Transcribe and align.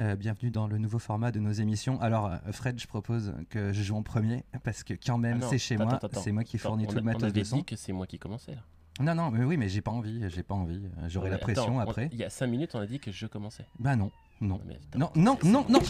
Euh, 0.00 0.14
bienvenue 0.14 0.50
dans 0.52 0.68
le 0.68 0.78
nouveau 0.78 1.00
format 1.00 1.32
de 1.32 1.40
nos 1.40 1.50
émissions. 1.50 2.00
Alors, 2.00 2.26
euh, 2.26 2.36
Fred, 2.52 2.78
je 2.78 2.86
propose 2.86 3.34
que 3.50 3.72
je 3.72 3.82
joue 3.82 3.96
en 3.96 4.02
premier 4.04 4.44
parce 4.62 4.84
que 4.84 4.94
quand 4.94 5.18
même, 5.18 5.40
Ah 5.42 5.46
c'est 5.50 5.58
chez 5.58 5.74
attends, 5.74 5.86
moi, 5.86 6.22
c'est 6.22 6.30
moi 6.32 6.44
qui 6.44 6.56
attends, 6.56 6.68
fournis 6.68 6.86
tout 6.86 6.92
a- 6.92 7.00
le 7.00 7.02
matos 7.02 7.22
On 7.22 7.26
avait 7.26 7.40
de 7.40 7.44
son. 7.44 7.56
dit 7.56 7.64
que 7.64 7.74
c'est 7.74 7.92
moi 7.92 8.06
qui 8.06 8.18
commençais 8.18 8.52
là. 8.52 8.62
Non, 9.00 9.14
non, 9.14 9.30
mais 9.32 9.44
oui, 9.44 9.56
mais 9.56 9.68
j'ai 9.68 9.80
pas 9.80 9.90
envie, 9.90 10.22
j'ai 10.28 10.42
pas 10.44 10.54
envie. 10.54 10.82
J'aurai 11.08 11.30
la 11.30 11.38
pression 11.38 11.80
attends, 11.80 11.90
après. 11.90 12.08
Il 12.12 12.18
y 12.18 12.24
a 12.24 12.30
5 12.30 12.46
minutes, 12.46 12.74
on 12.74 12.80
a 12.80 12.86
dit 12.86 13.00
que 13.00 13.10
je 13.10 13.26
commençais. 13.26 13.64
Bah 13.78 13.96
non, 13.96 14.10
non, 14.40 14.60
Mais 14.66 14.76
attends, 14.76 14.98
non, 14.98 15.10
non, 15.16 15.38
non, 15.44 15.66
non. 15.68 15.80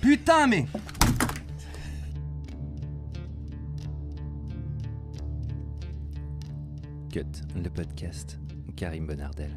Putain, 0.00 0.46
mais 0.46 0.66
Cut, 7.12 7.24
le 7.56 7.68
podcast. 7.68 8.38
Karim 8.76 9.06
Bonardel. 9.06 9.50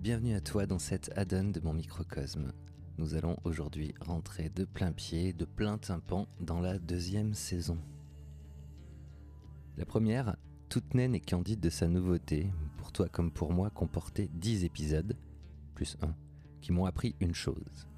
Bienvenue 0.00 0.36
à 0.36 0.40
toi 0.40 0.64
dans 0.64 0.78
cette 0.78 1.10
add-on 1.16 1.50
de 1.50 1.58
mon 1.58 1.72
microcosme. 1.72 2.52
Nous 2.98 3.16
allons 3.16 3.36
aujourd'hui 3.42 3.94
rentrer 4.00 4.48
de 4.48 4.64
plein 4.64 4.92
pied, 4.92 5.32
de 5.32 5.44
plein 5.44 5.76
tympan 5.76 6.28
dans 6.38 6.60
la 6.60 6.78
deuxième 6.78 7.34
saison. 7.34 7.76
La 9.76 9.84
première, 9.84 10.36
toute 10.68 10.94
naine 10.94 11.16
et 11.16 11.20
candide 11.20 11.58
de 11.58 11.68
sa 11.68 11.88
nouveauté, 11.88 12.48
pour 12.76 12.92
toi 12.92 13.08
comme 13.08 13.32
pour 13.32 13.52
moi, 13.52 13.70
comportait 13.70 14.30
10 14.34 14.62
épisodes, 14.64 15.16
plus 15.74 15.96
un, 16.00 16.14
qui 16.60 16.70
m'ont 16.70 16.86
appris 16.86 17.16
une 17.18 17.34
chose. 17.34 17.88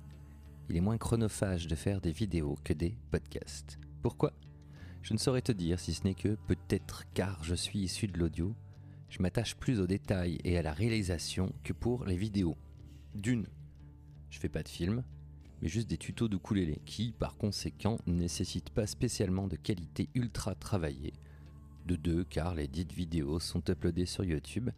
Il 0.70 0.78
est 0.78 0.80
moins 0.80 0.98
chronophage 0.98 1.66
de 1.66 1.74
faire 1.74 2.00
des 2.00 2.12
vidéos 2.12 2.56
que 2.64 2.72
des 2.72 2.96
podcasts. 3.10 3.78
Pourquoi? 4.00 4.32
Je 5.02 5.12
ne 5.12 5.18
saurais 5.18 5.42
te 5.42 5.52
dire 5.52 5.78
si 5.78 5.92
ce 5.92 6.04
n'est 6.04 6.14
que, 6.14 6.38
peut-être 6.46 7.04
car 7.12 7.44
je 7.44 7.54
suis 7.54 7.80
issu 7.80 8.06
de 8.06 8.18
l'audio, 8.18 8.54
je 9.10 9.20
m'attache 9.20 9.56
plus 9.56 9.80
aux 9.80 9.86
détails 9.86 10.38
et 10.44 10.56
à 10.56 10.62
la 10.62 10.72
réalisation 10.72 11.52
que 11.64 11.72
pour 11.72 12.06
les 12.06 12.16
vidéos. 12.16 12.56
D'une, 13.14 13.46
je 14.30 14.38
fais 14.38 14.48
pas 14.48 14.62
de 14.62 14.68
film, 14.68 15.02
mais 15.60 15.68
juste 15.68 15.90
des 15.90 15.98
tutos 15.98 16.28
de 16.28 16.36
ukulélé 16.36 16.80
qui, 16.86 17.12
par 17.12 17.36
conséquent, 17.36 17.98
ne 18.06 18.14
nécessitent 18.14 18.70
pas 18.70 18.86
spécialement 18.86 19.48
de 19.48 19.56
qualité 19.56 20.08
ultra 20.14 20.54
travaillée. 20.54 21.12
De 21.86 21.96
deux, 21.96 22.24
car 22.24 22.54
les 22.54 22.68
dites 22.68 22.92
vidéos 22.92 23.40
sont 23.40 23.62
uploadées 23.68 24.06
sur 24.06 24.24
YouTube, 24.24 24.70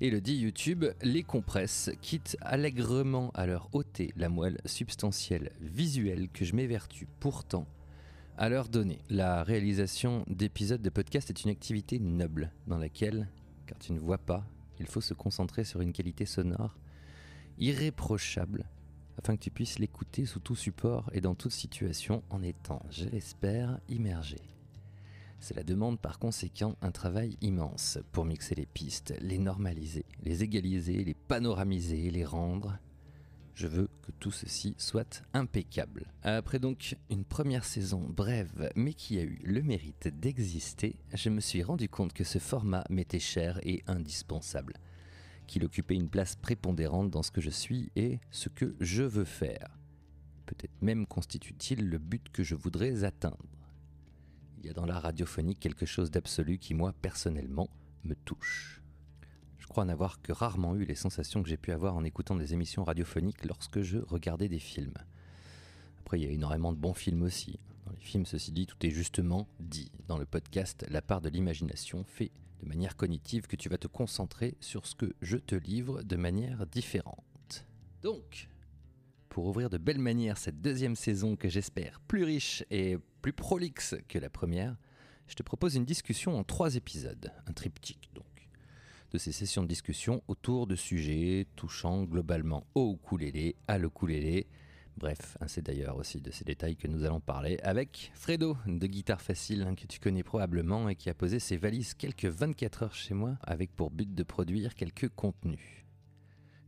et 0.00 0.10
le 0.10 0.20
dit 0.20 0.36
YouTube 0.36 0.84
les 1.02 1.22
compresse, 1.22 1.90
quitte 2.02 2.36
allègrement 2.40 3.30
à 3.34 3.46
leur 3.46 3.68
ôter 3.72 4.12
la 4.16 4.28
moelle 4.28 4.60
substantielle 4.66 5.52
visuelle 5.60 6.28
que 6.28 6.44
je 6.44 6.54
m'évertue 6.54 7.06
pourtant 7.20 7.66
à 8.36 8.48
leur 8.48 8.68
donner. 8.68 8.98
La 9.08 9.44
réalisation 9.44 10.24
d'épisodes 10.26 10.82
de 10.82 10.90
podcast 10.90 11.30
est 11.30 11.44
une 11.44 11.50
activité 11.50 11.98
noble 12.00 12.50
dans 12.66 12.78
laquelle, 12.78 13.28
tu 13.80 13.92
ne 13.92 14.00
vois 14.00 14.18
pas, 14.18 14.44
il 14.80 14.86
faut 14.86 15.00
se 15.00 15.14
concentrer 15.14 15.64
sur 15.64 15.80
une 15.80 15.92
qualité 15.92 16.26
sonore 16.26 16.76
irréprochable 17.58 18.68
afin 19.18 19.36
que 19.36 19.42
tu 19.42 19.50
puisses 19.50 19.78
l'écouter 19.78 20.24
sous 20.24 20.40
tout 20.40 20.56
support 20.56 21.10
et 21.12 21.20
dans 21.20 21.34
toute 21.34 21.52
situation 21.52 22.22
en 22.30 22.42
étant, 22.42 22.82
je 22.90 23.04
l'espère, 23.04 23.78
immergé. 23.88 24.38
Cela 25.38 25.64
demande 25.64 26.00
par 26.00 26.18
conséquent 26.18 26.76
un 26.82 26.92
travail 26.92 27.36
immense 27.40 27.98
pour 28.12 28.24
mixer 28.24 28.54
les 28.54 28.66
pistes, 28.66 29.14
les 29.20 29.38
normaliser, 29.38 30.04
les 30.22 30.42
égaliser, 30.44 31.04
les 31.04 31.14
panoramiser, 31.14 32.10
les 32.10 32.24
rendre 32.24 32.78
je 33.54 33.66
veux 33.66 33.88
que 34.02 34.12
tout 34.12 34.30
ceci 34.30 34.74
soit 34.78 35.22
impeccable. 35.34 36.06
Après 36.22 36.58
donc 36.58 36.96
une 37.10 37.24
première 37.24 37.64
saison 37.64 38.00
brève 38.00 38.70
mais 38.76 38.94
qui 38.94 39.18
a 39.18 39.22
eu 39.22 39.40
le 39.44 39.62
mérite 39.62 40.08
d'exister, 40.08 40.96
je 41.14 41.30
me 41.30 41.40
suis 41.40 41.62
rendu 41.62 41.88
compte 41.88 42.12
que 42.12 42.24
ce 42.24 42.38
format 42.38 42.84
m'était 42.90 43.18
cher 43.18 43.60
et 43.62 43.82
indispensable, 43.86 44.74
qu'il 45.46 45.64
occupait 45.64 45.94
une 45.94 46.08
place 46.08 46.36
prépondérante 46.36 47.10
dans 47.10 47.22
ce 47.22 47.30
que 47.30 47.40
je 47.40 47.50
suis 47.50 47.90
et 47.96 48.20
ce 48.30 48.48
que 48.48 48.74
je 48.80 49.02
veux 49.02 49.24
faire. 49.24 49.78
Peut-être 50.46 50.82
même 50.82 51.06
constitue-t-il 51.06 51.88
le 51.88 51.98
but 51.98 52.28
que 52.30 52.42
je 52.42 52.54
voudrais 52.54 53.04
atteindre. 53.04 53.38
Il 54.58 54.66
y 54.66 54.70
a 54.70 54.74
dans 54.74 54.86
la 54.86 55.00
radiophonique 55.00 55.60
quelque 55.60 55.86
chose 55.86 56.10
d'absolu 56.10 56.58
qui 56.58 56.74
moi 56.74 56.92
personnellement 56.92 57.68
me 58.04 58.14
touche. 58.14 58.81
Crois 59.72 59.86
n'avoir 59.86 60.20
que 60.20 60.32
rarement 60.32 60.76
eu 60.76 60.84
les 60.84 60.94
sensations 60.94 61.42
que 61.42 61.48
j'ai 61.48 61.56
pu 61.56 61.72
avoir 61.72 61.96
en 61.96 62.04
écoutant 62.04 62.36
des 62.36 62.52
émissions 62.52 62.84
radiophoniques 62.84 63.46
lorsque 63.46 63.80
je 63.80 63.96
regardais 64.00 64.50
des 64.50 64.58
films. 64.58 64.98
Après, 66.00 66.20
il 66.20 66.24
y 66.24 66.28
a 66.28 66.30
énormément 66.30 66.74
de 66.74 66.78
bons 66.78 66.92
films 66.92 67.22
aussi. 67.22 67.58
Dans 67.86 67.92
les 67.92 68.02
films, 68.02 68.26
ceci 68.26 68.52
dit, 68.52 68.66
tout 68.66 68.76
est 68.84 68.90
justement 68.90 69.48
dit. 69.60 69.90
Dans 70.08 70.18
le 70.18 70.26
podcast, 70.26 70.84
la 70.90 71.00
part 71.00 71.22
de 71.22 71.30
l'imagination 71.30 72.04
fait 72.04 72.32
de 72.62 72.68
manière 72.68 72.96
cognitive 72.96 73.46
que 73.46 73.56
tu 73.56 73.70
vas 73.70 73.78
te 73.78 73.86
concentrer 73.86 74.58
sur 74.60 74.86
ce 74.86 74.94
que 74.94 75.14
je 75.22 75.38
te 75.38 75.54
livre 75.54 76.02
de 76.02 76.16
manière 76.16 76.66
différente. 76.66 77.66
Donc, 78.02 78.50
pour 79.30 79.46
ouvrir 79.46 79.70
de 79.70 79.78
belles 79.78 79.98
manières 79.98 80.36
cette 80.36 80.60
deuxième 80.60 80.96
saison 80.96 81.34
que 81.34 81.48
j'espère 81.48 81.98
plus 82.00 82.24
riche 82.24 82.62
et 82.70 82.98
plus 83.22 83.32
prolixe 83.32 83.94
que 84.06 84.18
la 84.18 84.28
première, 84.28 84.76
je 85.28 85.34
te 85.34 85.42
propose 85.42 85.76
une 85.76 85.86
discussion 85.86 86.38
en 86.38 86.44
trois 86.44 86.76
épisodes, 86.76 87.32
un 87.46 87.54
triptyque 87.54 88.10
donc 88.12 88.26
de 89.12 89.18
ces 89.18 89.32
sessions 89.32 89.62
de 89.62 89.68
discussion 89.68 90.22
autour 90.26 90.66
de 90.66 90.74
sujets 90.74 91.46
touchant 91.54 92.04
globalement 92.04 92.66
au 92.74 92.94
ukulélé, 92.94 93.56
à 93.68 93.76
l'ukulélé. 93.76 94.46
Bref, 94.96 95.36
hein, 95.40 95.48
c'est 95.48 95.62
d'ailleurs 95.62 95.96
aussi 95.96 96.22
de 96.22 96.30
ces 96.30 96.44
détails 96.44 96.76
que 96.76 96.88
nous 96.88 97.04
allons 97.04 97.20
parler 97.20 97.58
avec 97.62 98.10
Fredo 98.14 98.56
de 98.66 98.86
Guitare 98.86 99.20
Facile, 99.20 99.62
hein, 99.62 99.74
que 99.74 99.86
tu 99.86 100.00
connais 100.00 100.22
probablement 100.22 100.88
et 100.88 100.96
qui 100.96 101.10
a 101.10 101.14
posé 101.14 101.40
ses 101.40 101.58
valises 101.58 101.92
quelques 101.92 102.24
24 102.24 102.84
heures 102.84 102.94
chez 102.94 103.12
moi 103.12 103.36
avec 103.42 103.74
pour 103.74 103.90
but 103.90 104.14
de 104.14 104.22
produire 104.22 104.74
quelques 104.74 105.10
contenus. 105.10 105.84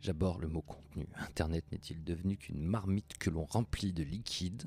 J'aborde 0.03 0.43
le 0.43 0.49
mot 0.49 0.62
contenu. 0.62 1.06
Internet 1.16 1.65
n'est-il 1.72 2.04
devenu 2.04 2.37
qu'une 2.37 2.62
marmite 2.62 3.16
que 3.19 3.31
l'on 3.31 3.47
remplit 3.47 3.94
de 3.94 4.03
liquide? 4.03 4.65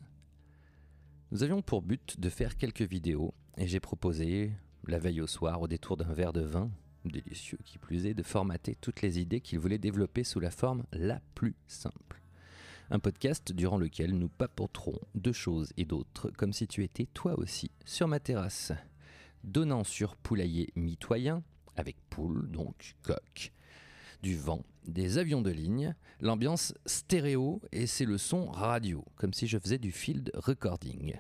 Nous 1.31 1.43
avions 1.43 1.61
pour 1.61 1.83
but 1.83 2.19
de 2.19 2.29
faire 2.29 2.57
quelques 2.57 2.81
vidéos 2.81 3.35
et 3.55 3.67
j'ai 3.67 3.79
proposé, 3.79 4.51
la 4.87 4.97
veille 4.97 5.21
au 5.21 5.27
soir, 5.27 5.61
au 5.61 5.67
détour 5.67 5.95
d'un 5.95 6.11
verre 6.13 6.33
de 6.33 6.41
vin, 6.41 6.71
délicieux 7.11 7.59
qui 7.65 7.77
plus 7.77 8.05
est, 8.05 8.13
de 8.13 8.23
formater 8.23 8.75
toutes 8.79 9.01
les 9.01 9.19
idées 9.19 9.41
qu'il 9.41 9.59
voulait 9.59 9.77
développer 9.77 10.23
sous 10.23 10.39
la 10.39 10.51
forme 10.51 10.83
la 10.91 11.21
plus 11.35 11.55
simple. 11.67 12.21
Un 12.89 12.99
podcast 12.99 13.51
durant 13.51 13.77
lequel 13.77 14.17
nous 14.17 14.29
papoterons 14.29 14.99
de 15.13 15.31
choses 15.31 15.73
et 15.75 15.85
d'autres 15.85 16.29
comme 16.31 16.53
si 16.53 16.67
tu 16.67 16.83
étais 16.83 17.05
toi 17.05 17.37
aussi 17.37 17.71
sur 17.85 18.07
ma 18.07 18.19
terrasse. 18.19 18.71
Donnant 19.43 19.83
sur 19.83 20.15
poulailler 20.15 20.71
mitoyen, 20.75 21.43
avec 21.75 21.97
poule, 22.09 22.49
donc 22.49 22.95
coq, 23.03 23.51
du 24.21 24.37
vent, 24.37 24.63
des 24.85 25.17
avions 25.17 25.41
de 25.41 25.51
ligne, 25.51 25.95
l'ambiance 26.21 26.73
stéréo 26.85 27.61
et 27.71 27.87
c'est 27.87 28.05
le 28.05 28.17
son 28.17 28.47
radio, 28.47 29.05
comme 29.15 29.33
si 29.33 29.47
je 29.47 29.59
faisais 29.59 29.77
du 29.77 29.91
field 29.91 30.31
recording. 30.33 31.15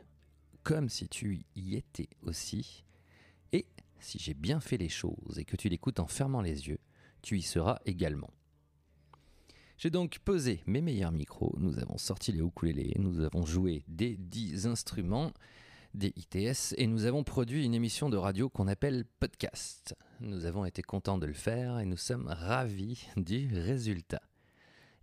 Comme 0.63 0.89
si 0.89 1.07
tu 1.07 1.45
y 1.55 1.75
étais 1.75 2.09
aussi. 2.21 2.83
Si 3.99 4.19
j'ai 4.19 4.33
bien 4.33 4.59
fait 4.59 4.77
les 4.77 4.89
choses 4.89 5.37
et 5.37 5.45
que 5.45 5.55
tu 5.55 5.69
l'écoutes 5.69 5.99
en 5.99 6.07
fermant 6.07 6.41
les 6.41 6.67
yeux, 6.67 6.79
tu 7.21 7.37
y 7.37 7.41
seras 7.41 7.79
également. 7.85 8.29
J'ai 9.77 9.91
donc 9.91 10.17
posé 10.19 10.63
mes 10.65 10.81
meilleurs 10.81 11.11
micros, 11.11 11.55
nous 11.59 11.77
avons 11.77 11.99
sorti 11.99 12.31
les 12.31 12.39
ukulélés, 12.39 12.95
nous 12.97 13.19
avons 13.19 13.45
joué 13.45 13.83
des 13.87 14.17
10 14.17 14.65
instruments, 14.65 15.33
des 15.93 16.13
ITS, 16.15 16.73
et 16.77 16.87
nous 16.87 17.05
avons 17.05 17.23
produit 17.23 17.63
une 17.63 17.75
émission 17.75 18.09
de 18.09 18.17
radio 18.17 18.49
qu'on 18.49 18.67
appelle 18.67 19.05
podcast. 19.19 19.95
Nous 20.19 20.45
avons 20.45 20.65
été 20.65 20.81
contents 20.81 21.19
de 21.19 21.27
le 21.27 21.33
faire 21.33 21.79
et 21.79 21.85
nous 21.85 21.97
sommes 21.97 22.27
ravis 22.27 23.07
du 23.17 23.49
résultat. 23.53 24.21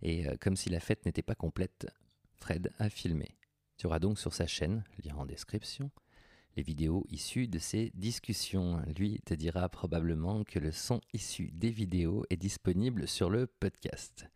Et 0.01 0.27
euh, 0.27 0.35
comme 0.41 0.57
si 0.57 0.69
la 0.69 0.81
fête 0.81 1.05
n'était 1.05 1.21
pas 1.21 1.35
complète, 1.35 1.87
Fred 2.35 2.71
a 2.77 2.89
filmé. 2.89 3.37
Tu 3.77 3.87
auras 3.87 3.99
donc 3.99 4.19
sur 4.19 4.33
sa 4.33 4.45
chaîne, 4.45 4.83
lien 5.03 5.15
en 5.15 5.25
description, 5.25 5.89
les 6.55 6.63
vidéos 6.63 7.05
issues 7.09 7.47
de 7.47 7.59
ces 7.59 7.91
discussions. 7.95 8.81
Lui 8.97 9.19
te 9.25 9.33
dira 9.33 9.67
probablement 9.69 10.43
que 10.43 10.59
le 10.59 10.71
son 10.71 11.01
issu 11.13 11.51
des 11.51 11.71
vidéos 11.71 12.25
est 12.29 12.37
disponible 12.37 13.07
sur 13.07 13.29
le 13.29 13.47
podcast. 13.47 14.27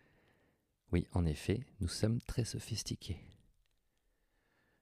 Oui, 0.91 1.07
en 1.13 1.25
effet, 1.25 1.61
nous 1.79 1.87
sommes 1.87 2.21
très 2.21 2.43
sophistiqués. 2.43 3.19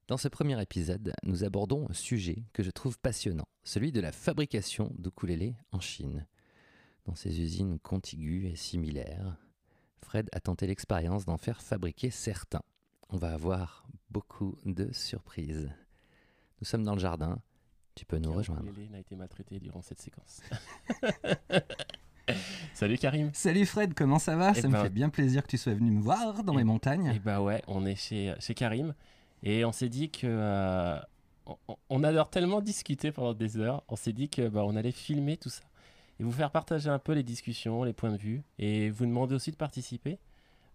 Dans 0.08 0.18
ce 0.18 0.30
premier 0.30 0.62
épisode, 0.62 1.14
nous 1.24 1.44
abordons 1.44 1.90
un 1.90 1.94
sujet 1.94 2.46
que 2.54 2.64
je 2.64 2.72
trouve 2.72 2.98
passionnant, 2.98 3.48
celui 3.64 3.92
de 3.92 4.00
la 4.00 4.14
fabrication 4.14 4.94
d'ukulélés 4.98 5.56
en 5.72 5.82
Chine. 5.82 6.26
Dans 7.06 7.16
ces 7.16 7.42
usines 7.42 7.78
contiguës 7.80 8.52
et 8.52 8.56
similaires, 8.56 9.38
Fred 10.02 10.30
a 10.32 10.40
tenté 10.40 10.66
l'expérience 10.66 11.26
d'en 11.26 11.38
faire 11.38 11.62
fabriquer 11.62 12.10
certains. 12.10 12.64
On 13.10 13.18
va 13.18 13.34
avoir 13.34 13.86
beaucoup 14.10 14.58
de 14.66 14.92
surprises. 14.94 15.70
Nous 16.62 16.66
sommes 16.66 16.84
dans 16.84 16.94
le 16.94 17.00
jardin. 17.00 17.40
Tu 17.96 18.06
peux 18.06 18.18
nous 18.18 18.32
rejoindre. 18.32 18.64
ukulélé 18.64 18.90
n'a 18.90 19.00
été 19.00 19.16
maltraité 19.16 19.60
durant 19.60 19.82
cette 19.82 20.00
séquence. 20.00 20.42
Salut 22.74 22.98
Karim. 22.98 23.32
Salut 23.34 23.66
Fred, 23.66 23.94
comment 23.94 24.20
ça 24.20 24.36
va? 24.36 24.52
Eh 24.56 24.62
Ça 24.62 24.68
me 24.68 24.74
ben- 24.74 24.84
fait 24.84 24.90
bien 24.90 25.10
plaisir 25.10 25.42
que 25.44 25.48
tu 25.48 25.58
sois 25.58 25.74
venu 25.74 25.92
me 25.92 26.02
voir 26.02 26.44
dans 26.44 26.54
Eh- 26.54 26.58
les 26.58 26.64
montagnes. 26.64 27.08
Et 27.16 27.20
bah 27.20 27.42
ouais, 27.42 27.64
on 27.68 27.86
est 27.86 27.96
chez, 27.96 28.34
chez 28.40 28.54
Karim 28.54 28.94
et 29.44 29.64
on 29.66 29.72
s'est 29.72 29.90
dit 29.90 30.12
que 30.12 30.28
euh, 30.28 31.00
on, 31.46 31.58
on 31.90 32.04
adore 32.04 32.30
tellement 32.30 32.62
discuter 32.62 33.12
pendant 33.12 33.34
des 33.34 33.58
heures. 33.58 33.84
On 33.88 33.96
s'est 33.96 34.14
dit 34.14 34.30
que 34.30 34.48
bah, 34.50 34.64
on 34.66 34.76
allait 34.76 34.92
filmer 34.92 35.38
tout 35.38 35.50
ça 35.50 35.64
et 36.20 36.24
vous 36.24 36.32
faire 36.32 36.52
partager 36.52 36.90
un 36.90 37.00
peu 37.00 37.14
les 37.14 37.24
discussions, 37.24 37.84
les 37.84 37.94
points 37.94 38.12
de 38.12 38.18
vue 38.18 38.44
et 38.60 38.90
vous 38.90 39.06
demander 39.06 39.34
aussi 39.34 39.52
de 39.52 39.56
participer. 39.58 40.20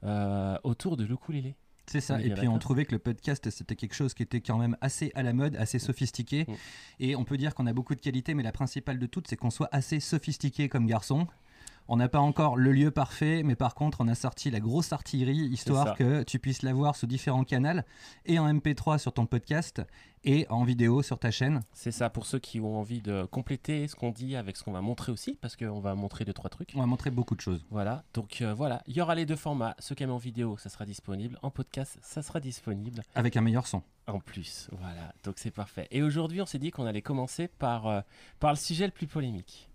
euh, 0.05 0.58
autour 0.64 0.96
de 0.96 1.05
l'ukulélé. 1.05 1.55
C'est 1.87 2.00
ça. 2.00 2.20
Et 2.20 2.31
puis 2.31 2.49
on 2.49 2.58
trouvait 2.58 2.84
que 2.84 2.93
le 2.93 2.99
podcast, 2.99 3.50
c'était 3.50 3.76
quelque 3.76 3.94
chose 3.94 4.14
qui 4.14 4.23
était 4.23 4.40
quand 4.40 4.58
même 4.58 4.76
assez 4.81 5.11
à 5.14 5.23
la 5.23 5.32
mode, 5.32 5.56
assez 5.56 5.79
sophistiqué. 5.79 6.46
Mm. 6.46 6.55
Et 7.00 7.17
on 7.17 7.25
peut 7.25 7.37
dire 7.37 7.55
qu'on 7.55 7.67
a 7.67 7.73
beaucoup 7.73 7.94
de 7.94 8.00
qualités, 8.00 8.34
mais 8.34 8.43
la 8.43 8.52
principale 8.52 8.99
de 8.99 9.06
toutes, 9.06 9.29
c'est 9.29 9.37
qu'on 9.37 9.50
soit 9.50 9.69
assez 9.73 10.00
sophistiqué 10.00 10.69
comme 10.69 10.87
garçon. 10.87 11.26
On 11.88 11.96
n'a 11.96 12.08
pas 12.08 12.20
encore 12.20 12.56
le 12.56 12.73
lieu 12.73 12.90
parfait, 12.90 13.43
mais 13.43 13.56
par 13.56 13.75
contre, 13.75 14.00
on 14.00 14.08
a 14.08 14.14
sorti 14.14 14.50
la 14.50 14.61
grosse 14.61 14.93
artillerie, 14.93 15.46
histoire 15.46 15.96
que 15.96 16.23
tu 16.23 16.38
puisses 16.38 16.62
la 16.62 16.73
voir 16.73 16.96
sous 16.96 17.06
différents 17.06 17.44
canaux, 17.44 17.81
et 18.26 18.38
en 18.38 18.52
MP3 18.52 18.99
sur 18.99 19.12
ton 19.12 19.26
podcast, 19.26 19.82
et 20.25 20.46
en 20.49 20.64
vidéo 20.64 21.02
sur 21.02 21.19
ta 21.19 21.31
chaîne. 21.31 21.61
C'est 21.73 21.90
ça 21.90 22.11
pour 22.11 22.26
ceux 22.26 22.38
qui 22.38 22.61
ont 22.61 22.79
envie 22.79 23.00
de 23.00 23.25
compléter 23.25 23.88
ce 23.88 23.96
qu'on 23.96 24.11
dit 24.11 24.37
avec 24.37 24.56
ce 24.56 24.64
qu'on 24.64 24.73
va 24.73 24.81
montrer 24.81 25.12
aussi, 25.12 25.37
parce 25.40 25.56
qu'on 25.56 25.81
va 25.81 25.94
montrer 25.94 26.25
deux 26.25 26.32
trois 26.32 26.50
trucs. 26.50 26.73
On 26.75 26.81
va 26.81 26.87
montrer 26.87 27.11
beaucoup 27.11 27.34
de 27.34 27.40
choses. 27.40 27.64
Voilà, 27.70 28.05
donc 28.14 28.40
euh, 28.40 28.55
voilà, 28.55 28.82
il 28.87 28.96
y 28.96 29.00
aura 29.00 29.14
les 29.14 29.26
deux 29.26 29.37
formats. 29.37 29.75
Ceux 29.78 29.94
qui 29.94 30.02
aiment 30.02 30.11
en 30.11 30.19
vidéo, 30.19 30.56
ça 30.58 30.69
sera 30.69 30.87
disponible. 30.87 31.38
En 31.43 31.50
podcast, 31.50 31.99
ça 32.02 32.23
sera 32.23 32.40
disponible. 32.40 33.02
Avec 33.14 33.37
un 33.37 33.40
meilleur 33.40 33.67
son. 33.67 33.82
En 34.06 34.19
plus, 34.19 34.69
voilà, 34.73 35.12
donc 35.25 35.35
c'est 35.38 35.50
parfait. 35.50 35.87
Et 35.90 36.02
aujourd'hui, 36.02 36.40
on 36.40 36.46
s'est 36.46 36.58
dit 36.58 36.70
qu'on 36.70 36.87
allait 36.87 37.02
commencer 37.02 37.49
par, 37.49 37.87
euh, 37.87 38.00
par 38.40 38.50
le 38.50 38.56
sujet 38.56 38.87
le 38.87 38.93
plus 38.93 39.06
polémique. 39.06 39.69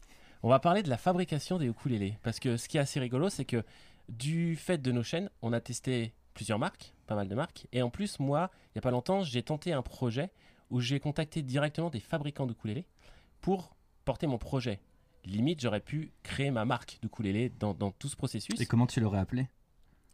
On 0.44 0.50
va 0.50 0.60
parler 0.60 0.84
de 0.84 0.90
la 0.90 0.98
fabrication 0.98 1.58
des 1.58 1.68
ukulélés. 1.68 2.18
Parce 2.24 2.40
que 2.40 2.58
ce 2.58 2.68
qui 2.68 2.78
est 2.78 2.80
assez 2.80 3.00
rigolo, 3.00 3.30
c'est 3.30 3.46
que 3.46 3.64
du 4.10 4.56
fait 4.56 4.78
de 4.78 4.92
nos 4.92 5.04
chaînes, 5.04 5.30
on 5.42 5.54
a 5.54 5.60
testé 5.60 6.14
plusieurs 6.34 6.60
marques, 6.60 6.94
pas 7.08 7.16
mal 7.16 7.28
de 7.28 7.36
marques. 7.36 7.68
Et 7.72 7.82
en 7.82 7.90
plus, 7.90 8.20
moi, 8.20 8.52
il 8.68 8.78
n'y 8.78 8.80
a 8.80 8.82
pas 8.82 8.92
longtemps, 8.92 9.24
j'ai 9.24 9.44
tenté 9.44 9.74
un 9.74 9.82
projet 9.82 10.32
où 10.70 10.80
j'ai 10.80 11.00
contacté 11.00 11.42
directement 11.42 11.90
des 11.90 12.00
fabricants 12.00 12.46
d'ukulélés 12.46 12.86
pour 13.42 13.76
porter 14.06 14.28
mon 14.28 14.38
projet. 14.38 14.80
Limite, 15.26 15.62
j'aurais 15.62 15.82
pu 15.82 16.12
créer 16.24 16.52
ma 16.52 16.66
marque 16.66 17.00
d'ukulélé 17.02 17.50
dans, 17.50 17.74
dans 17.74 17.92
tout 17.92 18.08
ce 18.08 18.16
processus. 18.16 18.60
Et 18.62 18.66
comment 18.66 18.88
tu 18.88 19.00
l'aurais 19.00 19.20
appelé? 19.20 19.48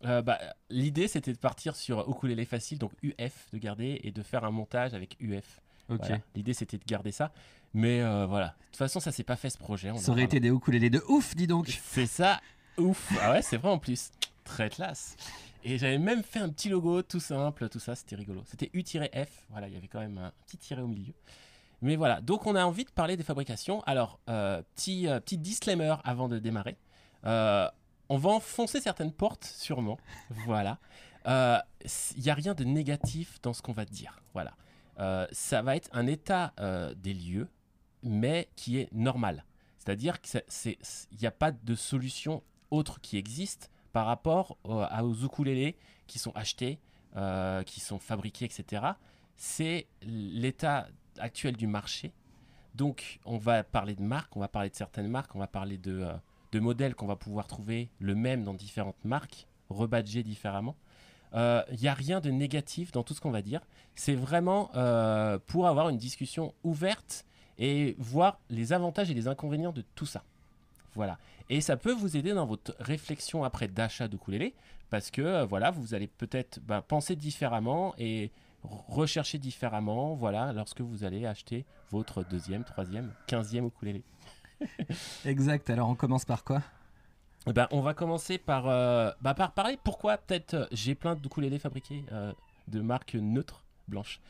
Euh, 0.05 0.21
bah, 0.21 0.39
L'idée, 0.69 1.07
c'était 1.07 1.33
de 1.33 1.37
partir 1.37 1.75
sur 1.75 2.09
ukulélé 2.09 2.45
facile, 2.45 2.79
donc 2.79 2.91
UF, 3.03 3.49
de 3.51 3.57
garder, 3.57 3.99
et 4.03 4.11
de 4.11 4.21
faire 4.21 4.43
un 4.43 4.51
montage 4.51 4.93
avec 4.93 5.15
UF. 5.19 5.59
Voilà. 5.87 6.19
L'idée, 6.35 6.53
c'était 6.53 6.77
de 6.77 6.85
garder 6.85 7.11
ça. 7.11 7.31
Mais 7.73 8.01
euh, 8.01 8.25
voilà. 8.25 8.47
De 8.47 8.65
toute 8.65 8.77
façon, 8.77 8.99
ça 8.99 9.11
s'est 9.11 9.23
pas 9.23 9.35
fait 9.35 9.49
ce 9.49 9.57
projet. 9.57 9.91
on 9.91 9.97
Ça 9.97 10.11
aurait 10.11 10.23
été 10.23 10.39
des 10.39 10.49
ukulélés 10.49 10.89
de 10.89 11.01
ouf, 11.07 11.35
dis 11.35 11.47
donc. 11.47 11.67
C'est 11.83 12.05
ça. 12.05 12.39
Ouf. 12.77 13.11
Ah 13.21 13.31
ouais, 13.31 13.41
c'est 13.41 13.57
vrai 13.57 13.69
en 13.69 13.79
plus. 13.79 14.11
Très 14.43 14.69
classe. 14.69 15.15
Et 15.63 15.77
j'avais 15.77 15.97
même 15.97 16.23
fait 16.23 16.39
un 16.39 16.49
petit 16.49 16.69
logo 16.69 17.01
tout 17.01 17.21
simple, 17.21 17.69
tout 17.69 17.79
ça, 17.79 17.95
c'était 17.95 18.15
rigolo. 18.15 18.43
C'était 18.45 18.69
U-F. 18.73 19.45
Voilà, 19.49 19.67
il 19.67 19.73
y 19.73 19.77
avait 19.77 19.87
quand 19.87 19.99
même 19.99 20.17
un 20.17 20.31
petit 20.45 20.57
tiret 20.57 20.81
au 20.81 20.87
milieu. 20.87 21.13
Mais 21.81 21.95
voilà, 21.95 22.21
donc 22.21 22.45
on 22.47 22.55
a 22.55 22.65
envie 22.65 22.85
de 22.85 22.89
parler 22.89 23.17
des 23.17 23.23
fabrications. 23.23 23.81
Alors, 23.81 24.19
euh, 24.29 24.61
petit, 24.75 25.07
euh, 25.07 25.19
petit 25.19 25.37
disclaimer 25.37 25.95
avant 26.03 26.29
de 26.29 26.39
démarrer. 26.39 26.77
Euh, 27.25 27.69
on 28.09 28.17
va 28.17 28.29
enfoncer 28.31 28.81
certaines 28.81 29.11
portes, 29.11 29.45
sûrement. 29.45 29.97
Voilà. 30.45 30.79
Il 31.25 32.23
n'y 32.23 32.29
a 32.29 32.33
rien 32.33 32.53
de 32.53 32.63
négatif 32.63 33.39
dans 33.41 33.53
ce 33.53 33.61
qu'on 33.61 33.73
va 33.73 33.85
dire. 33.85 34.21
Voilà. 34.33 34.53
Ça 35.31 35.61
va 35.61 35.75
être 35.75 35.89
un 35.93 36.07
état 36.07 36.53
des 36.97 37.13
lieux, 37.13 37.47
mais 38.03 38.49
qui 38.55 38.77
est 38.77 38.91
normal. 38.93 39.45
C'est-à-dire 39.79 40.21
qu'il 40.21 40.41
n'y 41.19 41.27
a 41.27 41.31
pas 41.31 41.51
de 41.51 41.75
solution 41.75 42.43
autre 42.71 43.01
qui 43.01 43.17
existe 43.17 43.69
par 43.91 44.05
rapport 44.05 44.57
euh, 44.65 44.85
à- 44.89 45.03
aux 45.03 45.13
ukulélés 45.15 45.75
qui 46.07 46.19
sont 46.19 46.31
achetés, 46.35 46.79
euh, 47.15 47.63
qui 47.63 47.79
sont 47.79 47.99
fabriqués, 47.99 48.45
etc. 48.45 48.83
C'est 49.35 49.87
l'état 50.01 50.87
actuel 51.19 51.55
du 51.55 51.67
marché. 51.67 52.13
Donc, 52.75 53.19
on 53.25 53.37
va 53.37 53.63
parler 53.63 53.93
de 53.95 54.01
marques, 54.01 54.35
on 54.35 54.39
va 54.39 54.47
parler 54.47 54.69
de 54.69 54.75
certaines 54.75 55.07
marques, 55.07 55.35
on 55.35 55.39
va 55.39 55.47
parler 55.47 55.77
de, 55.77 55.99
euh, 56.01 56.59
modèles 56.61 56.93
qu'on 56.95 57.07
va 57.07 57.15
pouvoir 57.15 57.47
trouver 57.47 57.89
le 57.99 58.13
même 58.15 58.43
dans 58.43 58.53
différentes 58.53 59.03
marques, 59.05 59.47
rebadgés 59.69 60.21
différemment. 60.23 60.75
Il 61.35 61.79
n'y 61.81 61.87
a 61.87 61.95
rien 61.95 62.19
de 62.21 62.29
négatif 62.29 62.91
dans 62.91 63.01
tout 63.01 63.15
ce 63.15 63.21
qu'on 63.21 63.31
va 63.31 63.41
dire. 63.41 63.61
C'est 63.95 64.13
vraiment 64.13 64.69
euh, 64.75 65.39
pour 65.47 65.65
avoir 65.67 65.89
une 65.89 65.97
discussion 65.97 66.53
ouverte 66.63 67.25
et 67.57 67.95
voir 67.99 68.39
les 68.49 68.73
avantages 68.73 69.09
et 69.11 69.13
les 69.13 69.27
inconvénients 69.27 69.71
de 69.71 69.83
tout 69.95 70.05
ça. 70.05 70.23
Voilà. 70.95 71.17
Et 71.49 71.61
ça 71.61 71.75
peut 71.77 71.91
vous 71.93 72.17
aider 72.17 72.33
dans 72.33 72.45
votre 72.45 72.75
réflexion 72.79 73.43
après 73.43 73.67
d'achat 73.67 74.07
de 74.07 74.15
ukulélé 74.15 74.53
parce 74.89 75.11
que 75.11 75.21
euh, 75.21 75.45
voilà, 75.45 75.71
vous 75.71 75.93
allez 75.93 76.07
peut-être 76.07 76.59
bah, 76.61 76.81
penser 76.81 77.15
différemment 77.15 77.93
et 77.97 78.31
re- 78.63 78.83
rechercher 78.87 79.39
différemment 79.39 80.13
voilà, 80.15 80.53
lorsque 80.53 80.81
vous 80.81 81.03
allez 81.03 81.25
acheter 81.25 81.65
votre 81.91 82.23
deuxième, 82.23 82.63
troisième, 82.63 83.11
quinzième 83.27 83.65
ukulélé. 83.67 84.03
Exact. 85.25 85.69
Alors 85.69 85.89
on 85.89 85.95
commence 85.95 86.25
par 86.25 86.43
quoi? 86.43 86.61
Eh 87.47 87.51
ben, 87.53 87.67
on 87.71 87.81
va 87.81 87.93
commencer 87.93 88.37
par, 88.37 88.67
euh, 88.69 89.11
bah, 89.21 89.33
par 89.33 89.51
parler 89.51 89.77
pourquoi 89.83 90.17
peut-être 90.17 90.69
j'ai 90.71 90.95
plein 90.95 91.15
de 91.15 91.25
ukulélés 91.25 91.59
fabriqués 91.59 92.05
euh, 92.11 92.31
de 92.69 92.79
marque 92.79 93.15
neutre, 93.15 93.63
blanche. 93.87 94.21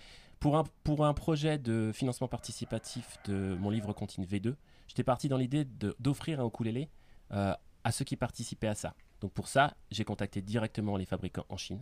Pour 0.44 1.06
un, 1.06 1.13
projet 1.13 1.57
de 1.57 1.94
financement 1.94 2.28
participatif 2.28 3.18
de 3.24 3.56
mon 3.62 3.69
livre 3.69 3.94
Contine 3.94 4.25
V2, 4.25 4.56
j'étais 4.90 5.06
parti 5.06 5.30
dans 5.30 5.38
l'idée 5.38 5.63
d'offrir 6.01 6.42
un 6.42 6.45
ukulélé 6.45 6.90
euh, 7.31 7.54
à 7.86 7.92
ceux 7.94 8.04
qui 8.04 8.18
participaient 8.18 8.68
à 8.68 8.75
ça. 8.75 8.94
Donc 9.22 9.31
pour 9.31 9.48
ça, 9.48 9.74
j'ai 9.90 10.04
contacté 10.04 10.42
directement 10.42 10.98
les 10.98 11.06
fabricants 11.06 11.45
en 11.48 11.56
Chine 11.56 11.81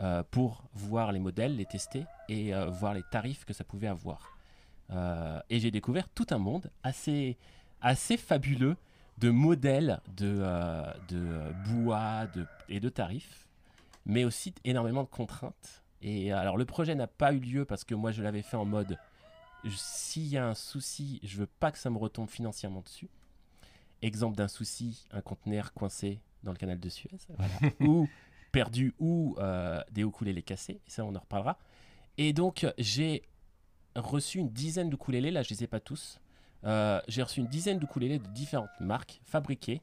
euh, 0.00 0.24
pour 0.28 0.64
voir 0.72 1.12
les 1.12 1.20
modèles, 1.20 1.54
les 1.54 1.66
tester 1.66 2.04
et 2.28 2.52
euh, 2.52 2.66
voir 2.66 2.94
les 2.94 3.04
tarifs 3.12 3.44
que 3.44 3.52
ça 3.52 3.62
pouvait 3.62 3.86
avoir. 3.86 4.36
Et 5.48 5.60
j'ai 5.60 5.70
découvert 5.70 6.08
tout 6.08 6.26
un 6.30 6.38
monde 6.38 6.72
assez, 6.82 7.38
fabuleux 8.18 8.76
de 9.18 9.30
modèles 9.30 10.00
de, 10.16 10.42
bois 11.68 12.26
et 12.68 12.80
de 12.80 12.88
tarifs, 12.88 13.46
mais 14.04 14.24
aussi 14.24 14.52
énormément 14.64 15.04
de 15.04 15.08
contraintes. 15.08 15.83
Et 16.04 16.32
alors 16.32 16.58
le 16.58 16.66
projet 16.66 16.94
n'a 16.94 17.06
pas 17.06 17.32
eu 17.32 17.40
lieu 17.40 17.64
parce 17.64 17.82
que 17.82 17.94
moi 17.94 18.12
je 18.12 18.22
l'avais 18.22 18.42
fait 18.42 18.58
en 18.58 18.66
mode 18.66 18.98
s'il 19.70 20.26
y 20.26 20.36
a 20.36 20.46
un 20.46 20.54
souci, 20.54 21.18
je 21.22 21.38
veux 21.38 21.46
pas 21.46 21.72
que 21.72 21.78
ça 21.78 21.88
me 21.88 21.96
retombe 21.96 22.28
financièrement 22.28 22.82
dessus. 22.82 23.08
Exemple 24.02 24.36
d'un 24.36 24.48
souci, 24.48 25.06
un 25.12 25.22
conteneur 25.22 25.72
coincé 25.72 26.20
dans 26.42 26.52
le 26.52 26.58
canal 26.58 26.78
de 26.78 26.88
Suez, 26.90 27.08
voilà. 27.38 27.54
ou 27.80 28.06
perdu, 28.52 28.94
ou 28.98 29.34
euh, 29.38 29.80
des 29.90 30.02
ukulélés 30.02 30.42
cassés, 30.42 30.82
et 30.86 30.90
ça 30.90 31.06
on 31.06 31.14
en 31.14 31.20
reparlera. 31.20 31.58
Et 32.18 32.34
donc 32.34 32.66
j'ai 32.76 33.22
reçu 33.96 34.38
une 34.38 34.50
dizaine 34.50 34.90
d'ukulélés, 34.90 35.30
là 35.30 35.42
je 35.42 35.48
les 35.50 35.64
ai 35.64 35.66
pas 35.66 35.80
tous, 35.80 36.20
euh, 36.64 37.00
j'ai 37.08 37.22
reçu 37.22 37.40
une 37.40 37.48
dizaine 37.48 37.78
d'ukulélés 37.78 38.18
de 38.18 38.28
différentes 38.28 38.78
marques 38.78 39.22
fabriquées. 39.24 39.80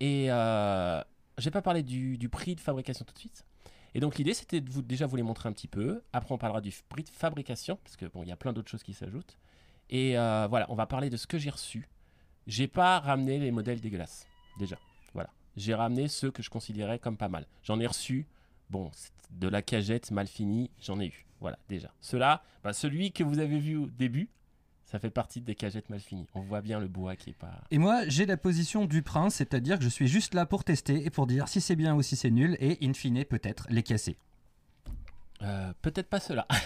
Et 0.00 0.26
euh, 0.32 1.00
j'ai 1.38 1.52
pas 1.52 1.62
parlé 1.62 1.84
du, 1.84 2.18
du 2.18 2.28
prix 2.28 2.56
de 2.56 2.60
fabrication 2.60 3.04
tout 3.04 3.14
de 3.14 3.18
suite. 3.20 3.44
Et 3.94 4.00
donc 4.00 4.16
l'idée 4.16 4.34
c'était 4.34 4.60
de 4.60 4.70
vous, 4.70 4.82
déjà 4.82 5.06
vous 5.06 5.16
les 5.16 5.22
montrer 5.22 5.48
un 5.48 5.52
petit 5.52 5.68
peu. 5.68 6.02
Après 6.12 6.34
on 6.34 6.38
parlera 6.38 6.60
du 6.60 6.72
prix 6.88 7.04
de 7.04 7.10
fabrication 7.10 7.78
parce 7.84 7.96
que 7.96 8.06
bon 8.06 8.22
il 8.22 8.28
y 8.28 8.32
a 8.32 8.36
plein 8.36 8.52
d'autres 8.52 8.70
choses 8.70 8.82
qui 8.82 8.94
s'ajoutent. 8.94 9.38
Et 9.90 10.18
euh, 10.18 10.46
voilà 10.48 10.66
on 10.70 10.74
va 10.74 10.86
parler 10.86 11.10
de 11.10 11.16
ce 11.16 11.26
que 11.26 11.38
j'ai 11.38 11.50
reçu. 11.50 11.88
J'ai 12.46 12.68
pas 12.68 12.98
ramené 13.00 13.38
les 13.38 13.50
modèles 13.50 13.80
dégueulasses 13.80 14.26
déjà. 14.58 14.78
Voilà 15.12 15.30
j'ai 15.56 15.74
ramené 15.74 16.08
ceux 16.08 16.30
que 16.30 16.42
je 16.42 16.50
considérais 16.50 16.98
comme 16.98 17.16
pas 17.16 17.28
mal. 17.28 17.46
J'en 17.62 17.80
ai 17.80 17.86
reçu. 17.86 18.26
Bon, 18.70 18.90
de 19.30 19.48
la 19.48 19.62
cagette 19.62 20.10
mal 20.10 20.26
finie, 20.26 20.70
j'en 20.80 20.98
ai 21.00 21.06
eu. 21.06 21.26
Voilà, 21.40 21.58
déjà. 21.68 21.92
Cela, 22.00 22.42
bah, 22.62 22.72
celui 22.72 23.12
que 23.12 23.24
vous 23.24 23.38
avez 23.38 23.58
vu 23.58 23.76
au 23.76 23.86
début, 23.86 24.30
ça 24.92 24.98
fait 24.98 25.10
partie 25.10 25.40
des 25.40 25.54
cagettes 25.54 25.88
mal 25.88 26.00
finies. 26.00 26.26
On 26.34 26.42
voit 26.42 26.60
bien 26.60 26.78
le 26.78 26.86
bois 26.86 27.16
qui 27.16 27.30
est 27.30 27.38
pas. 27.38 27.64
Et 27.70 27.78
moi, 27.78 28.02
j'ai 28.08 28.26
la 28.26 28.36
position 28.36 28.84
du 28.84 29.00
prince, 29.00 29.36
c'est-à-dire 29.36 29.78
que 29.78 29.84
je 29.84 29.88
suis 29.88 30.06
juste 30.06 30.34
là 30.34 30.44
pour 30.44 30.64
tester 30.64 31.06
et 31.06 31.08
pour 31.08 31.26
dire 31.26 31.48
si 31.48 31.62
c'est 31.62 31.76
bien 31.76 31.94
ou 31.94 32.02
si 32.02 32.14
c'est 32.14 32.30
nul, 32.30 32.58
et 32.60 32.76
in 32.82 32.92
fine, 32.92 33.24
peut-être 33.24 33.66
les 33.70 33.82
casser. 33.82 34.18
Euh, 35.40 35.72
Peut-être 35.80 36.08
pas 36.08 36.20
cela. 36.20 36.46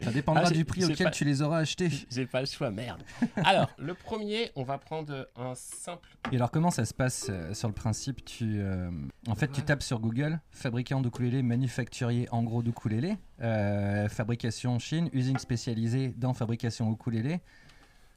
Ça 0.00 0.10
dépendra 0.12 0.44
Ah, 0.46 0.50
du 0.50 0.64
prix 0.64 0.84
auquel 0.84 1.06
pas- 1.06 1.10
tu 1.10 1.24
les 1.24 1.42
auras 1.42 1.58
achetés. 1.58 1.88
J'ai 2.10 2.26
pas 2.26 2.40
le 2.40 2.46
choix, 2.46 2.70
merde. 2.70 3.02
Alors, 3.44 3.70
le 3.78 3.94
premier, 3.94 4.50
on 4.56 4.62
va 4.62 4.78
prendre 4.78 5.28
un 5.36 5.54
simple. 5.54 6.08
Et 6.32 6.36
alors, 6.36 6.50
comment 6.50 6.70
ça 6.70 6.84
se 6.84 6.92
passe 6.94 7.26
euh, 7.30 7.54
sur 7.54 7.68
le 7.68 7.74
principe 7.74 8.24
tu, 8.24 8.60
euh, 8.60 8.90
En 9.26 9.34
fait, 9.34 9.50
tu 9.52 9.62
tapes 9.62 9.82
sur 9.82 10.00
Google 10.00 10.40
fabricant 10.50 11.00
d'ukulélé, 11.00 11.42
manufacturier 11.42 12.28
en 12.30 12.42
gros 12.42 12.62
d'ukulélé, 12.62 13.16
euh, 13.40 14.08
fabrication 14.08 14.78
Chine, 14.78 15.08
usine 15.12 15.38
spécialisée 15.38 16.14
dans 16.16 16.34
fabrication 16.34 16.92
ukulélé 16.92 17.40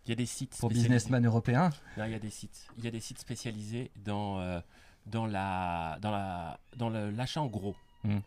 Il 0.05 0.09
y 0.09 0.13
a 0.13 0.15
des 0.15 0.25
sites 0.25 0.57
pour 0.59 0.69
businessman 0.69 1.25
européen. 1.25 1.69
Il 1.97 2.09
y 2.09 2.13
a 2.15 2.19
des 2.19 2.29
sites. 2.29 2.67
Il 2.77 2.83
y 2.85 2.87
a 2.87 2.91
des 2.91 2.99
sites 2.99 3.19
spécialisés 3.19 3.91
dans, 4.03 4.39
euh, 4.39 4.59
dans 5.05 5.25
la 5.25 5.97
dans 6.01 6.11
la 6.11 6.59
dans 6.75 6.89
l'achat 6.89 7.41
en 7.41 7.47
gros. 7.47 7.75
Mm. 8.03 8.17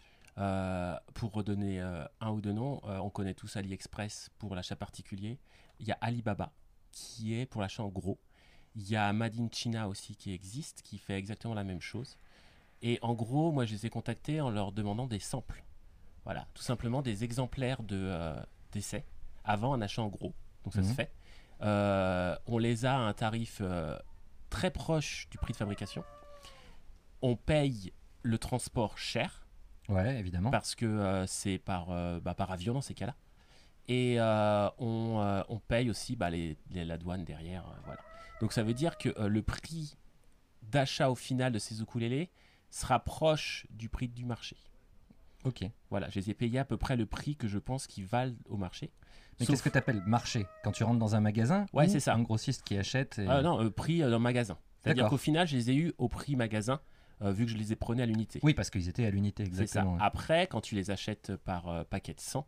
Euh, 0.40 0.96
pour 1.14 1.32
redonner 1.32 1.80
euh, 1.80 2.04
un 2.20 2.30
ou 2.30 2.40
deux 2.40 2.52
noms, 2.52 2.80
euh, 2.86 2.96
on 2.98 3.10
connaît 3.10 3.34
tous 3.34 3.56
AliExpress 3.56 4.30
pour 4.38 4.54
l'achat 4.54 4.74
particulier. 4.76 5.38
Il 5.80 5.86
y 5.86 5.92
a 5.92 5.98
Alibaba 6.00 6.52
qui 6.92 7.34
est 7.34 7.46
pour 7.46 7.60
l'achat 7.60 7.82
en 7.82 7.88
gros. 7.88 8.18
Il 8.74 8.88
y 8.88 8.96
a 8.96 9.12
Made 9.12 9.38
in 9.38 9.48
China 9.52 9.88
aussi 9.88 10.16
qui 10.16 10.32
existe, 10.32 10.82
qui 10.82 10.98
fait 10.98 11.14
exactement 11.18 11.54
la 11.54 11.64
même 11.64 11.80
chose. 11.80 12.16
Et 12.82 12.98
en 13.02 13.12
gros, 13.14 13.52
moi, 13.52 13.66
je 13.66 13.72
les 13.74 13.86
ai 13.86 13.90
contactés 13.90 14.40
en 14.40 14.48
leur 14.50 14.72
demandant 14.72 15.06
des 15.06 15.18
samples. 15.18 15.62
Voilà, 16.24 16.46
tout 16.54 16.62
simplement 16.62 17.02
des 17.02 17.24
exemplaires 17.24 17.82
de 17.82 17.96
euh, 17.98 18.40
d'essai 18.72 19.04
avant 19.44 19.74
un 19.74 19.82
achat 19.82 20.02
en 20.02 20.08
gros. 20.08 20.32
Donc 20.64 20.72
ça 20.74 20.80
Mhm. 20.80 20.86
se 20.88 20.94
fait. 20.94 21.12
Euh, 21.62 22.34
on 22.46 22.56
les 22.58 22.86
a 22.86 22.94
à 22.94 22.98
un 22.98 23.12
tarif 23.12 23.60
très 24.48 24.70
proche 24.70 25.28
du 25.30 25.36
prix 25.38 25.52
de 25.52 25.58
fabrication. 25.58 26.02
On 27.22 27.36
paye 27.36 27.92
le 28.22 28.38
transport 28.38 28.96
cher, 28.98 29.39
Ouais, 29.90 30.18
évidemment. 30.18 30.50
parce 30.50 30.74
que 30.74 30.86
euh, 30.86 31.26
c'est 31.26 31.58
par, 31.58 31.90
euh, 31.90 32.20
bah, 32.20 32.34
par 32.34 32.50
avion 32.50 32.74
dans 32.74 32.80
ces 32.80 32.94
cas-là. 32.94 33.14
Et 33.88 34.20
euh, 34.20 34.68
on, 34.78 35.42
on 35.48 35.58
paye 35.58 35.90
aussi 35.90 36.14
bah, 36.16 36.30
les, 36.30 36.56
les- 36.70 36.84
la 36.84 36.96
douane 36.96 37.24
derrière. 37.24 37.64
voilà. 37.84 38.00
Donc 38.40 38.52
ça 38.52 38.62
veut 38.62 38.74
dire 38.74 38.96
que 38.98 39.08
le 39.26 39.42
prix 39.42 39.96
d'achat 40.62 41.10
au 41.10 41.14
final 41.14 41.52
de 41.52 41.58
ces 41.58 41.80
ukulélés 41.82 42.30
sera 42.70 43.00
proche 43.00 43.66
du 43.70 43.88
prix 43.88 44.08
du 44.08 44.24
marché. 44.24 44.56
Ok. 45.44 45.64
Voilà, 45.90 46.08
je 46.10 46.20
les 46.20 46.30
ai 46.30 46.34
payés 46.34 46.58
à 46.58 46.64
peu 46.64 46.76
près 46.76 46.96
le 46.96 47.06
prix 47.06 47.34
que 47.34 47.48
je 47.48 47.58
pense 47.58 47.86
qu'ils 47.86 48.06
valent 48.06 48.34
au 48.48 48.56
marché. 48.56 48.90
Mais 49.40 49.46
Sauf- 49.46 49.54
qu'est-ce 49.54 49.62
que 49.64 49.68
tu 49.70 49.78
appelles 49.78 50.02
marché? 50.06 50.46
Quand 50.62 50.70
tu 50.72 50.84
rentres 50.84 50.98
dans 50.98 51.14
un 51.16 51.20
magasin 51.20 51.66
Ouais, 51.72 51.86
ou 51.86 51.90
c'est 51.90 51.98
ça. 52.00 52.14
Un 52.14 52.22
grossiste 52.22 52.62
qui 52.62 52.76
achète. 52.78 53.18
et- 53.18 53.26
Ah 53.28 53.42
non, 53.42 53.60
euh, 53.60 53.70
prix 53.70 54.02
euh, 54.02 54.10
dans 54.10 54.18
le 54.18 54.22
magasin. 54.22 54.56
C'est-à-dire 54.82 55.08
qu'au 55.08 55.16
final, 55.18 55.46
je 55.48 55.56
les 55.56 55.70
ai 55.70 55.74
eus 55.74 55.92
au 55.98 56.08
prix 56.08 56.36
magasin, 56.36 56.80
euh, 57.22 57.32
vu 57.32 57.44
que 57.44 57.50
je 57.50 57.56
les 57.56 57.72
ai 57.72 57.76
prenés 57.76 58.02
à 58.02 58.06
l'unité. 58.06 58.40
Oui, 58.42 58.54
parce 58.54 58.70
qu'ils 58.70 58.88
étaient 58.88 59.04
à 59.04 59.10
l'unité, 59.10 59.44
ça. 59.44 59.50
exactement. 59.50 59.94
ouais. 59.94 59.98
Après, 60.00 60.46
quand 60.46 60.60
tu 60.60 60.74
les 60.74 60.90
achètes 60.90 61.36
par 61.36 61.68
euh, 61.68 61.84
paquet 61.84 62.14
de 62.14 62.20
100, 62.20 62.46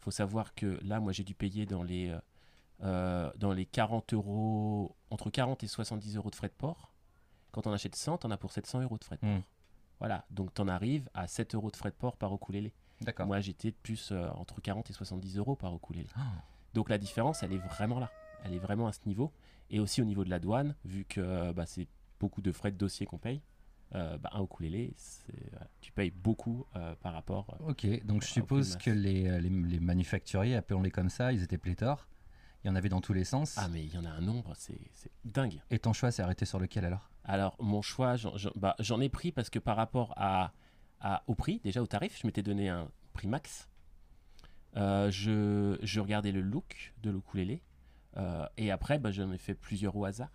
faut 0.00 0.10
savoir 0.10 0.54
que 0.54 0.78
là, 0.82 1.00
moi, 1.00 1.12
j'ai 1.12 1.24
dû 1.24 1.34
payer 1.34 1.64
dans 1.64 1.82
les, 1.82 2.14
euh, 2.82 3.30
dans 3.36 3.52
les 3.52 3.64
40 3.64 4.12
euros, 4.12 4.96
entre 5.10 5.30
40 5.30 5.62
et 5.64 5.66
70 5.66 6.16
euros 6.16 6.30
de 6.30 6.34
frais 6.34 6.48
de 6.48 6.54
port. 6.54 6.92
Quand 7.52 7.66
on 7.66 7.72
achète 7.72 7.96
100, 7.96 8.18
t'en 8.18 8.30
as 8.30 8.36
pour 8.36 8.52
700 8.52 8.82
euros 8.82 8.98
de 8.98 9.04
frais 9.04 9.16
de 9.16 9.20
port. 9.20 9.30
Hmm. 9.30 9.42
Voilà, 9.98 10.26
donc 10.30 10.52
t'en 10.52 10.68
arrives 10.68 11.08
à 11.14 11.28
7 11.28 11.54
euros 11.54 11.70
de 11.70 11.76
frais 11.76 11.90
de 11.90 11.94
port 11.94 12.16
par 12.16 12.34
ukulélé. 12.34 12.74
D'accord. 13.00 13.26
Moi, 13.26 13.40
j'étais 13.40 13.70
plus 13.72 14.12
entre 14.34 14.60
40 14.60 14.90
et 14.90 14.92
70 14.92 15.38
euros 15.38 15.56
par 15.56 15.74
ukulélé. 15.74 16.08
Ah. 16.16 16.22
Donc 16.74 16.88
la 16.88 16.98
différence, 16.98 17.42
elle 17.42 17.52
est 17.52 17.58
vraiment 17.58 18.00
là. 18.00 18.10
Elle 18.44 18.54
est 18.54 18.58
vraiment 18.58 18.88
à 18.88 18.92
ce 18.92 19.00
niveau. 19.06 19.32
Et 19.70 19.78
aussi 19.80 20.02
au 20.02 20.04
niveau 20.04 20.24
de 20.24 20.30
la 20.30 20.38
douane, 20.38 20.74
vu 20.84 21.04
que 21.04 21.52
bah, 21.52 21.66
c'est 21.66 21.86
beaucoup 22.18 22.42
de 22.42 22.52
frais 22.52 22.72
de 22.72 22.76
dossier 22.76 23.06
qu'on 23.06 23.18
paye, 23.18 23.42
euh, 23.94 24.16
bah, 24.18 24.30
un 24.32 24.42
ukulélé, 24.42 24.94
voilà, 25.50 25.66
tu 25.80 25.92
payes 25.92 26.10
beaucoup 26.10 26.66
euh, 26.76 26.94
par 26.96 27.12
rapport. 27.12 27.56
euh, 27.60 27.70
Ok, 27.70 28.04
donc 28.06 28.22
je 28.22 28.28
suppose 28.28 28.76
que 28.76 28.90
les, 28.90 29.28
euh, 29.28 29.38
les, 29.40 29.50
les 29.50 29.80
manufacturiers, 29.80 30.56
appelons-les 30.56 30.90
comme 30.90 31.10
ça, 31.10 31.32
ils 31.32 31.42
étaient 31.42 31.58
pléthores. 31.58 32.08
Il 32.64 32.68
y 32.68 32.70
en 32.70 32.76
avait 32.76 32.88
dans 32.88 33.00
tous 33.00 33.12
les 33.12 33.24
sens. 33.24 33.56
Ah, 33.58 33.68
mais 33.68 33.84
il 33.84 33.92
y 33.92 33.98
en 33.98 34.04
a 34.04 34.10
un 34.10 34.20
nombre, 34.20 34.52
c'est 34.56 34.78
dingue. 35.24 35.60
Et 35.70 35.78
ton 35.80 35.92
choix 35.92 36.10
s'est 36.12 36.22
arrêté 36.22 36.44
sur 36.44 36.58
lequel 36.60 36.84
alors? 36.84 37.10
Alors, 37.24 37.56
mon 37.60 37.82
choix, 37.82 38.14
j'en- 38.16 38.32
bah, 38.54 38.76
j'en 38.78 39.00
ai 39.00 39.08
pris 39.08 39.32
parce 39.32 39.50
que 39.50 39.58
par 39.58 39.76
rapport 39.76 40.14
à, 40.16 40.52
à- 41.00 41.22
au 41.26 41.34
prix, 41.34 41.60
déjà 41.64 41.82
au 41.82 41.86
tarif, 41.88 42.18
je 42.20 42.26
m'étais 42.26 42.42
donné 42.42 42.68
un 42.68 42.88
prix 43.14 43.26
max. 43.26 43.68
Euh, 44.76 45.10
je, 45.10 45.76
je 45.82 46.00
regardais 46.00 46.32
le 46.32 46.40
look 46.40 46.94
de 47.02 47.10
l'ukulélé. 47.10 47.62
Euh, 48.16 48.46
et 48.56 48.70
après, 48.70 48.98
bah, 48.98 49.10
j'en 49.10 49.32
ai 49.32 49.38
fait 49.38 49.54
plusieurs 49.54 49.96
au 49.96 50.04
hasard 50.04 50.30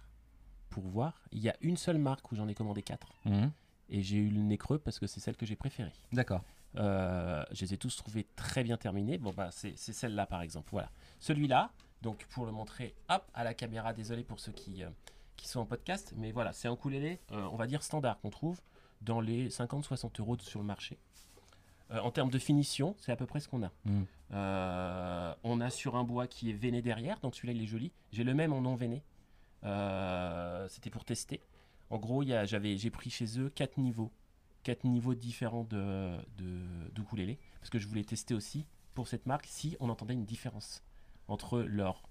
pour 0.70 0.84
voir. 0.84 1.22
Il 1.32 1.40
y 1.40 1.50
a 1.50 1.56
une 1.62 1.78
seule 1.78 1.98
marque 1.98 2.32
où 2.32 2.36
j'en 2.36 2.48
ai 2.48 2.56
commandé 2.56 2.82
quatre. 2.82 3.14
Mhm. 3.26 3.52
Et 3.90 4.02
j'ai 4.02 4.18
eu 4.18 4.30
le 4.30 4.42
nez 4.42 4.58
creux 4.58 4.80
parce 4.80 5.00
que 5.00 5.08
c'est 5.08 5.20
celle 5.20 5.38
que 5.38 5.46
j'ai 5.46 5.56
préférée. 5.56 5.94
D'accord. 6.12 6.44
Euh, 6.76 7.44
je 7.52 7.66
les 7.66 7.74
ai 7.74 7.78
tous 7.78 7.96
trouvés 7.96 8.28
très 8.36 8.64
bien 8.64 8.78
terminés. 8.78 9.18
Bon, 9.18 9.32
bah, 9.36 9.50
c'est 9.52 9.78
celle-là, 9.78 10.26
par 10.26 10.42
exemple. 10.42 10.70
Voilà. 10.72 10.92
Celui-là, 11.20 11.72
donc 12.02 12.26
pour 12.30 12.46
le 12.46 12.52
montrer, 12.52 12.96
hop, 13.10 13.24
à 13.34 13.44
la 13.44 13.54
caméra, 13.54 13.94
désolé 13.94 14.24
pour 14.24 14.40
ceux 14.40 14.52
qui, 14.52 14.84
euh, 14.84 14.90
qui 15.36 15.48
sont 15.48 15.60
en 15.60 15.66
podcast, 15.66 16.14
mais 16.16 16.32
voilà, 16.32 16.54
c'est 16.54 16.68
un 16.68 16.74
ukulélé, 16.74 17.20
euh, 17.32 17.48
on 17.52 17.56
va 17.56 17.68
dire 17.68 17.84
standard, 17.84 18.20
qu'on 18.20 18.30
trouve 18.30 18.62
dans 19.02 19.22
les 19.22 19.50
50-60 19.50 20.20
euros 20.20 20.38
sur 20.40 20.60
le 20.60 20.66
marché. 20.66 20.98
Euh, 21.92 22.00
en 22.00 22.12
termes 22.12 22.30
de 22.30 22.40
finition, 22.40 22.96
c'est 23.00 23.12
à 23.12 23.16
peu 23.16 23.26
près 23.26 23.40
ce 23.40 23.48
qu'on 23.48 23.64
a. 23.64 23.72
Mhm. 23.86 24.06
On 25.44 25.62
a 25.62 25.70
sur 25.70 25.96
un 25.96 26.04
bois 26.04 26.28
qui 26.28 26.50
est 26.50 26.54
veiné 26.54 26.82
derrière, 26.82 27.20
donc 27.20 27.36
celui-là 27.36 27.54
il 27.54 27.64
est 27.64 27.68
joli. 27.68 27.92
J'ai 28.12 28.24
le 28.24 28.34
même 28.34 28.54
en 28.54 28.62
non 28.62 28.76
veiné. 28.76 29.04
Euh, 29.64 30.68
C'était 30.70 30.90
pour 30.90 31.06
tester. 31.06 31.42
En 31.90 31.98
gros, 31.98 32.24
j'ai 32.24 32.90
pris 32.92 33.10
chez 33.10 33.40
eux 33.40 33.50
quatre 33.50 33.78
niveaux, 33.78 34.12
quatre 34.64 34.84
niveaux 34.84 35.16
différents 35.16 35.64
de, 35.64 36.18
de, 36.38 36.90
d'ukulélé, 36.94 37.40
parce 37.60 37.70
que 37.70 37.80
je 37.80 37.88
voulais 37.88 38.04
tester 38.04 38.34
aussi 38.34 38.66
pour 38.94 39.08
cette 39.08 39.26
marque 39.26 39.46
si 39.48 39.78
on 39.80 39.90
entendait 39.90 40.14
une 40.14 40.26
différence 40.26 40.84
entre 41.28 41.60
leur 41.62 42.04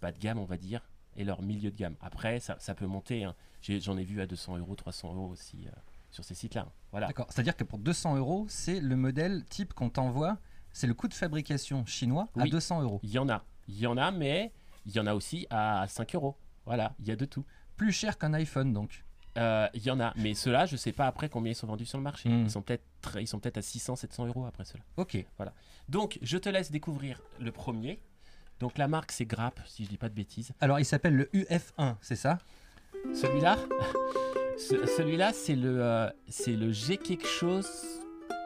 bas 0.00 0.12
de 0.12 0.18
gamme, 0.18 0.38
on 0.38 0.44
va 0.44 0.56
dire, 0.56 0.88
et 1.16 1.24
leur 1.24 1.42
milieu 1.42 1.70
de 1.70 1.76
gamme. 1.76 1.96
Après, 2.00 2.38
ça, 2.40 2.56
ça 2.60 2.74
peut 2.74 2.86
monter. 2.86 3.24
hein. 3.24 3.34
J'en 3.62 3.96
ai 3.96 4.04
vu 4.04 4.20
à 4.20 4.26
200 4.26 4.58
euros, 4.58 4.74
300 4.76 5.14
euros 5.14 5.28
aussi 5.28 5.66
euh, 5.66 5.70
sur 6.10 6.24
ces 6.24 6.34
sites-là. 6.34 6.62
hein. 6.68 6.72
Voilà. 6.90 7.06
D'accord. 7.08 7.26
C'est-à-dire 7.30 7.56
que 7.56 7.64
pour 7.64 7.78
200 7.78 8.16
euros, 8.16 8.46
c'est 8.48 8.80
le 8.80 8.96
modèle 8.96 9.44
type 9.46 9.72
qu'on 9.74 9.90
t'envoie. 9.90 10.38
C'est 10.72 10.86
le 10.88 10.94
coût 10.94 11.08
de 11.08 11.14
fabrication 11.14 11.84
chinois 11.86 12.28
à 12.36 12.42
Oui. 12.42 12.50
200 12.50 12.82
euros. 12.82 13.00
Il 13.02 13.10
y 13.10 13.18
en 13.18 13.28
a, 13.28 13.44
il 13.68 13.78
y 13.78 13.86
en 13.86 13.96
a, 13.96 14.10
mais 14.10 14.52
il 14.86 14.92
y 14.94 15.00
en 15.00 15.06
a 15.06 15.14
aussi 15.14 15.46
à 15.50 15.86
5 15.88 16.14
euros. 16.16 16.36
Voilà, 16.66 16.94
il 17.00 17.06
y 17.06 17.10
a 17.10 17.16
de 17.16 17.24
tout. 17.24 17.44
Plus 17.76 17.92
cher 17.92 18.18
qu'un 18.18 18.32
iPhone, 18.34 18.72
donc. 18.72 19.04
Euh, 19.36 19.66
Il 19.74 19.82
y 19.82 19.90
en 19.90 19.98
a, 19.98 20.12
mais 20.16 20.32
ceux-là, 20.34 20.64
je 20.66 20.76
sais 20.76 20.92
pas 20.92 21.08
après 21.08 21.28
combien 21.28 21.50
ils 21.50 21.56
sont 21.56 21.66
vendus 21.66 21.86
sur 21.86 21.98
le 21.98 22.04
marché. 22.04 22.28
Mm. 22.28 22.42
Ils 22.44 22.50
sont 22.50 22.62
peut-être 22.62 22.84
très- 23.00 23.22
ils 23.22 23.26
sont 23.26 23.40
peut-être 23.40 23.58
à 23.58 23.62
600, 23.62 23.96
700 23.96 24.26
euros 24.26 24.46
après 24.46 24.64
ceux-là. 24.64 24.84
Ok. 24.96 25.16
Donc, 25.88 26.18
je 26.22 26.38
te 26.38 26.48
laisse 26.48 26.70
découvrir 26.70 27.20
le 27.40 27.50
premier. 27.50 27.98
Donc, 28.60 28.78
la 28.78 28.86
marque, 28.86 29.10
c'est 29.10 29.24
Grapp, 29.26 29.58
si 29.66 29.84
je 29.84 29.88
dis 29.90 29.96
pas 29.96 30.08
de 30.08 30.14
bêtises. 30.14 30.52
Alors, 30.60 30.78
il 30.78 30.84
s'appelle 30.84 31.16
le 31.16 31.24
UF1, 31.34 31.96
c'est 32.00 32.14
ça? 32.14 32.38
Celui-là, 33.12 33.58
ce- 34.56 34.86
celui-là, 34.86 35.32
c'est 35.32 35.56
le, 35.56 35.82
euh, 35.82 36.08
c'est 36.28 36.54
le 36.56 36.70
G 36.72 36.96
quelque 36.96 37.26
chose 37.26 37.68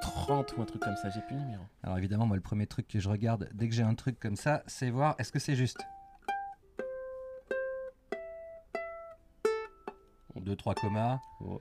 30 0.01 0.57
ou 0.57 0.63
un 0.63 0.65
truc 0.65 0.81
comme 0.83 0.97
ça. 0.97 1.11
J'ai 1.11 1.21
plus 1.21 1.37
le 1.37 1.43
numéro. 1.43 1.63
Alors, 1.83 1.99
évidemment, 1.99 2.27
moi, 2.27 2.37
le 2.37 2.43
premier 2.43 2.67
truc 2.67 2.89
que 2.89 2.99
je 2.99 3.09
regarde 3.11 3.49
dès 3.53 3.69
que 3.69 3.75
j'ai 3.75 3.83
un 3.83 3.95
truc 3.95 4.19
comme 4.19 4.37
ça, 4.37 4.63
c'est 4.67 4.89
voir 4.91 5.15
est-ce 5.19 5.31
que 5.33 5.39
c'est 5.39 5.55
juste. 5.57 5.79
Deux, 10.41 10.57
trois 10.57 10.75
commas. 10.75 11.21
Oh. 11.41 11.61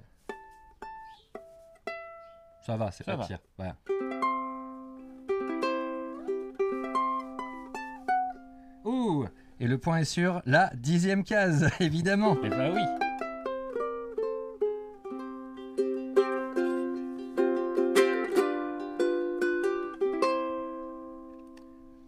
Ça 2.66 2.76
va, 2.76 2.92
c'est 2.92 3.06
pas 3.06 3.18
pire. 3.18 3.40
Ouh 8.84 9.26
Et 9.60 9.68
le 9.68 9.78
point 9.78 10.00
est 10.00 10.06
sur 10.06 10.42
la 10.46 10.72
dixième 10.76 11.24
case, 11.24 11.70
évidemment. 11.80 12.38
Eh 12.44 12.50
ben 12.50 12.74
oui. 12.74 12.82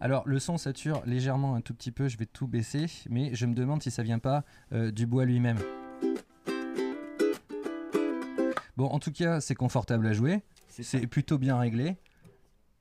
Alors, 0.02 0.22
le 0.26 0.38
son 0.38 0.58
sature 0.58 1.02
légèrement 1.06 1.54
un 1.54 1.60
tout 1.60 1.74
petit 1.74 1.92
peu, 1.92 2.08
je 2.08 2.16
vais 2.16 2.26
tout 2.26 2.46
baisser, 2.46 2.86
mais 3.08 3.34
je 3.34 3.46
me 3.46 3.54
demande 3.54 3.82
si 3.82 3.90
ça 3.90 4.02
vient 4.02 4.18
pas 4.18 4.44
euh, 4.72 4.90
du 4.90 5.06
bois 5.06 5.24
lui-même. 5.24 5.58
Bon, 8.80 8.86
en 8.88 8.98
tout 8.98 9.12
cas, 9.12 9.42
c'est 9.42 9.54
confortable 9.54 10.06
à 10.06 10.14
jouer, 10.14 10.40
C'est 10.70 11.06
plutôt 11.06 11.36
bien 11.36 11.58
réglé. 11.58 11.96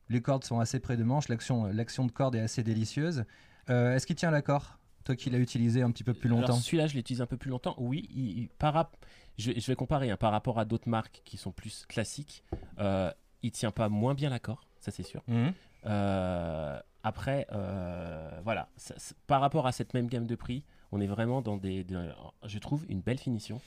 Les 0.08 0.22
cordes 0.22 0.46
sont 0.46 0.62
assez 0.62 0.80
près 0.80 0.96
de 0.96 1.04
manche, 1.04 1.28
l'action, 1.28 1.66
l'action 1.66 2.06
de 2.06 2.12
corde 2.14 2.36
est 2.36 2.40
assez 2.40 2.64
délicieuse. 2.64 3.26
Euh, 3.70 3.94
Est-ce 3.96 4.08
qu'il 4.08 4.16
tient 4.16 4.32
l'accord 4.32 4.80
Toi 5.04 5.18
qui 5.18 5.30
l'as 5.30 5.40
utilisé 5.40 5.82
un 5.82 5.92
petit 5.92 6.06
peu 6.06 6.14
plus 6.14 6.30
longtemps? 6.30 6.54
celui-là, 6.56 6.88
je 6.88 6.96
l'utilise 6.96 7.22
un 7.22 7.26
peu 7.26 7.36
plus 7.36 7.50
longtemps. 7.50 7.76
Oui, 7.78 8.08
il- 8.16 8.40
il- 8.44 8.50
je, 9.38 9.52
vais- 9.52 9.60
je 9.60 9.68
vais 9.68 9.76
comparer 9.76 10.10
hein, 10.10 10.16
par 10.16 10.32
rapport 10.32 10.58
à 10.58 10.64
d'autres 10.64 10.88
marques 10.88 11.22
qui 11.26 11.36
sont 11.36 11.52
plus 11.52 11.86
classiques. 11.90 12.44
Euh, 12.80 13.12
il 13.44 13.52
tient 13.52 13.72
pas 13.72 13.90
moins 13.90 14.14
bien 14.14 14.30
l'accord, 14.30 14.68
ça 14.80 14.92
c'est 14.92 15.04
sûr. 15.04 15.22
Mhm. 15.28 15.52
Euh, 15.86 16.80
après, 17.04 17.46
euh, 17.52 18.40
voilà, 18.46 18.70
ça- 18.78 18.96
par 19.28 19.42
rapport 19.42 19.68
à 19.68 19.74
cette 19.74 19.94
même 19.94 20.08
gamme 20.08 20.28
de 20.28 20.36
prix, 20.36 20.64
on 20.94 21.02
est 21.02 21.08
vraiment 21.08 21.42
dans 21.42 21.58
des, 21.58 21.84
des- 21.84 22.10
je 22.46 22.58
trouve, 22.60 22.86
une 22.88 23.02
belle 23.02 23.20
finition. 23.20 23.60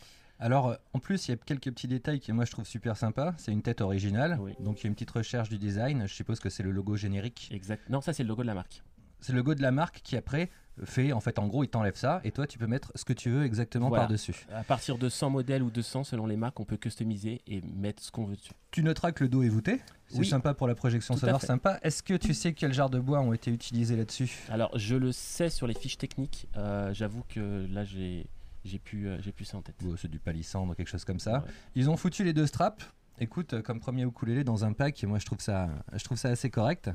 Alors, 0.42 0.68
euh, 0.70 0.74
en 0.92 0.98
plus, 0.98 1.28
il 1.28 1.30
y 1.30 1.34
a 1.34 1.36
quelques 1.36 1.70
petits 1.70 1.86
détails 1.86 2.18
que 2.20 2.32
moi 2.32 2.44
je 2.44 2.50
trouve 2.50 2.66
super 2.66 2.96
sympa. 2.96 3.32
C'est 3.38 3.52
une 3.52 3.62
tête 3.62 3.80
originale, 3.80 4.38
Oui. 4.40 4.52
donc 4.60 4.80
il 4.80 4.84
y 4.84 4.86
a 4.86 4.88
une 4.88 4.94
petite 4.94 5.10
recherche 5.12 5.48
du 5.48 5.56
design. 5.58 6.02
Je 6.08 6.12
suppose 6.12 6.40
que 6.40 6.50
c'est 6.50 6.64
le 6.64 6.72
logo 6.72 6.96
générique. 6.96 7.48
Exact. 7.52 7.88
Non, 7.88 8.00
ça 8.00 8.12
c'est 8.12 8.24
le 8.24 8.28
logo 8.28 8.42
de 8.42 8.48
la 8.48 8.54
marque. 8.54 8.82
C'est 9.20 9.32
le 9.32 9.38
logo 9.38 9.54
de 9.54 9.62
la 9.62 9.70
marque 9.70 10.00
qui 10.02 10.16
après 10.16 10.50
fait, 10.82 11.12
en 11.12 11.20
fait, 11.20 11.38
en 11.38 11.46
gros, 11.46 11.62
il 11.62 11.68
t'enlève 11.68 11.94
ça 11.94 12.20
et 12.24 12.32
toi 12.32 12.48
tu 12.48 12.58
peux 12.58 12.66
mettre 12.66 12.90
ce 12.96 13.04
que 13.04 13.12
tu 13.12 13.30
veux 13.30 13.44
exactement 13.44 13.88
Voilà. 13.88 14.04
par-dessus. 14.04 14.34
À 14.52 14.64
partir 14.64 14.98
de 14.98 15.08
100 15.08 15.30
modèles 15.30 15.62
ou 15.62 15.70
200 15.70 16.02
selon 16.02 16.26
les 16.26 16.36
marques, 16.36 16.58
on 16.58 16.64
peut 16.64 16.76
customiser 16.76 17.40
et 17.46 17.60
mettre 17.60 18.02
ce 18.02 18.10
qu'on 18.10 18.24
veut 18.24 18.34
dessus. 18.34 18.50
Tu 18.72 18.82
noteras 18.82 19.12
que 19.12 19.22
le 19.22 19.28
dos 19.30 19.44
est 19.44 19.48
voûté. 19.48 19.80
C'est 20.08 20.18
Oui. 20.18 20.26
sympa 20.26 20.54
pour 20.54 20.66
la 20.66 20.74
projection 20.74 21.14
Tout 21.14 21.20
sonore, 21.20 21.40
sympa. 21.40 21.78
Est-ce 21.82 22.02
que 22.02 22.14
tu 22.14 22.34
sais 22.34 22.52
quel 22.52 22.72
genre 22.74 22.90
de 22.90 22.98
bois 22.98 23.20
ont 23.20 23.32
été 23.32 23.52
utilisés 23.52 23.94
là-dessus? 23.94 24.40
Alors, 24.50 24.76
je 24.76 24.96
le 24.96 25.12
sais 25.12 25.50
sur 25.50 25.68
les 25.68 25.74
fiches 25.74 25.98
techniques. 25.98 26.48
euh, 26.56 26.92
J'avoue 26.92 27.22
que 27.28 27.68
là, 27.70 27.84
j'ai 27.84 28.26
j'ai 28.64 28.78
plus, 28.78 29.08
euh, 29.08 29.18
j'ai 29.20 29.32
plus 29.32 29.44
ça 29.44 29.56
en 29.58 29.62
tête. 29.62 29.76
Bon, 29.82 29.94
C'est 29.96 30.08
du 30.08 30.18
palissandre, 30.18 30.74
quelque 30.76 30.88
chose 30.88 31.04
comme 31.04 31.18
ça. 31.20 31.38
Ouais. 31.40 31.50
Ils 31.74 31.90
ont 31.90 31.96
foutu 31.96 32.24
les 32.24 32.32
deux 32.32 32.46
straps. 32.46 32.84
Écoute, 33.18 33.52
euh, 33.54 33.62
comme 33.62 33.78
premier 33.80 34.02
ukulélé 34.04 34.42
dans 34.44 34.64
un 34.64 34.72
pack, 34.72 35.02
moi 35.04 35.18
je 35.18 35.26
trouve 35.26 35.40
ça, 35.40 35.68
je 35.92 36.02
trouve 36.04 36.16
ça 36.18 36.28
assez 36.30 36.50
correct. 36.50 36.90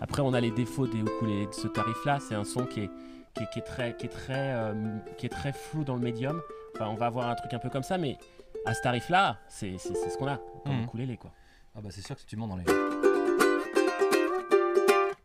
Après, 0.00 0.20
on 0.22 0.34
a 0.34 0.40
les 0.40 0.50
défauts 0.50 0.86
des 0.86 0.98
ukulélés 0.98 1.46
de 1.46 1.52
ce 1.52 1.68
tarif-là. 1.68 2.18
C'est 2.20 2.34
un 2.34 2.44
son 2.44 2.66
qui 2.66 2.80
est, 2.80 2.90
qui 3.34 3.42
est, 3.44 3.50
qui 3.52 3.58
est 3.60 3.62
très, 3.62 3.96
qui, 3.96 4.06
est 4.06 4.10
très, 4.10 4.54
euh, 4.54 4.98
qui 5.16 5.26
est 5.26 5.30
très 5.30 5.52
flou 5.52 5.84
dans 5.84 5.94
le 5.94 6.00
médium. 6.02 6.42
Enfin, 6.74 6.88
on 6.88 6.94
va 6.96 7.06
avoir 7.06 7.28
un 7.30 7.34
truc 7.36 7.54
un 7.54 7.58
peu 7.58 7.70
comme 7.70 7.82
ça, 7.84 7.96
mais 7.96 8.18
à 8.66 8.74
ce 8.74 8.82
tarif-là, 8.82 9.38
c'est 9.48 9.78
c'est- 9.78 9.94
c'est 9.94 10.10
ce 10.10 10.18
qu'on 10.18 10.26
a 10.26 10.38
comme 10.64 10.76
Mhm. 10.78 10.84
ukulélé, 10.84 11.16
quoi. 11.16 11.32
Ah 11.74 11.80
bah 11.80 11.88
c'est 11.90 12.02
sûr 12.04 12.14
que 12.16 12.20
si 12.20 12.26
tu 12.26 12.36
montes 12.36 12.50
dans 12.50 12.56
les. 12.56 12.64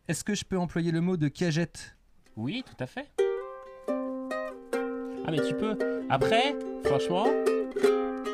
Est-ce 0.07 0.23
que 0.23 0.33
je 0.33 0.43
peux 0.45 0.57
employer 0.57 0.91
le 0.91 1.01
mot 1.01 1.17
de 1.17 1.27
cagette? 1.27 1.95
Oui, 2.35 2.63
tout 2.65 2.81
à 2.83 2.87
fait. 2.87 3.07
Ah, 5.25 5.31
mais 5.31 5.39
tu 5.47 5.53
peux. 5.55 5.77
Après, 6.09 6.55
franchement, 6.85 7.25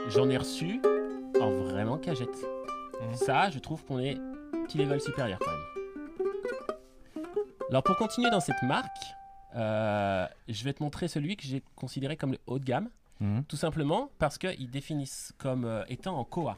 j'en 0.10 0.30
ai 0.30 0.38
reçu 0.38 0.82
en 1.42 1.52
vraiment 1.52 1.98
cagette. 1.98 2.46
Ça, 3.14 3.50
je 3.50 3.60
trouve 3.60 3.84
qu'on 3.86 4.00
est 4.00 4.18
petit 4.66 4.78
level 4.78 5.00
supérieur 5.02 5.40
quand 5.40 5.52
même. 5.52 7.26
Alors 7.70 7.84
pour 7.84 7.98
continuer 7.98 8.30
dans 8.30 8.40
cette 8.40 8.62
marque, 8.64 8.98
euh, 9.56 10.26
je 10.48 10.64
vais 10.64 10.74
te 10.74 10.82
montrer 10.84 11.08
celui 11.08 11.36
que 11.36 11.44
j'ai 11.46 11.64
considéré 11.76 12.16
comme 12.16 12.32
le 12.32 12.40
haut 12.48 12.60
de 12.60 12.64
gamme, 12.66 12.90
Mhm. 13.22 13.44
tout 13.46 13.56
simplement 13.56 14.10
parce 14.20 14.38
qu'ils 14.38 14.70
définissent 14.70 15.34
comme 15.38 15.64
euh, 15.66 15.84
étant 15.88 16.18
en 16.18 16.26
Koa. 16.26 16.58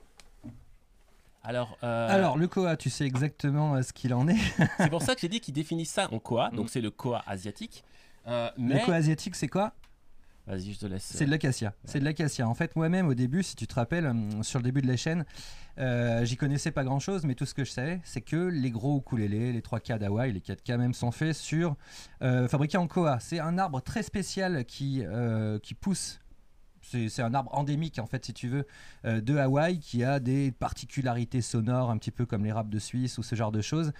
Alors, 1.43 1.77
euh, 1.83 2.07
Alors, 2.09 2.35
le 2.37 2.47
Koa, 2.47 2.75
tu 2.75 2.89
sais 2.89 3.05
exactement 3.05 3.81
ce 3.83 3.93
qu'il 3.93 4.13
en 4.13 4.27
est. 4.27 4.37
c'est 4.77 4.89
pour 4.89 5.01
ça 5.03 5.13
que 5.15 5.21
j'ai 5.21 5.29
dit 5.29 5.39
qu'ils 5.39 5.53
définissent 5.53 5.91
ça 5.91 6.07
en 6.11 6.19
Koa, 6.19 6.49
donc 6.49 6.65
Mhm. 6.65 6.67
c'est 6.69 6.81
le 6.81 6.89
Koa 6.91 7.23
asiatique. 7.27 7.83
Euh, 8.27 8.49
Le 8.57 8.83
Koa 8.85 8.95
asiatique, 8.95 9.35
c'est 9.35 9.47
quoi? 9.47 9.71
Vas-y, 10.47 10.73
je 10.73 10.79
te 10.79 10.85
laisse. 10.85 11.03
C'est 11.03 11.25
de 11.25 11.31
l'acacia. 11.31 11.73
C'est 11.83 11.99
de 11.99 12.05
l'acacia. 12.05 12.47
En 12.47 12.53
fait, 12.53 12.75
moi-même, 12.75 13.07
au 13.07 13.13
début, 13.13 13.43
si 13.43 13.55
tu 13.55 13.67
te 13.67 13.75
rappelles, 13.75 14.07
hum, 14.07 14.43
sur 14.43 14.59
le 14.59 14.63
début 14.63 14.81
de 14.81 14.87
la 14.87 14.97
chaîne, 14.97 15.25
euh, 15.77 16.25
j'y 16.25 16.37
connaissais 16.37 16.71
pas 16.71 16.83
grand-chose, 16.83 17.23
mais 17.25 17.35
tout 17.35 17.45
ce 17.45 17.53
que 17.53 17.63
je 17.63 17.71
savais, 17.71 18.01
c'est 18.03 18.21
que 18.21 18.35
les 18.35 18.71
gros 18.71 18.97
ukulélés, 18.97 19.53
les 19.53 19.61
3K 19.61 19.99
d'Hawaï, 19.99 20.31
les 20.31 20.39
4K 20.39 20.77
même, 20.77 20.93
sont 20.93 21.11
faits 21.11 21.35
sur 21.35 21.75
euh, 22.21 22.47
fabriqués 22.47 22.77
en 22.77 22.87
koa. 22.87 23.19
C'est 23.19 23.39
un 23.39 23.57
arbre 23.57 23.81
très 23.81 24.03
spécial 24.03 24.65
qui 24.65 25.03
euh, 25.05 25.59
qui 25.59 25.73
pousse. 25.73 26.19
C'est 26.81 27.09
c'est 27.09 27.21
un 27.21 27.33
arbre 27.33 27.53
endémique, 27.53 27.99
en 27.99 28.05
fait, 28.05 28.25
si 28.25 28.33
tu 28.33 28.47
veux, 28.47 28.65
euh, 29.05 29.21
de 29.21 29.35
Hawaï, 29.37 29.79
qui 29.79 30.03
a 30.03 30.19
des 30.19 30.51
particularités 30.51 31.41
sonores, 31.41 31.91
un 31.91 31.97
petit 31.97 32.11
peu 32.11 32.25
comme 32.25 32.45
les 32.45 32.51
raps 32.51 32.69
de 32.69 32.79
Suisse 32.79 33.17
ou 33.17 33.23
ce 33.23 33.35
genre 33.35 33.51
de 33.51 33.61
choses, 33.61 33.91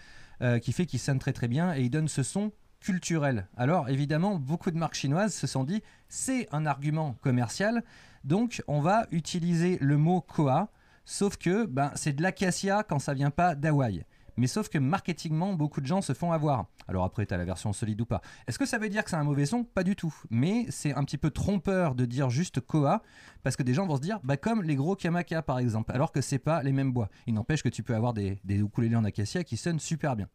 euh, 0.41 0.59
qui 0.59 0.71
fait 0.71 0.85
qu'il 0.85 0.99
sonne 0.99 1.19
très 1.19 1.33
très 1.33 1.47
bien 1.47 1.75
et 1.75 1.81
il 1.81 1.89
donne 1.89 2.07
ce 2.07 2.23
son 2.23 2.51
culturel. 2.79 3.47
Alors, 3.57 3.89
évidemment, 3.89 4.35
beaucoup 4.35 4.71
de 4.71 4.77
marques 4.77 4.95
chinoises 4.95 5.33
se 5.33 5.47
sont 5.47 5.63
dit, 5.63 5.81
c'est 6.09 6.47
un 6.51 6.65
argument 6.65 7.17
commercial, 7.21 7.83
donc 8.23 8.63
on 8.67 8.81
va 8.81 9.07
utiliser 9.11 9.77
le 9.81 9.97
mot 9.97 10.21
koa, 10.21 10.69
sauf 11.05 11.37
que 11.37 11.65
ben, 11.65 11.91
c'est 11.95 12.13
de 12.13 12.21
l'acacia 12.21 12.83
quand 12.83 12.99
ça 12.99 13.13
vient 13.13 13.31
pas 13.31 13.55
d'Hawaï. 13.55 14.05
Mais 14.37 14.47
sauf 14.47 14.69
que 14.69 14.77
marketingement, 14.77 15.53
beaucoup 15.53 15.81
de 15.81 15.87
gens 15.87 16.01
se 16.01 16.13
font 16.13 16.31
avoir. 16.31 16.67
Alors 16.87 17.03
après, 17.03 17.25
tu 17.25 17.33
as 17.33 17.37
la 17.37 17.45
version 17.45 17.73
solide 17.73 17.99
ou 18.01 18.05
pas. 18.05 18.21
Est-ce 18.47 18.59
que 18.59 18.67
ça 18.67 18.77
veut 18.77 18.87
dire 18.87 19.03
que 19.03 19.09
c'est 19.09 19.15
un 19.15 19.23
mauvais 19.23 19.47
son? 19.47 19.63
Pas 19.63 19.83
du 19.83 19.95
tout. 19.95 20.13
Mais 20.29 20.67
c'est 20.69 20.93
un 20.93 21.03
petit 21.03 21.17
peu 21.17 21.31
trompeur 21.31 21.95
de 21.95 22.05
dire 22.05 22.29
juste 22.29 22.59
koa, 22.59 23.01
parce 23.43 23.55
que 23.55 23.63
des 23.63 23.73
gens 23.73 23.87
vont 23.87 23.95
se 23.95 24.01
dire, 24.01 24.19
bah, 24.23 24.37
comme 24.37 24.61
les 24.61 24.75
gros 24.75 24.95
kamaka 24.95 25.41
par 25.41 25.57
exemple, 25.57 25.91
alors 25.91 26.11
que 26.11 26.21
c'est 26.21 26.37
pas 26.39 26.61
les 26.61 26.71
mêmes 26.71 26.93
bois. 26.93 27.09
Il 27.25 27.33
n'empêche 27.33 27.63
que 27.63 27.69
tu 27.69 27.81
peux 27.81 27.95
avoir 27.95 28.13
des, 28.13 28.39
des 28.43 28.63
en 28.95 29.03
acacia 29.03 29.43
qui 29.43 29.57
sonnent 29.57 29.79
super 29.79 30.15
bien. 30.15 30.27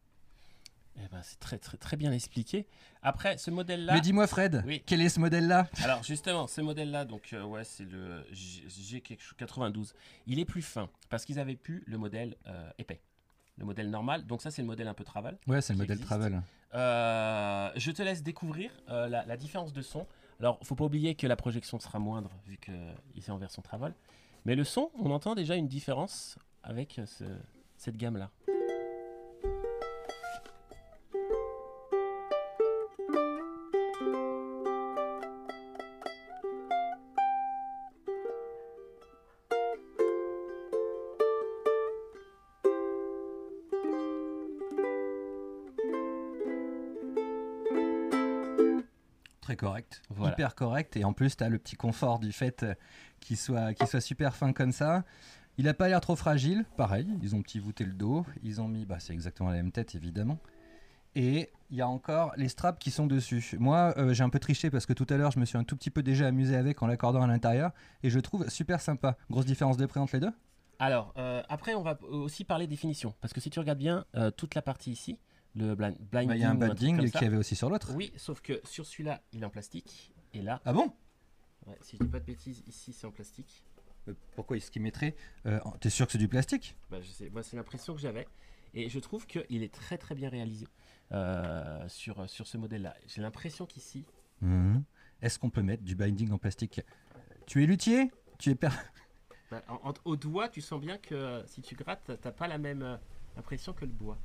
Eh 0.97 1.09
ben, 1.11 1.21
c'est 1.23 1.39
très, 1.41 1.59
très, 1.59 1.77
très 1.79 1.97
bien 1.97 2.13
expliqué. 2.13 2.67
Après, 3.03 3.39
ce 3.39 3.51
modèle-là. 3.51 3.95
Mais 3.95 4.01
dis-moi 4.01 4.27
Fred, 4.27 4.63
Oui. 4.67 4.83
quel 4.87 5.01
est 5.01 5.09
ce 5.09 5.21
modèle-là? 5.21 5.69
Alors 5.83 6.03
justement, 6.03 6.47
ce 6.47 6.61
modèle-là, 6.61 7.05
donc 7.05 7.33
euh, 7.33 7.43
ouais, 7.45 7.65
c'est 7.65 7.85
le 7.85 8.25
G- 8.31 8.65
G92. 8.69 9.93
Il 10.27 10.39
est 10.39 10.45
plus 10.45 10.63
fin 10.63 10.89
parce 11.09 11.25
qu'ils 11.25 11.39
avaient 11.39 11.57
pu 11.57 11.83
le 11.87 11.97
modèle 11.99 12.37
euh, 12.47 12.71
épais, 12.79 13.01
le 13.57 13.65
modèle 13.65 13.89
normal. 13.91 14.27
Donc 14.27 14.43
ça, 14.43 14.51
c'est 14.51 14.63
le 14.63 14.69
modèle 14.69 14.87
un 14.89 14.95
peu 14.95 15.05
travel. 15.05 15.39
Ouais, 15.47 15.61
c'est 15.63 15.73
le 15.73 15.79
modèle 15.79 15.93
existe. 15.97 16.09
Travel. 16.09 16.43
Euh, 16.75 17.71
je 17.77 17.91
te 17.91 18.03
laisse 18.03 18.23
découvrir 18.23 18.71
la, 18.89 19.09
la 19.25 19.37
différence 19.37 19.73
de 19.73 19.83
son. 19.83 20.07
Alors, 20.41 20.59
faut 20.63 20.75
pas 20.75 20.85
oublier 20.85 21.15
que 21.15 21.27
la 21.27 21.37
projection 21.37 21.79
sera 21.79 21.99
moindre 21.99 22.31
vu 22.47 22.57
que 22.59 22.73
il 23.15 23.23
est 23.23 23.31
en 23.31 23.39
version 23.39 23.63
travel. 23.63 23.95
Mais 24.45 24.55
le 24.57 24.65
son, 24.65 24.91
on 24.99 25.11
entend 25.11 25.35
déjà 25.35 25.55
une 25.57 25.69
différence 25.69 26.37
avec 26.63 27.01
ce- 27.07 27.25
cette 27.77 27.97
gamme-là. 27.97 28.31
Très 49.53 49.67
correct. 49.67 50.01
Voilà. 50.09 50.33
Hyper 50.33 50.55
correct. 50.55 50.97
Et 50.97 51.05
en 51.05 51.13
plus, 51.13 51.37
tu 51.37 51.45
as 51.45 51.51
le 51.51 51.59
petit 51.59 51.77
confort 51.77 52.19
du 52.19 52.33
fait 52.33 52.63
euh, 52.63 52.75
qu'il 53.21 53.37
soit, 53.37 53.75
qu'il 53.75 53.87
soit 53.87 54.01
super 54.01 54.35
fin 54.35 54.55
comme 54.55 54.73
ça. 54.73 55.05
Il 55.59 55.69
a 55.69 55.75
pas 55.75 55.89
l'air 55.89 56.01
trop 56.01 56.17
fragile. 56.17 56.65
Pareil, 56.79 57.07
ils 57.23 57.37
ont 57.37 57.43
petit 57.43 57.59
voûté 57.59 57.85
le 57.85 57.93
dos. 57.93 58.25
Ils 58.43 58.63
ont 58.63 58.69
mis, 58.69 58.87
bah, 58.87 58.97
c'est 58.99 59.13
exactement 59.13 59.51
la 59.51 59.57
même 59.57 59.71
tête 59.71 59.95
évidemment. 59.95 60.39
Et 61.15 61.51
il 61.71 61.77
y 61.77 61.83
a 61.83 61.89
encore 61.89 62.33
les 62.39 62.49
straps 62.49 62.79
qui 62.79 62.91
sont 62.91 63.07
dessus. 63.07 63.59
Moi, 63.59 63.93
euh, 63.99 64.15
j'ai 64.15 64.25
un 64.25 64.31
peu 64.31 64.39
triché 64.39 64.71
parce 64.71 64.87
que 64.87 64.95
tout 64.95 65.07
à 65.11 65.19
l'heure, 65.19 65.33
je 65.33 65.39
me 65.39 65.45
suis 65.45 65.59
un 65.59 65.65
tout 65.65 65.77
petit 65.77 65.91
peu 65.91 66.03
déjà 66.03 66.29
amusé 66.29 66.57
avec 66.57 66.83
en 66.83 66.87
l'accordant 66.87 67.21
à 67.21 67.27
l'intérieur. 67.27 67.73
Et 68.03 68.09
je 68.09 68.17
le 68.17 68.23
trouve 68.23 68.49
super 68.49 68.81
sympa. 68.81 69.19
Grosse 69.31 69.45
différence 69.45 69.77
de 69.77 69.85
prix 69.85 70.01
entre 70.01 70.17
les 70.17 70.21
deux? 70.21 70.33
Alors, 70.79 71.13
euh, 71.19 71.43
après, 71.51 71.75
on 71.75 71.83
va 71.83 71.99
aussi 72.11 72.45
parler 72.45 72.67
définition. 72.67 73.15
Parce 73.21 73.35
que 73.35 73.41
si 73.41 73.51
tu 73.51 73.59
regardes 73.59 73.79
bien, 73.79 74.07
euh, 74.17 74.31
toute 74.31 74.55
la 74.55 74.63
partie 74.63 74.91
ici, 74.91 75.19
le 75.55 75.75
blind, 75.75 75.97
blinding, 76.11 76.29
Bah, 76.29 76.37
Il 76.37 76.41
y 76.41 76.45
a 76.45 76.51
un 76.51 76.57
comme 76.59 77.11
qu'il 77.11 77.23
y 77.23 77.25
avait 77.27 77.37
aussi 77.37 77.57
sur 77.57 77.69
l'autre. 77.69 77.93
Oui, 77.95 78.13
sauf 78.17 78.41
que 78.41 78.61
sur 78.65 78.87
celui-là, 78.87 79.23
il 79.33 79.43
est 79.43 79.45
en 79.47 79.51
plastique. 79.51 80.13
Et 80.35 80.43
là, 80.43 80.61
Ah 80.65 80.73
bon? 80.73 80.93
Ouais, 81.67 81.77
si 81.81 81.97
je 81.97 82.03
dis 82.05 82.09
pas 82.11 82.21
de 82.21 82.25
bêtises, 82.25 82.63
ici 82.67 82.93
c'est 82.93 83.07
en 83.07 83.11
plastique. 83.13 83.63
Euh, 84.09 84.15
Pourquoi 84.35 84.57
est-ce 84.57 84.71
qu'il 84.71 84.83
mettrait 84.83 85.15
euh, 85.47 85.61
T'es 85.81 85.91
sûr 85.91 86.07
que 86.07 86.13
c'est 86.13 86.19
du 86.19 86.27
plastique? 86.29 86.77
Bah, 86.91 87.01
je 87.01 87.09
sais, 87.11 87.31
moi 87.31 87.43
c'est 87.43 87.57
l'impression 87.57 87.95
que 87.95 88.01
j'avais. 88.01 88.27
Et 88.75 88.89
je 88.89 88.99
trouve 88.99 89.27
qu'il 89.27 89.63
est 89.63 89.73
très 89.73 89.99
très 89.99 90.15
bien 90.15 90.29
réalisé 90.31 90.67
euh, 91.13 91.87
sur, 91.89 92.29
sur 92.29 92.47
ce 92.47 92.57
modèle-là. 92.57 92.95
J'ai 93.07 93.23
l'impression 93.23 93.67
qu'ici, 93.67 94.05
Mhm. 94.41 94.83
Est-ce 95.21 95.39
qu'on 95.39 95.51
peut 95.51 95.63
mettre 95.63 95.85
du 95.85 95.95
binding 95.95 96.33
en 96.33 96.39
plastique? 96.39 96.81
Tu 97.47 97.63
es 97.63 97.67
luthier? 97.67 98.11
Tu 98.41 98.51
es 98.51 98.55
per... 98.57 98.71
bah, 99.53 99.63
en- 99.69 99.91
en- 99.91 99.95
au 100.05 100.17
doigt, 100.17 100.49
tu 100.49 100.61
sens 100.61 100.81
bien 100.81 100.99
que 100.99 101.45
si 101.47 101.63
tu 101.63 101.77
grattes, 101.77 102.11
t'as 102.21 102.33
pas 102.33 102.49
la 102.49 102.59
même 102.59 102.99
impression 103.37 103.73
que 103.73 103.85
le 103.85 103.93
bois. 103.93 104.19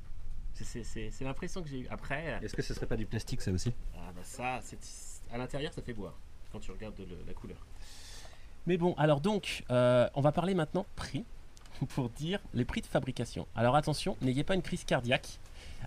C'est- 0.54 0.64
C'est 0.64 0.82
c'est- 0.84 1.10
c'est 1.12 1.24
l'impression 1.24 1.62
que 1.62 1.68
j'ai 1.68 1.80
eue. 1.80 1.86
Après, 1.90 2.24
euh, 2.34 2.40
Est-ce 2.44 2.54
que 2.54 2.62
ce 2.62 2.74
serait 2.74 2.86
pas 2.86 2.96
du 2.96 3.06
plastique 3.06 3.40
ça 3.42 3.50
aussi? 3.52 3.72
ah, 3.96 4.10
bah, 4.14 4.20
ça, 4.24 4.60
c'est- 4.62 4.78
à 5.32 5.38
l'intérieur, 5.38 5.72
ça 5.72 5.82
fait 5.82 5.92
bois 5.92 6.16
quand 6.52 6.58
tu 6.60 6.70
regardes 6.72 6.98
le- 6.98 7.24
la 7.26 7.32
couleur. 7.34 7.58
Mais 8.66 8.76
bon, 8.76 8.94
alors 8.98 9.20
donc, 9.20 9.64
euh, 9.70 10.08
on 10.14 10.20
va 10.20 10.32
parler 10.32 10.54
maintenant 10.54 10.84
prix 10.96 11.24
pour 11.90 12.08
dire 12.10 12.40
les 12.54 12.64
prix 12.64 12.80
de 12.80 12.86
fabrication. 12.86 13.46
Alors 13.54 13.76
attention, 13.76 14.16
n'ayez 14.20 14.42
pas 14.44 14.54
une 14.54 14.62
crise 14.62 14.84
cardiaque 14.84 15.38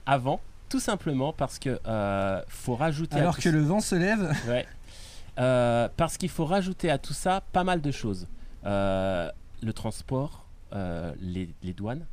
avant, 0.05 0.39
tout 0.69 0.79
simplement 0.79 1.33
parce 1.33 1.59
que 1.59 1.79
euh, 1.85 2.41
faut 2.47 2.75
rajouter. 2.75 3.17
Alors 3.17 3.37
que 3.37 3.49
le 3.49 3.61
vent 3.61 3.81
se 3.81 3.95
lève, 3.95 4.31
Ouais. 4.47 4.65
Euh, 5.39 5.87
parce 5.97 6.17
qu'il 6.17 6.29
faut 6.29 6.45
rajouter 6.45 6.89
à 6.91 6.97
tout 6.97 7.13
ça 7.13 7.41
pas 7.51 7.63
mal 7.63 7.81
de 7.81 7.91
choses. 7.91 8.27
Euh, 8.65 9.29
le 9.61 9.73
transport, 9.73 10.45
euh, 10.73 11.13
les, 11.19 11.49
les 11.63 11.73
douanes, 11.73 12.05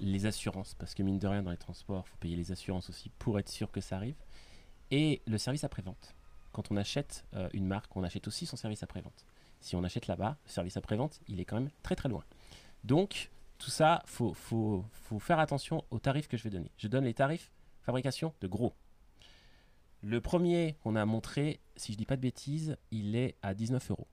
les 0.00 0.26
assurances, 0.26 0.74
parce 0.74 0.94
que 0.94 1.02
mine 1.02 1.18
de 1.18 1.26
rien, 1.26 1.42
dans 1.42 1.50
les 1.50 1.56
transports, 1.56 2.04
il 2.06 2.10
faut 2.10 2.16
payer 2.18 2.36
les 2.36 2.52
assurances 2.52 2.88
aussi 2.90 3.10
pour 3.18 3.38
être 3.38 3.48
sûr 3.48 3.70
que 3.70 3.80
ça 3.80 3.96
arrive. 3.96 4.16
Et 4.90 5.22
le 5.26 5.38
service 5.38 5.64
après-vente. 5.64 6.14
Quand 6.52 6.70
on 6.70 6.76
achète 6.76 7.24
euh, 7.34 7.48
une 7.52 7.66
marque, 7.66 7.96
on 7.96 8.04
achète 8.04 8.28
aussi 8.28 8.46
son 8.46 8.56
service 8.56 8.82
après-vente. 8.82 9.24
Si 9.60 9.76
on 9.76 9.82
achète 9.82 10.06
là-bas, 10.06 10.36
le 10.44 10.50
service 10.50 10.76
après-vente, 10.76 11.20
il 11.26 11.40
est 11.40 11.44
quand 11.44 11.56
même 11.56 11.70
très 11.82 11.96
très 11.96 12.08
loin. 12.08 12.22
Donc, 12.84 13.30
tout 13.58 13.70
ça, 13.70 14.02
faut, 14.06 14.34
faut, 14.34 14.84
faut 14.92 15.18
faire 15.18 15.38
attention 15.38 15.84
aux 15.90 15.98
tarifs 15.98 16.28
que 16.28 16.36
je 16.36 16.42
vais 16.44 16.50
donner. 16.50 16.70
Je 16.76 16.86
donne 16.86 17.04
les 17.04 17.14
tarifs 17.14 17.50
fabrication 17.84 18.32
de 18.40 18.46
gros. 18.46 18.74
Le 20.02 20.20
premier 20.20 20.76
qu'on 20.82 20.96
a 20.96 21.04
montré, 21.06 21.60
si 21.76 21.92
je 21.92 21.98
dis 21.98 22.06
pas 22.06 22.16
de 22.16 22.20
bêtises, 22.20 22.76
il 22.90 23.16
est 23.16 23.36
à 23.42 23.54
19 23.54 23.90
euros. 23.90 24.06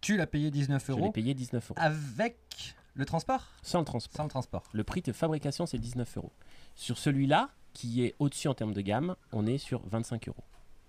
tu 0.00 0.16
l'as 0.16 0.26
payé 0.26 0.50
19 0.50 0.82
Je 0.86 0.92
l'ai 0.92 0.98
euros 0.98 1.12
payé 1.12 1.34
19 1.34 1.70
euros. 1.70 1.80
avec 1.80 2.76
le 2.94 3.04
transport 3.04 3.46
Sans 3.62 3.80
le 3.80 3.84
transport. 3.84 4.16
Sans 4.16 4.24
le 4.24 4.30
transport. 4.30 4.64
Le 4.72 4.84
prix 4.84 5.02
de 5.02 5.12
fabrication, 5.12 5.66
c'est 5.66 5.78
19 5.78 6.16
euros. 6.16 6.32
Sur 6.74 6.98
celui-là, 6.98 7.50
qui 7.72 8.04
est 8.04 8.14
au-dessus 8.18 8.48
en 8.48 8.54
termes 8.54 8.74
de 8.74 8.80
gamme, 8.80 9.16
on 9.32 9.46
est 9.46 9.58
sur 9.58 9.86
25 9.86 10.28
euros. 10.28 10.44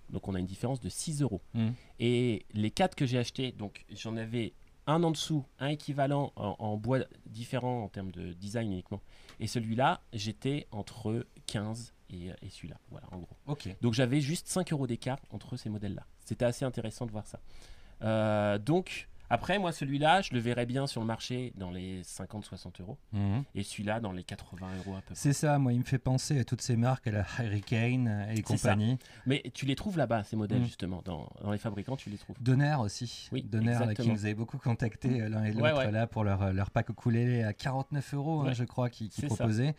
Donc 0.09 0.27
on 0.27 0.33
a 0.33 0.39
une 0.39 0.45
différence 0.45 0.79
de 0.79 0.89
6 0.89 1.21
euros. 1.21 1.41
Mhm. 1.53 1.73
Et 1.99 2.45
les 2.53 2.71
quatre 2.71 2.95
que 2.95 3.05
j'ai 3.05 3.19
achetés, 3.19 3.51
donc 3.51 3.85
j'en 3.91 4.17
avais 4.17 4.53
un 4.87 5.03
en 5.03 5.11
dessous, 5.11 5.45
un 5.59 5.67
équivalent 5.67 6.33
en, 6.35 6.55
en 6.57 6.77
bois 6.77 6.99
différent 7.27 7.83
en 7.83 7.89
termes 7.89 8.11
de 8.11 8.33
design 8.33 8.71
uniquement. 8.71 9.01
Et 9.39 9.45
celui-là, 9.45 10.01
j'étais 10.13 10.67
entre 10.71 11.27
15 11.45 11.93
et, 12.09 12.29
et 12.41 12.49
celui-là. 12.49 12.79
Voilà, 12.89 13.07
en 13.11 13.19
gros. 13.19 13.37
Ok. 13.45 13.69
Donc 13.81 13.93
j'avais 13.93 14.19
juste 14.19 14.47
5 14.47 14.71
euros 14.73 14.87
d'écart 14.87 15.19
entre 15.29 15.57
ces 15.57 15.69
modèles-là. 15.69 16.05
C'était 16.25 16.45
assez 16.45 16.65
intéressant 16.65 17.05
de 17.05 17.11
voir 17.11 17.27
ça. 17.27 17.39
Euh, 18.01 18.57
donc, 18.57 19.09
après, 19.29 19.59
moi, 19.59 19.71
celui-là, 19.71 20.21
je 20.21 20.33
le 20.33 20.39
verrais 20.39 20.65
bien 20.65 20.87
sur 20.87 21.01
le 21.01 21.07
marché 21.07 21.53
dans 21.55 21.71
les 21.71 22.01
50-60 22.03 22.81
euros. 22.81 22.97
Mhm. 23.13 23.43
Et 23.55 23.63
celui-là 23.63 23.99
dans 23.99 24.11
les 24.11 24.23
80 24.23 24.67
euros 24.79 24.95
à 24.95 25.01
peu 25.01 25.05
près. 25.07 25.15
C'est 25.15 25.33
ça, 25.33 25.57
moi, 25.59 25.73
il 25.73 25.79
me 25.79 25.83
fait 25.83 25.97
penser 25.99 26.39
à 26.39 26.43
toutes 26.43 26.61
ces 26.61 26.75
marques, 26.75 27.07
à 27.07 27.11
la 27.11 27.25
Hurricane 27.39 28.27
et 28.35 28.41
compagnie. 28.41 28.97
Mais 29.25 29.43
tu 29.53 29.65
les 29.65 29.75
trouves 29.75 29.97
là-bas, 29.97 30.23
ces 30.23 30.35
modèles, 30.35 30.61
Mm. 30.61 30.65
justement. 30.65 31.01
Dans, 31.05 31.29
dans 31.41 31.51
les 31.51 31.57
fabricants, 31.57 31.95
tu 31.95 32.09
les 32.09 32.17
trouves? 32.17 32.35
Donner 32.41 32.75
aussi. 32.79 33.29
Oui, 33.31 33.43
Donner, 33.43 33.75
qui 33.75 33.81
exactement. 33.83 34.13
nous 34.13 34.25
avait 34.25 34.33
beaucoup 34.35 34.57
contacté 34.57 35.21
euh, 35.21 35.29
l'un 35.29 35.43
et 35.43 35.51
l'autre 35.51 35.63
Ouais, 35.63 35.73
ouais. 35.73 35.91
là 35.91 36.07
pour 36.07 36.23
leur, 36.23 36.41
euh, 36.41 36.51
leur 36.53 36.71
pack 36.71 36.89
ukulélé 36.89 37.43
à 37.43 37.53
49 37.53 38.13
euros, 38.13 38.41
hein, 38.41 38.53
je 38.53 38.63
crois, 38.63 38.89
qui, 38.89 39.09
qui 39.09 39.21
proposaient. 39.23 39.75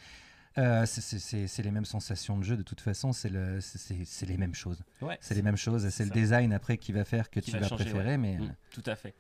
Euh, 0.59 0.85
c'est- 0.85 1.63
les 1.63 1.71
mêmes 1.71 1.85
sensations 1.85 2.37
de 2.37 2.43
jeu, 2.43 2.57
de 2.57 2.63
toute 2.63 2.81
façon, 2.81 3.13
c'est 3.13 3.29
le- 3.29 3.61
c'est- 3.61 3.79
c'est 3.79 4.05
c'est 4.05 4.27
les 4.27 4.37
mêmes 4.37 4.55
choses. 4.55 4.83
Ouais, 5.01 5.17
C'est 5.21 5.37
les 5.37 5.43
mêmes 5.43 5.57
choses, 5.57 5.89
c'est 5.91 6.05
le 6.05 6.11
design 6.11 6.53
après 6.53 6.77
qui 6.77 6.91
va 6.93 7.05
faire 7.05 7.31
que 7.31 7.39
Qui 7.39 7.53
tu 7.53 7.57
va 7.57 7.61
vas 7.61 7.69
changer, 7.69 7.85
préférer, 7.85 8.19
mais 8.19 8.37
Mm, 8.37 8.43
euh, 8.43 8.49
tout 8.73 8.83
à 8.87 8.97
fait. 8.97 9.15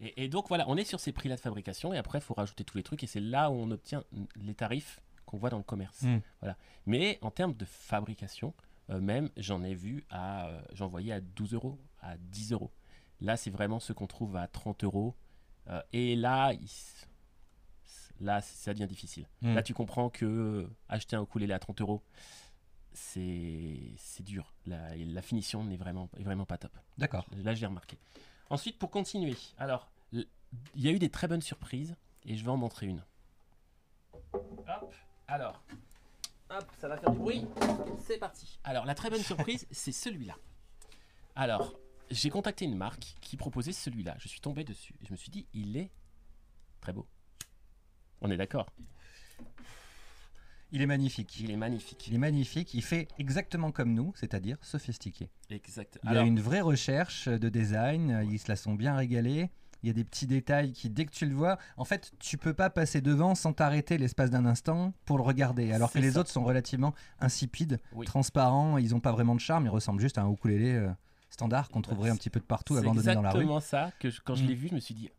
Et, 0.00 0.24
et 0.24 0.28
donc 0.28 0.48
voilà, 0.48 0.68
on 0.68 0.76
est 0.76 0.84
sur 0.84 1.00
ces 1.00 1.12
prix-là 1.12 1.36
de 1.36 1.40
fabrication 1.40 1.92
et 1.92 1.98
après 1.98 2.18
il 2.18 2.22
faut 2.22 2.34
rajouter 2.34 2.64
tous 2.64 2.76
les 2.76 2.82
trucs 2.82 3.02
et 3.02 3.06
c'est 3.06 3.20
là 3.20 3.50
où 3.50 3.54
on 3.54 3.70
obtient 3.70 4.04
les 4.36 4.54
tarifs 4.54 5.00
qu'on 5.26 5.38
voit 5.38 5.50
dans 5.50 5.58
le 5.58 5.64
commerce. 5.64 6.02
Mm. 6.02 6.18
Voilà. 6.40 6.56
Mais 6.86 7.18
en 7.20 7.30
termes 7.30 7.54
de 7.54 7.64
fabrication, 7.64 8.54
euh, 8.90 9.00
même 9.00 9.30
j'en 9.36 9.62
ai 9.62 9.74
vu 9.74 10.04
à, 10.10 10.48
euh, 10.48 10.60
j'en 10.72 10.88
voyais 10.88 11.12
à 11.12 11.20
12 11.20 11.54
euros, 11.54 11.78
à 12.00 12.16
10 12.16 12.52
euros. 12.52 12.72
Là 13.20 13.36
c'est 13.36 13.50
vraiment 13.50 13.80
ce 13.80 13.92
qu'on 13.92 14.06
trouve 14.06 14.36
à 14.36 14.46
30 14.46 14.84
euros. 14.84 15.14
Euh, 15.68 15.82
et 15.92 16.16
là, 16.16 16.52
il 16.52 16.68
là 18.20 18.40
ça 18.40 18.72
devient 18.72 18.86
difficile. 18.86 19.26
Mm. 19.42 19.54
Là 19.54 19.62
tu 19.62 19.74
comprends 19.74 20.10
que 20.10 20.68
acheter 20.88 21.16
un 21.16 21.22
ukulélé 21.22 21.52
à 21.52 21.58
30 21.58 21.80
euros, 21.82 22.02
c'est 22.92 23.92
c'est 23.96 24.22
dur. 24.22 24.54
La, 24.64 24.96
la 24.96 25.22
finition 25.22 25.64
n'est 25.64 25.76
vraiment, 25.76 26.08
est 26.16 26.22
vraiment 26.22 26.46
pas 26.46 26.58
top. 26.58 26.72
D'accord. 26.96 27.26
Là, 27.36 27.54
j'ai 27.54 27.66
remarqué. 27.66 27.98
Ensuite, 28.50 28.78
pour 28.78 28.90
continuer, 28.90 29.36
alors, 29.58 29.90
il 30.12 30.26
y 30.76 30.88
a 30.88 30.90
eu 30.90 30.98
des 30.98 31.10
très 31.10 31.28
bonnes 31.28 31.42
surprises 31.42 31.94
et 32.24 32.36
je 32.36 32.44
vais 32.44 32.50
en 32.50 32.56
montrer 32.56 32.86
une. 32.86 33.04
Hop, 34.32 34.94
alors, 35.26 35.62
hop, 36.50 36.66
ça 36.78 36.88
va 36.88 36.96
faire 36.96 37.10
du 37.10 37.18
bruit. 37.18 37.46
C'est 37.98 38.18
parti. 38.18 38.58
Alors, 38.64 38.86
la 38.86 38.94
très 38.94 39.10
bonne 39.10 39.22
surprise, 39.22 39.66
c'est 39.70 39.92
celui-là. 39.92 40.36
Alors, 41.36 41.74
j'ai 42.10 42.30
contacté 42.30 42.64
une 42.64 42.76
marque 42.76 43.16
qui 43.20 43.36
proposait 43.36 43.72
celui-là. 43.72 44.16
Je 44.18 44.28
suis 44.28 44.40
tombé 44.40 44.64
dessus 44.64 44.94
et 45.02 45.06
je 45.06 45.12
me 45.12 45.16
suis 45.16 45.30
dit, 45.30 45.46
il 45.52 45.76
est 45.76 45.90
très 46.80 46.92
beau. 46.92 47.06
On 48.20 48.30
est 48.30 48.36
d'accord? 48.36 48.72
Il 50.70 50.82
est 50.82 50.86
magnifique. 50.86 51.40
Il 51.40 51.50
est 51.50 51.56
magnifique. 51.56 52.06
Il 52.08 52.14
est 52.14 52.18
magnifique. 52.18 52.74
Il 52.74 52.82
fait 52.82 53.08
exactement 53.18 53.72
comme 53.72 53.94
nous, 53.94 54.12
c'est-à-dire 54.14 54.58
sophistiqué. 54.62 55.30
Exact. 55.50 55.98
Il 56.04 56.12
y 56.12 56.16
a 56.16 56.22
une 56.22 56.40
vraie 56.40 56.60
recherche 56.60 57.28
de 57.28 57.48
design. 57.48 58.26
Ils 58.30 58.38
se 58.38 58.48
la 58.48 58.56
sont 58.56 58.74
bien 58.74 58.94
régalés. 58.94 59.50
Il 59.82 59.86
y 59.86 59.90
a 59.90 59.92
des 59.92 60.04
petits 60.04 60.26
détails 60.26 60.72
qui, 60.72 60.90
dès 60.90 61.04
que 61.06 61.12
tu 61.12 61.24
le 61.24 61.34
vois, 61.34 61.56
en 61.76 61.84
fait, 61.84 62.10
tu 62.18 62.36
peux 62.36 62.52
pas 62.52 62.68
passer 62.68 63.00
devant 63.00 63.36
sans 63.36 63.52
t'arrêter 63.52 63.96
l'espace 63.96 64.28
d'un 64.28 64.44
instant 64.44 64.92
pour 65.04 65.18
le 65.18 65.22
regarder. 65.22 65.72
Alors 65.72 65.88
que 65.92 66.00
C'est 66.00 66.04
les 66.04 66.12
ça. 66.12 66.20
autres 66.20 66.30
sont 66.30 66.42
relativement 66.44 66.94
insipides, 67.20 67.78
Oui. 67.92 68.04
transparents. 68.04 68.76
Ils 68.78 68.90
n'ont 68.90 69.00
pas 69.00 69.12
vraiment 69.12 69.36
de 69.36 69.40
charme. 69.40 69.66
Ils 69.66 69.70
ressemblent 69.70 70.00
juste 70.00 70.18
à 70.18 70.22
un 70.22 70.30
ukulélé 70.32 70.72
euh, 70.72 70.90
standard 71.30 71.68
qu'on 71.68 71.80
trouverait 71.80 72.10
un 72.10 72.14
c'est- 72.14 72.18
petit 72.18 72.30
peu 72.30 72.40
de 72.40 72.44
partout 72.44 72.74
C'est 72.74 72.80
abandonné 72.80 73.14
dans 73.14 73.22
la 73.22 73.30
rue. 73.30 73.36
exactement 73.42 73.60
ça 73.60 73.92
que 74.00 74.10
je- 74.10 74.20
quand 74.20 74.34
je 74.34 74.42
Mm. 74.44 74.46
l'ai 74.48 74.54
vu, 74.54 74.68
je 74.68 74.74
me 74.74 74.80
suis 74.80 74.94
dit, 74.94 75.10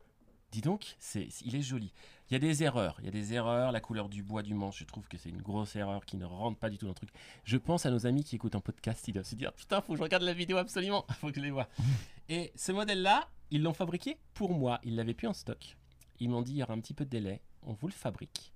dis 0.51 0.61
donc, 0.61 0.95
c'est, 0.99 1.29
il 1.45 1.55
est 1.55 1.61
joli. 1.61 1.93
Il 2.29 2.33
y 2.33 2.35
a 2.35 2.39
des 2.39 2.63
erreurs, 2.63 2.97
il 2.99 3.05
y 3.05 3.07
a 3.07 3.11
des 3.11 3.33
erreurs. 3.33 3.71
La 3.71 3.81
couleur 3.81 4.07
du 4.07 4.21
bois 4.21 4.43
du 4.43 4.53
manche, 4.53 4.79
je 4.79 4.83
trouve 4.83 5.07
que 5.07 5.17
c'est 5.17 5.29
une 5.29 5.41
grosse 5.41 5.75
erreur 5.75 6.05
qui 6.05 6.17
ne 6.17 6.25
rentre 6.25 6.59
pas 6.59 6.69
du 6.69 6.77
tout 6.77 6.85
dans 6.85 6.91
le 6.91 6.95
truc. 6.95 7.09
Je 7.43 7.57
pense 7.57 7.85
à 7.85 7.91
nos 7.91 8.05
amis 8.05 8.23
qui 8.23 8.35
écoutent 8.35 8.55
un 8.55 8.61
podcast, 8.61 9.07
ils 9.07 9.13
doivent 9.13 9.25
se 9.25 9.35
dire, 9.35 9.51
putain, 9.53 9.81
faut 9.81 9.93
que 9.93 9.97
je 9.97 10.03
regarde 10.03 10.23
la 10.23 10.33
vidéo 10.33 10.57
absolument, 10.57 11.05
faut 11.19 11.29
que 11.29 11.35
je 11.35 11.41
les 11.41 11.51
vois. 11.51 11.67
Et 12.29 12.51
ce 12.55 12.71
modèle-là, 12.71 13.27
ils 13.49 13.63
l'ont 13.63 13.73
fabriqué 13.73 14.17
pour 14.33 14.53
moi. 14.53 14.79
Ils 14.83 14.95
l'avaient 14.95 15.15
plus 15.15 15.27
en 15.27 15.33
stock. 15.33 15.75
Ils 16.19 16.29
m'ont 16.29 16.43
dit, 16.43 16.53
il 16.53 16.57
y 16.57 16.63
aura 16.63 16.73
un 16.73 16.79
petit 16.79 16.93
peu 16.93 17.05
de 17.05 17.09
délai, 17.09 17.41
on 17.63 17.73
vous 17.73 17.87
le 17.87 17.93
fabrique 17.93 18.53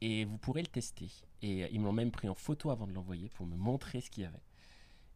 et 0.00 0.24
vous 0.26 0.36
pourrez 0.36 0.60
le 0.60 0.68
tester. 0.68 1.08
Et 1.40 1.66
ils 1.72 1.80
me 1.80 1.86
l'ont 1.86 1.92
même 1.92 2.10
pris 2.10 2.28
en 2.28 2.34
photo 2.34 2.70
avant 2.70 2.86
de 2.86 2.92
l'envoyer 2.92 3.30
pour 3.30 3.46
me 3.46 3.56
montrer 3.56 4.02
ce 4.02 4.10
qu'il 4.10 4.24
y 4.24 4.26
avait. 4.26 4.42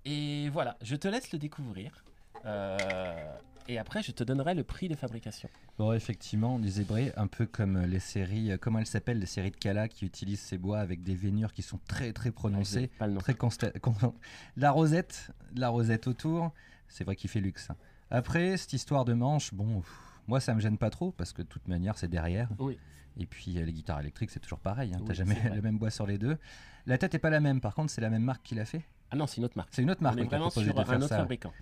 Et 0.04 0.48
voilà, 0.48 0.78
je 0.80 0.96
te 0.96 1.08
laisse 1.08 1.30
le 1.32 1.38
découvrir. 1.38 2.04
Euh, 2.44 3.36
et 3.68 3.78
après, 3.78 4.02
je 4.02 4.12
te 4.12 4.24
donnerai 4.24 4.54
le 4.54 4.64
prix 4.64 4.88
de 4.88 4.94
fabrication. 4.94 5.48
Bon, 5.78 5.92
effectivement, 5.92 6.58
des 6.58 6.70
zébrés, 6.70 7.12
un 7.16 7.26
peu 7.26 7.44
comme 7.46 7.80
les 7.82 7.98
séries, 8.00 8.50
euh, 8.52 8.56
comment 8.58 8.78
elles 8.78 8.86
s'appellent, 8.86 9.18
les 9.18 9.26
séries 9.26 9.50
de 9.50 9.56
Kala 9.56 9.88
qui 9.88 10.06
utilisent 10.06 10.40
ces 10.40 10.56
bois 10.58 10.78
avec 10.80 11.02
des 11.02 11.14
vénures 11.14 11.52
qui 11.52 11.62
sont 11.62 11.78
très 11.86 12.12
très 12.12 12.30
prononcées, 12.30 12.88
Pas 12.98 13.06
le 13.06 13.12
nom. 13.14 13.20
très 13.20 13.34
consta- 13.34 13.78
con- 13.80 14.14
La 14.56 14.70
rosette, 14.70 15.30
la 15.54 15.68
rosette 15.68 16.06
autour, 16.06 16.52
c'est 16.88 17.04
vrai 17.04 17.14
qu'il 17.16 17.28
fait 17.28 17.40
luxe. 17.40 17.68
hein. 17.70 17.76
Après, 18.10 18.56
cette 18.56 18.72
histoire 18.72 19.04
de 19.04 19.12
manche, 19.12 19.52
bon, 19.52 19.80
pff, 19.80 19.92
moi 20.26 20.40
ça 20.40 20.54
me 20.54 20.60
gêne 20.60 20.78
pas 20.78 20.88
trop 20.90 21.12
parce 21.12 21.34
que 21.34 21.42
de 21.42 21.46
toute 21.48 21.68
manière 21.68 21.98
c'est 21.98 22.08
derrière. 22.08 22.48
Oui. 22.58 22.78
Et 23.18 23.26
puis 23.26 23.58
euh, 23.58 23.64
les 23.66 23.72
guitares 23.72 24.00
électriques 24.00 24.30
c'est 24.30 24.40
toujours 24.40 24.60
pareil, 24.60 24.92
hein, 24.94 24.98
Oui, 25.00 25.06
t'as 25.08 25.12
jamais 25.14 25.36
le 25.54 25.60
même 25.60 25.76
bois 25.78 25.90
sur 25.90 26.06
les 26.06 26.16
deux. 26.16 26.38
La 26.86 26.96
tête 26.96 27.14
est 27.14 27.18
pas 27.18 27.28
la 27.30 27.40
même, 27.40 27.60
par 27.60 27.74
contre 27.74 27.90
c'est 27.90 28.00
la 28.00 28.08
même 28.08 28.22
marque 28.22 28.42
qui 28.44 28.54
l'a 28.54 28.64
fait. 28.64 28.82
Ah 29.10 29.16
non, 29.16 29.26
c'est 29.26 29.36
une 29.38 29.44
autre 29.44 29.56
marque. 29.58 29.68
C'est 29.72 29.82
une 29.82 29.90
autre 29.90 30.02
marque 30.02 30.16
On 30.18 30.22
est 30.22 30.24
vraiment 30.24 30.48
sur 30.48 30.62
un 30.62 30.96
autre 30.96 31.08
ça. 31.08 31.18
fabricant. 31.18 31.52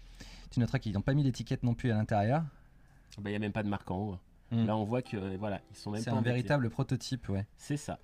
Tu 0.50 0.60
noteras 0.60 0.78
qu'ils 0.78 0.92
n'ont 0.94 1.00
pas 1.02 1.14
mis 1.14 1.22
l'étiquette 1.22 1.62
non 1.62 1.74
plus 1.74 1.90
à 1.90 1.94
l'intérieur. 1.96 2.42
Bah, 3.18 3.30
Il 3.30 3.32
n'y 3.32 3.36
a 3.36 3.38
même 3.40 3.52
pas 3.52 3.62
de 3.62 3.68
marque 3.68 3.90
en 3.90 3.96
haut. 3.98 4.18
Mm. 4.52 4.64
Là, 4.66 4.76
on 4.76 4.84
voit 4.84 5.02
que 5.02 5.16
euh, 5.16 5.36
voilà, 5.38 5.60
ils 5.70 5.76
sont 5.76 5.90
même 5.90 6.00
C'est 6.02 6.10
un 6.10 6.14
embêtés. 6.14 6.30
véritable 6.30 6.70
prototype, 6.70 7.28
ouais. 7.28 7.46
C'est 7.56 7.76
ça. 7.76 7.98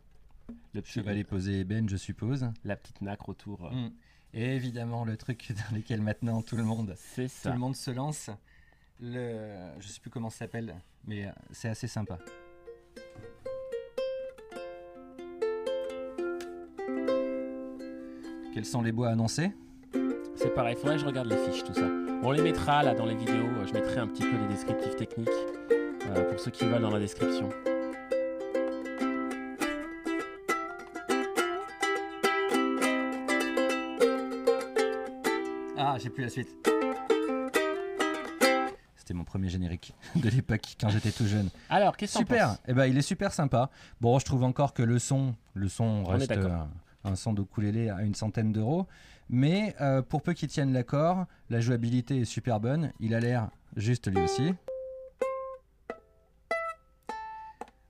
Le 0.74 0.82
petit, 0.82 0.92
Chevalet 0.92 1.24
posé 1.24 1.60
ébène, 1.60 1.88
je 1.88 1.96
suppose. 1.96 2.50
la 2.64 2.76
petite 2.76 3.00
nacre 3.00 3.28
autour. 3.28 3.66
euh, 3.66 3.70
Mm. 3.70 3.90
Et 4.34 4.56
évidemment, 4.56 5.04
le 5.04 5.16
truc 5.18 5.52
dans 5.70 5.76
lequel 5.76 6.00
maintenant 6.00 6.40
tout 6.42 6.56
le 6.56 6.64
monde, 6.64 6.96
tout 7.16 7.48
le 7.48 7.58
monde 7.58 7.76
se 7.76 7.90
lance. 7.90 8.30
Le, 9.00 9.70
je 9.78 9.88
sais 9.88 10.00
plus 10.00 10.10
comment 10.10 10.30
ça 10.30 10.38
s'appelle, 10.40 10.74
mais 11.06 11.26
euh, 11.26 11.30
c'est 11.50 11.68
assez 11.68 11.86
sympa. 11.88 12.18
Quels 18.54 18.64
sont 18.66 18.82
les 18.82 18.92
bois 18.92 19.08
annoncés? 19.08 19.52
C'est 20.36 20.54
pareil, 20.54 20.76
faudrait 20.76 20.96
que 20.96 21.00
je 21.02 21.06
regarde 21.06 21.28
les 21.28 21.36
fiches, 21.36 21.64
tout 21.64 21.74
ça. 21.74 21.88
On 22.22 22.30
les 22.30 22.42
mettra 22.42 22.82
là 22.82 22.94
dans 22.94 23.06
les 23.06 23.14
vidéos. 23.14 23.46
euh, 23.58 23.66
Je 23.66 23.72
mettrai 23.72 23.98
un 23.98 24.06
petit 24.06 24.22
peu 24.22 24.36
les 24.36 24.48
descriptifs 24.48 24.96
techniques 24.96 25.28
euh, 26.10 26.30
pour 26.30 26.40
ceux 26.40 26.50
qui 26.50 26.64
veulent 26.66 26.82
dans 26.82 26.90
la 26.90 27.00
description. 27.00 27.50
Ah, 35.76 35.96
j'ai 35.98 36.10
plus 36.10 36.22
la 36.24 36.30
suite. 36.30 36.48
C'était 38.96 39.14
mon 39.14 39.24
premier 39.24 39.48
générique 39.48 39.94
de 40.14 40.28
l'époque 40.28 40.76
quand 40.80 40.88
j'étais 40.90 41.10
tout 41.10 41.26
jeune. 41.26 41.48
Alors, 41.68 41.96
qu'est-ce 41.96 42.14
que 42.14 42.18
Super. 42.20 42.56
Eh 42.68 42.72
ben, 42.72 42.86
il 42.86 42.96
est 42.96 43.02
super 43.02 43.32
sympa. 43.32 43.70
Bon, 44.00 44.18
je 44.18 44.24
trouve 44.24 44.44
encore 44.44 44.74
que 44.74 44.82
le 44.82 44.98
son, 44.98 45.34
le 45.54 45.68
son 45.68 46.04
On 46.06 46.14
est 46.14 46.18
reste. 46.18 46.32
Un 47.04 47.14
son 47.14 47.32
d'ukulélé 47.32 47.88
à 47.90 48.02
une 48.02 48.14
centaine 48.14 48.52
d'euros, 48.52 48.86
mais 49.28 49.74
euh, 49.80 50.02
pour 50.02 50.22
peu 50.22 50.32
qu'il 50.32 50.48
tienne 50.48 50.72
l'accord, 50.72 51.26
la 51.50 51.60
jouabilité 51.60 52.20
est 52.20 52.24
super 52.24 52.60
bonne. 52.60 52.92
Il 53.00 53.14
a 53.14 53.20
l'air 53.20 53.50
juste 53.76 54.08
lui 54.08 54.22
aussi. 54.22 54.54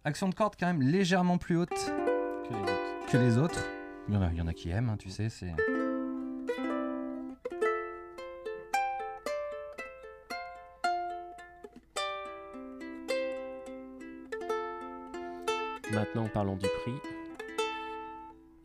Action 0.05 0.29
de 0.29 0.35
corde 0.35 0.55
quand 0.59 0.67
même 0.67 0.83
légèrement 0.83 1.39
plus 1.39 1.57
haute 1.57 1.71
que 1.71 2.55
les 2.55 2.61
autres 2.61 2.93
que 3.13 3.19
les 3.19 3.37
autres. 3.37 3.63
Il 4.09 4.15
y 4.15 4.17
en 4.17 4.23
a, 4.23 4.31
il 4.33 4.39
y 4.39 4.41
en 4.41 4.47
a 4.47 4.55
qui 4.55 4.71
aiment, 4.71 4.89
hein, 4.89 4.97
tu 4.99 5.11
sais, 5.11 5.29
c'est. 5.29 5.55
Maintenant, 15.93 16.27
parlons 16.33 16.57
du 16.57 16.67
prix. 16.83 16.95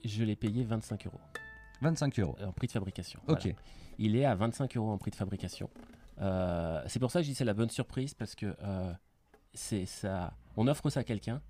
Je 0.08 0.24
l'ai 0.24 0.36
payé 0.36 0.64
25 0.64 1.06
euros 1.08 1.20
25 1.82 2.20
euros. 2.20 2.36
en 2.44 2.52
prix 2.52 2.68
de 2.68 2.72
fabrication. 2.72 3.20
Ok. 3.28 3.42
Voilà. 3.42 3.56
Il 4.00 4.16
est 4.16 4.26
à 4.26 4.36
25 4.36 4.78
euros 4.78 4.92
en 4.92 4.98
prix 4.98 5.12
de 5.12 5.16
fabrication. 5.16 5.70
Euh, 6.22 6.82
c'est 6.88 7.00
pour 7.00 7.12
ça 7.12 7.20
que 7.20 7.24
je 7.24 7.30
dis 7.30 7.36
c'est 7.36 7.46
la 7.46 7.54
bonne 7.54 7.70
surprise 7.70 8.14
parce 8.14 8.34
que 8.36 8.56
euh, 8.64 8.94
c'est 9.54 9.86
ça. 9.86 10.34
On 10.56 10.68
offre 10.68 10.90
ça 10.90 11.02
à 11.02 11.04
quelqu'un, 11.04 11.42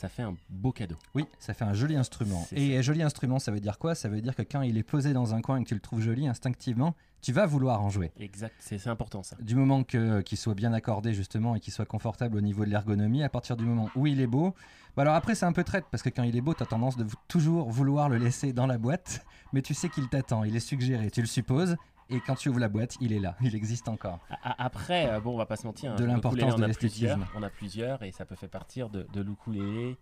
ça 0.00 0.08
fait 0.08 0.22
un 0.22 0.34
beau 0.48 0.72
cadeau. 0.72 0.96
Oui, 1.14 1.26
ça 1.38 1.52
fait 1.52 1.66
un 1.66 1.74
joli 1.74 1.94
instrument. 1.94 2.48
Et 2.52 2.82
joli 2.82 3.02
instrument, 3.02 3.38
ça 3.38 3.52
veut 3.52 3.60
dire 3.60 3.78
quoi? 3.78 3.94
Ça 3.94 4.08
veut 4.08 4.22
dire 4.22 4.34
que 4.34 4.40
quand 4.40 4.62
il 4.62 4.78
est 4.78 4.82
posé 4.82 5.12
dans 5.12 5.34
un 5.34 5.42
coin 5.42 5.58
et 5.58 5.62
que 5.62 5.68
tu 5.68 5.74
le 5.74 5.80
trouves 5.80 6.00
joli, 6.00 6.26
instinctivement, 6.26 6.94
tu 7.20 7.32
vas 7.32 7.44
vouloir 7.44 7.82
en 7.82 7.90
jouer. 7.90 8.10
Exact, 8.18 8.54
c'est 8.60 8.86
important 8.86 9.22
ça. 9.22 9.36
Du 9.42 9.54
moment 9.54 9.84
que 9.84 10.22
qu'il 10.22 10.38
soit 10.38 10.54
bien 10.54 10.72
accordé 10.72 11.12
justement 11.12 11.54
et 11.54 11.60
qu'il 11.60 11.74
soit 11.74 11.84
confortable 11.84 12.38
au 12.38 12.40
niveau 12.40 12.64
de 12.64 12.70
l'ergonomie, 12.70 13.22
à 13.22 13.28
partir 13.28 13.58
du 13.58 13.64
moment 13.66 13.90
où 13.94 14.06
il 14.06 14.22
est 14.22 14.26
beau, 14.26 14.54
bah 14.96 15.02
alors 15.02 15.16
après 15.16 15.34
c'est 15.34 15.44
un 15.44 15.52
peu 15.52 15.64
traite 15.64 15.84
parce 15.90 16.02
que 16.02 16.08
quand 16.08 16.22
il 16.22 16.34
est 16.34 16.40
beau, 16.40 16.54
tu 16.54 16.62
as 16.62 16.66
tendance 16.66 16.96
de 16.96 17.04
toujours 17.28 17.68
vouloir 17.68 18.08
le 18.08 18.16
laisser 18.16 18.54
dans 18.54 18.66
la 18.66 18.78
boîte, 18.78 19.26
mais 19.52 19.60
tu 19.60 19.74
sais 19.74 19.90
qu'il 19.90 20.08
t'attend, 20.08 20.44
il 20.44 20.56
est 20.56 20.60
suggéré, 20.60 21.10
tu 21.10 21.20
le 21.20 21.26
supposes, 21.26 21.76
et 22.10 22.20
quand 22.20 22.34
tu 22.34 22.48
ouvres 22.48 22.58
la 22.58 22.68
boîte, 22.68 22.96
il 23.00 23.12
est 23.12 23.18
là, 23.20 23.36
il 23.40 23.54
existe 23.54 23.88
encore. 23.88 24.18
Après, 24.42 25.10
euh, 25.10 25.20
bon, 25.20 25.34
on 25.34 25.36
va 25.38 25.46
pas 25.46 25.56
se 25.56 25.66
mentir. 25.66 25.92
hein, 25.92 25.96
De 25.96 26.04
l'importance 26.04 26.56
de 26.56 26.64
l'esthétisme. 26.64 27.26
On 27.34 27.42
a 27.42 27.50
plusieurs 27.50 28.02
et 28.02 28.12
ça 28.12 28.24
peut 28.26 28.34
faire 28.36 28.48
partir 28.50 28.88
de, 28.90 29.06
de 29.12 29.20
l'ukulélé 29.20 29.96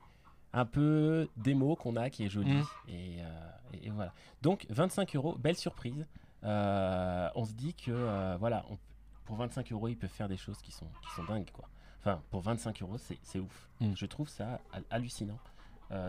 un 0.53 0.65
peu 0.65 1.29
démo 1.37 1.77
qu'on 1.77 1.97
a 1.97 2.09
qui 2.11 2.25
est 2.25 2.29
joli. 2.29 2.55
Mm. 2.55 2.65
Et, 2.89 3.17
euh, 3.21 3.51
et- 3.83 3.91
voilà. 3.91 4.13
Donc 4.43 4.67
25 4.71 5.15
euros, 5.17 5.37
belle 5.39 5.57
surprise. 5.57 6.07
Euh, 6.45 7.29
on 7.35 7.45
se 7.45 7.53
dit 7.53 7.75
que 7.75 7.91
euh, 7.91 8.37
voilà, 8.39 8.65
on- 8.71 8.79
pour 9.25 9.37
25 9.37 9.71
euros, 9.73 9.89
ils 9.89 9.97
peuvent 9.97 10.09
faire 10.11 10.29
des 10.29 10.37
choses 10.39 10.63
qui 10.63 10.73
sont, 10.73 10.87
qui 11.03 11.11
sont 11.15 11.25
dingues 11.25 11.51
quoi. 11.53 11.69
Enfin, 12.01 12.23
pour 12.31 12.41
25 12.41 12.81
euros, 12.83 12.97
c'est 12.97 13.39
ouf. 13.39 13.69
Mm. 13.81 13.93
Je 13.95 14.07
trouve 14.07 14.29
ça 14.29 14.61
hal- 14.73 14.85
hallucinant 14.91 15.39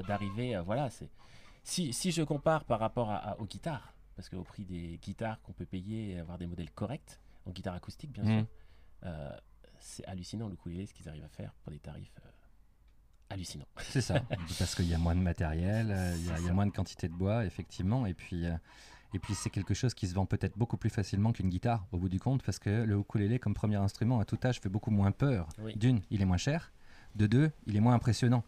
d'arriver. 0.08 0.60
voilà, 0.66 0.90
c'est 0.90 1.10
si, 1.64 1.94
si 1.94 2.12
je 2.12 2.22
compare 2.24 2.64
par 2.66 2.80
rapport 2.80 3.10
à, 3.12 3.16
à- 3.18 3.40
aux 3.40 3.46
guitares, 3.46 3.94
parce 4.20 4.28
qu'au 4.28 4.44
prix 4.44 4.66
des 4.66 5.00
guitares 5.02 5.42
qu'on 5.44 5.54
peut 5.54 5.66
payer 5.66 6.10
et 6.12 6.20
avoir 6.20 6.38
des 6.38 6.46
modèles 6.46 6.72
corrects 6.72 7.22
en 7.46 7.52
guitare 7.52 7.74
acoustique, 7.76 8.12
bien 8.12 8.24
Mm. 8.26 8.40
sûr, 8.40 8.46
euh, 9.06 9.30
c'est 9.80 10.06
hallucinant 10.08 10.50
le 10.50 10.56
ukulélé 10.56 10.86
ce 10.88 10.94
qu'ils 10.94 11.08
arrivent 11.08 11.24
à 11.24 11.30
faire 11.30 11.54
pour 11.64 11.72
des 11.72 11.80
tarifs 11.80 12.12
euh, 12.26 12.30
hallucinants. 13.30 13.68
C'est 13.80 14.02
ça, 14.02 14.20
parce 14.58 14.76
qu'il 14.76 14.90
y 14.90 14.94
a 14.94 14.98
moins 14.98 15.16
de 15.16 15.22
matériel, 15.22 15.90
euh, 15.92 16.16
il 16.18 16.26
y, 16.26 16.32
a- 16.32 16.40
y 16.42 16.52
moins 16.52 16.66
de 16.66 16.72
quantité 16.74 17.08
de 17.08 17.14
bois, 17.14 17.46
effectivement, 17.46 18.06
et 18.06 18.14
puis, 18.14 18.46
Et 19.16 19.18
puis 19.18 19.34
c'est 19.34 19.50
quelque 19.50 19.74
chose 19.74 19.96
qui 19.96 20.06
se 20.08 20.14
vend 20.14 20.28
peut-être 20.28 20.56
beaucoup 20.56 20.78
plus 20.78 20.92
facilement 20.92 21.32
qu'une 21.32 21.50
guitare 21.50 21.84
au 21.92 21.98
bout 21.98 22.10
du 22.10 22.20
compte 22.20 22.44
parce 22.44 22.60
que 22.60 22.70
le 22.84 22.96
ukulélé 23.00 23.40
comme 23.40 23.56
premier 23.56 23.78
instrument 23.78 24.20
à 24.20 24.26
tout 24.26 24.38
âge 24.46 24.60
fait 24.60 24.70
beaucoup 24.70 24.92
moins 24.92 25.12
peur. 25.12 25.48
Oui. 25.58 25.76
D'une, 25.76 26.02
il 26.12 26.22
est 26.22 26.26
moins 26.26 26.38
cher. 26.38 26.72
De 27.16 27.26
deux, 27.26 27.50
il 27.66 27.76
est 27.76 27.80
moins 27.80 27.96
impressionnant. 27.96 28.44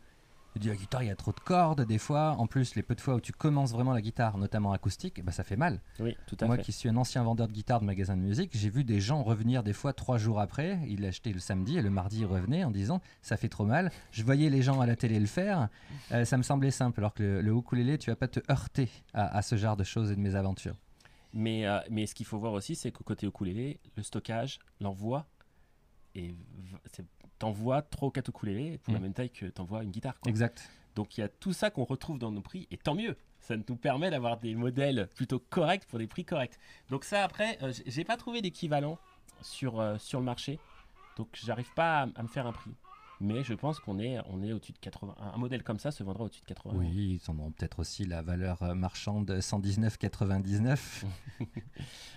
Dis 0.59 0.67
la 0.67 0.75
guitare, 0.75 1.01
il 1.01 1.07
y 1.07 1.09
a 1.11 1.15
trop 1.15 1.31
de 1.31 1.39
cordes 1.39 1.81
des 1.85 1.97
fois. 1.97 2.31
En 2.37 2.45
plus, 2.45 2.75
les 2.75 2.83
peu 2.83 2.93
de 2.93 3.01
fois 3.01 3.15
où 3.15 3.21
tu 3.21 3.31
commences 3.31 3.71
vraiment 3.71 3.93
la 3.93 4.01
guitare, 4.01 4.37
notamment 4.37 4.73
acoustique, 4.73 5.23
bah, 5.23 5.31
ça 5.31 5.43
fait 5.43 5.55
mal. 5.55 5.79
Oui, 5.99 6.15
tout 6.27 6.37
à 6.41 6.45
Moi 6.45 6.57
fait. 6.57 6.61
qui 6.63 6.71
suis 6.71 6.87
un 6.89 6.97
ancien 6.97 7.23
vendeur 7.23 7.47
de 7.47 7.53
guitare 7.53 7.79
de 7.79 7.85
magasin 7.85 8.15
de 8.17 8.21
musique, 8.21 8.51
j'ai 8.53 8.69
vu 8.69 8.83
des 8.83 8.99
gens 8.99 9.23
revenir 9.23 9.63
des 9.63 9.73
fois 9.73 9.93
trois 9.93 10.17
jours 10.17 10.39
après. 10.39 10.77
Ils 10.87 11.01
l'achetaient 11.01 11.31
le 11.33 11.39
samedi 11.39 11.77
et 11.77 11.81
le 11.81 11.89
mardi 11.89 12.19
ils 12.19 12.25
revenaient 12.25 12.63
en 12.63 12.69
disant 12.69 13.01
ça 13.21 13.37
fait 13.37 13.49
trop 13.49 13.65
mal. 13.65 13.91
Je 14.11 14.23
voyais 14.23 14.49
les 14.49 14.61
gens 14.61 14.81
à 14.81 14.85
la 14.85 14.95
télé 14.95 15.19
le 15.19 15.25
faire. 15.25 15.69
Euh, 16.11 16.25
ça 16.25 16.37
me 16.37 16.43
semblait 16.43 16.69
simple. 16.71 16.99
Alors 16.99 17.13
que 17.13 17.23
le, 17.23 17.41
le 17.41 17.55
ukulélé, 17.55 17.97
tu 17.97 18.09
vas 18.11 18.15
pas 18.17 18.27
te 18.27 18.39
heurter 18.51 18.89
à, 19.13 19.35
à 19.37 19.41
ce 19.41 19.55
genre 19.55 19.77
de 19.77 19.83
choses 19.85 20.11
et 20.11 20.15
de 20.15 20.21
mésaventures. 20.21 20.75
Mais, 21.33 21.65
euh, 21.65 21.79
mais 21.89 22.05
ce 22.07 22.13
qu'il 22.13 22.25
faut 22.25 22.37
voir 22.37 22.51
aussi, 22.53 22.75
c'est 22.75 22.91
qu'au 22.91 23.05
côté 23.05 23.25
ukulélé, 23.25 23.79
le 23.95 24.03
stockage, 24.03 24.59
l'envoi, 24.81 25.25
c'est- 26.13 27.05
t'envoies 27.41 27.81
3 27.81 28.07
ou 28.07 28.11
4 28.11 28.29
ukulélés 28.29 28.77
pour 28.77 28.93
la 28.93 28.99
Mm. 28.99 29.03
même 29.03 29.13
taille 29.13 29.29
que 29.31 29.45
t'envoies 29.47 29.83
une 29.83 29.89
guitare. 29.91 30.19
quoi. 30.19 30.29
Exact. 30.29 30.69
Donc 30.95 31.17
il 31.17 31.21
y 31.21 31.23
a 31.23 31.27
tout 31.29 31.53
ça 31.53 31.69
qu'on 31.71 31.83
retrouve 31.85 32.19
dans 32.19 32.31
nos 32.31 32.41
prix, 32.41 32.67
et 32.69 32.77
tant 32.77 32.93
mieux. 32.95 33.17
Ça 33.39 33.55
nous 33.57 33.75
permet 33.75 34.11
d'avoir 34.11 34.37
des 34.37 34.53
modèles 34.53 35.09
plutôt 35.15 35.39
corrects 35.39 35.85
pour 35.87 35.97
des 35.97 36.05
prix 36.07 36.23
corrects. 36.23 36.59
Donc 36.89 37.03
ça, 37.03 37.23
après, 37.23 37.57
euh, 37.63 37.73
j'ai 37.87 38.03
pas 38.03 38.15
trouvé 38.17 38.41
d'équivalent 38.43 38.99
sur, 39.41 39.79
euh, 39.79 39.97
sur 39.97 40.19
le 40.19 40.25
marché. 40.25 40.59
Donc 41.17 41.29
j'arrive 41.33 41.73
pas 41.73 42.01
à, 42.01 42.07
à 42.15 42.23
me 42.23 42.27
faire 42.27 42.45
un 42.45 42.51
prix. 42.53 42.71
Mais 43.21 43.43
je 43.43 43.53
pense 43.53 43.79
qu'on 43.79 43.99
est, 43.99 44.17
on 44.29 44.41
est 44.41 44.51
au-dessus 44.51 44.71
de 44.73 44.79
80. 44.79 45.15
Un 45.19 45.37
modèle 45.37 45.63
comme 45.63 45.79
ça 45.79 45.91
se 45.91 46.03
vendra 46.03 46.23
au-dessus 46.25 46.41
de 46.41 46.45
80. 46.47 46.73
euros. 46.73 46.83
Oui, 46.83 47.19
ils 47.23 47.31
en 47.31 47.37
ont 47.39 47.51
peut-être 47.51 47.79
aussi 47.79 48.05
la 48.05 48.21
valeur 48.21 48.61
euh, 48.63 48.73
marchande 48.73 49.29
119,99. 49.31 51.03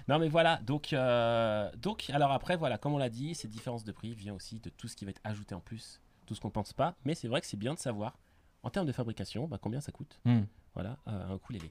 Non 0.08 0.18
mais 0.18 0.28
voilà, 0.28 0.58
donc, 0.66 0.92
euh, 0.92 1.70
donc 1.76 2.10
alors 2.12 2.30
après 2.32 2.56
voilà, 2.56 2.76
comme 2.76 2.92
on 2.94 2.98
l'a 2.98 3.08
dit, 3.08 3.34
cette 3.34 3.50
différence 3.50 3.84
de 3.84 3.92
prix 3.92 4.14
vient 4.14 4.34
aussi 4.34 4.60
de 4.60 4.68
tout 4.68 4.86
ce 4.86 4.96
qui 4.96 5.04
va 5.06 5.10
être 5.12 5.20
ajouté 5.24 5.54
en 5.54 5.60
plus, 5.60 6.00
tout 6.26 6.34
ce 6.34 6.40
qu'on 6.40 6.50
pense 6.50 6.72
pas, 6.74 6.94
mais 7.06 7.14
c'est 7.14 7.28
vrai 7.28 7.40
que 7.40 7.46
c'est 7.46 7.56
bien 7.56 7.72
de 7.74 7.78
savoir 7.78 8.18
en 8.62 8.68
termes 8.70 8.86
de 8.86 8.92
fabrication 8.92 9.46
bah, 9.48 9.58
combien 9.60 9.80
ça 9.80 9.92
coûte, 9.92 10.20
Hmm. 10.26 10.42
voilà, 10.74 10.98
euh, 11.08 11.32
un 11.32 11.36
ukulélé. 11.36 11.70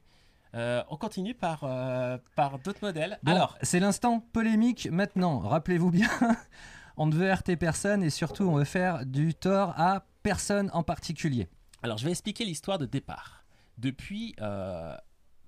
Euh, 0.55 0.83
on 0.89 0.97
continue 0.97 1.33
par, 1.33 1.63
euh, 1.63 2.17
par 2.35 2.59
d'autres 2.59 2.83
modèles. 2.83 3.17
Bon, 3.23 3.31
Alors, 3.31 3.57
c'est 3.63 3.79
l'instant 3.79 4.19
polémique 4.19 4.87
maintenant. 4.91 5.39
Rappelez-vous 5.39 5.89
bien, 5.91 6.09
on 6.97 7.07
ne 7.07 7.15
veut 7.15 7.29
heurter 7.29 7.55
personne 7.55 8.03
et 8.03 8.09
surtout 8.09 8.43
on 8.43 8.55
veut 8.55 8.63
faire 8.63 9.05
du 9.05 9.33
tort 9.33 9.73
à 9.77 10.05
personne 10.21 10.69
en 10.73 10.83
particulier. 10.83 11.47
alors 11.81 11.97
je 11.97 12.05
vais 12.05 12.11
expliquer 12.11 12.45
l'histoire 12.45 12.77
de 12.77 12.85
départ. 12.85 13.43
Depuis 13.77 14.35
euh, 14.39 14.95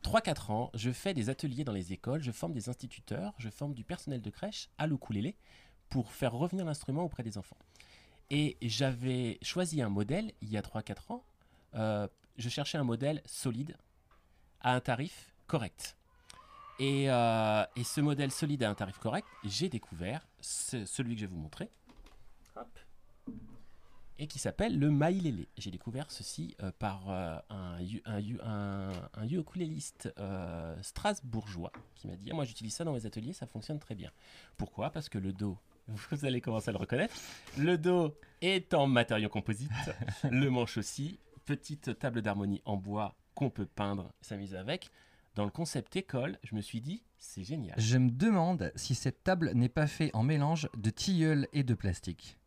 3-4 0.03 0.51
ans, 0.51 0.71
je 0.73 0.91
fais 0.91 1.13
des 1.13 1.29
ateliers 1.29 1.63
dans 1.63 1.71
les 1.71 1.93
écoles, 1.93 2.21
je 2.21 2.31
forme 2.31 2.53
des 2.53 2.69
instituteurs, 2.69 3.33
je 3.37 3.49
forme 3.49 3.73
du 3.73 3.83
personnel 3.83 4.21
de 4.21 4.29
crèche 4.29 4.69
à 4.77 4.87
l'ukulélé 4.87 5.35
pour 5.89 6.11
faire 6.11 6.33
revenir 6.33 6.65
l'instrument 6.65 7.03
auprès 7.03 7.23
des 7.23 7.37
enfants. 7.37 7.57
Et 8.29 8.57
j'avais 8.61 9.37
choisi 9.41 9.81
un 9.81 9.89
modèle 9.89 10.31
il 10.41 10.49
y 10.49 10.57
a 10.57 10.61
3-4 10.61 11.13
ans. 11.13 11.23
Euh, 11.75 12.07
je 12.37 12.49
cherchais 12.49 12.77
un 12.77 12.83
modèle 12.83 13.21
solide 13.25 13.77
à 14.61 14.73
un 14.73 14.79
tarif 14.79 15.33
correct. 15.47 15.95
Et, 16.79 17.09
euh, 17.09 17.63
et 17.75 17.83
ce 17.83 18.01
modèle 18.01 18.31
solide 18.31 18.63
à 18.63 18.69
un 18.69 18.75
tarif 18.75 18.97
correct, 18.97 19.27
j'ai 19.43 19.69
découvert 19.69 20.27
ce- 20.41 20.85
celui 20.85 21.15
que 21.15 21.21
je 21.21 21.25
vais 21.25 21.31
vous 21.31 21.39
montrer. 21.39 21.69
Hop. 22.57 22.79
Et 24.17 24.27
qui 24.27 24.39
s'appelle 24.39 24.79
le 24.79 24.89
Maïlélé. 24.91 25.49
J'ai 25.57 25.71
découvert 25.71 26.09
ceci 26.09 26.55
euh, 26.63 26.71
par 26.79 27.09
euh, 27.09 27.37
un, 27.49 27.77
un, 28.05 28.21
un, 28.43 28.91
un 29.13 29.27
ukuléliste 29.27 30.13
euh, 30.19 30.75
strasbourgeois 30.81 31.71
qui 31.95 32.07
m'a 32.07 32.15
dit 32.15 32.29
Ah, 32.31 32.33
Moi 32.35 32.45
j'utilise 32.45 32.73
ça 32.73 32.85
dans 32.85 32.93
mes 32.93 33.05
ateliers, 33.05 33.33
ça 33.33 33.45
fonctionne 33.45 33.79
très 33.79 33.95
bien. 33.95 34.11
Pourquoi? 34.55 34.89
Parce 34.89 35.09
que 35.09 35.17
le 35.17 35.33
dos, 35.33 35.57
vous 35.87 36.25
allez 36.25 36.39
commencer 36.39 36.69
à 36.69 36.71
le 36.73 36.77
reconnaître, 36.77 37.13
le 37.57 37.77
dos 37.77 38.15
est 38.41 38.73
en 38.73 38.87
matériau 38.87 39.27
composite, 39.27 39.71
le 40.31 40.49
manche 40.49 40.77
aussi, 40.77 41.19
petite 41.45 41.99
table 41.99 42.21
d'harmonie 42.21 42.61
en 42.63 42.77
bois 42.77 43.15
qu'on 43.33 43.49
peut 43.49 43.65
peindre, 43.65 44.13
s'amuser 44.21 44.55
avec. 44.57 44.91
Dans 45.35 45.43
le 45.43 45.51
concept 45.51 45.95
école, 45.97 46.37
je 46.43 46.55
me 46.55 46.61
suis 46.61 46.79
dit 46.81 47.03
C'est 47.17 47.43
génial. 47.43 47.75
Je 47.77 47.97
me 47.97 48.09
demande 48.09 48.71
si 48.75 48.95
cette 48.95 49.23
table 49.23 49.51
n'est 49.53 49.69
pas 49.69 49.85
faite 49.87 50.11
en 50.13 50.23
mélange 50.23 50.69
de 50.77 50.89
tilleul 50.89 51.47
et 51.53 51.63
de 51.63 51.73
plastique. 51.73 52.37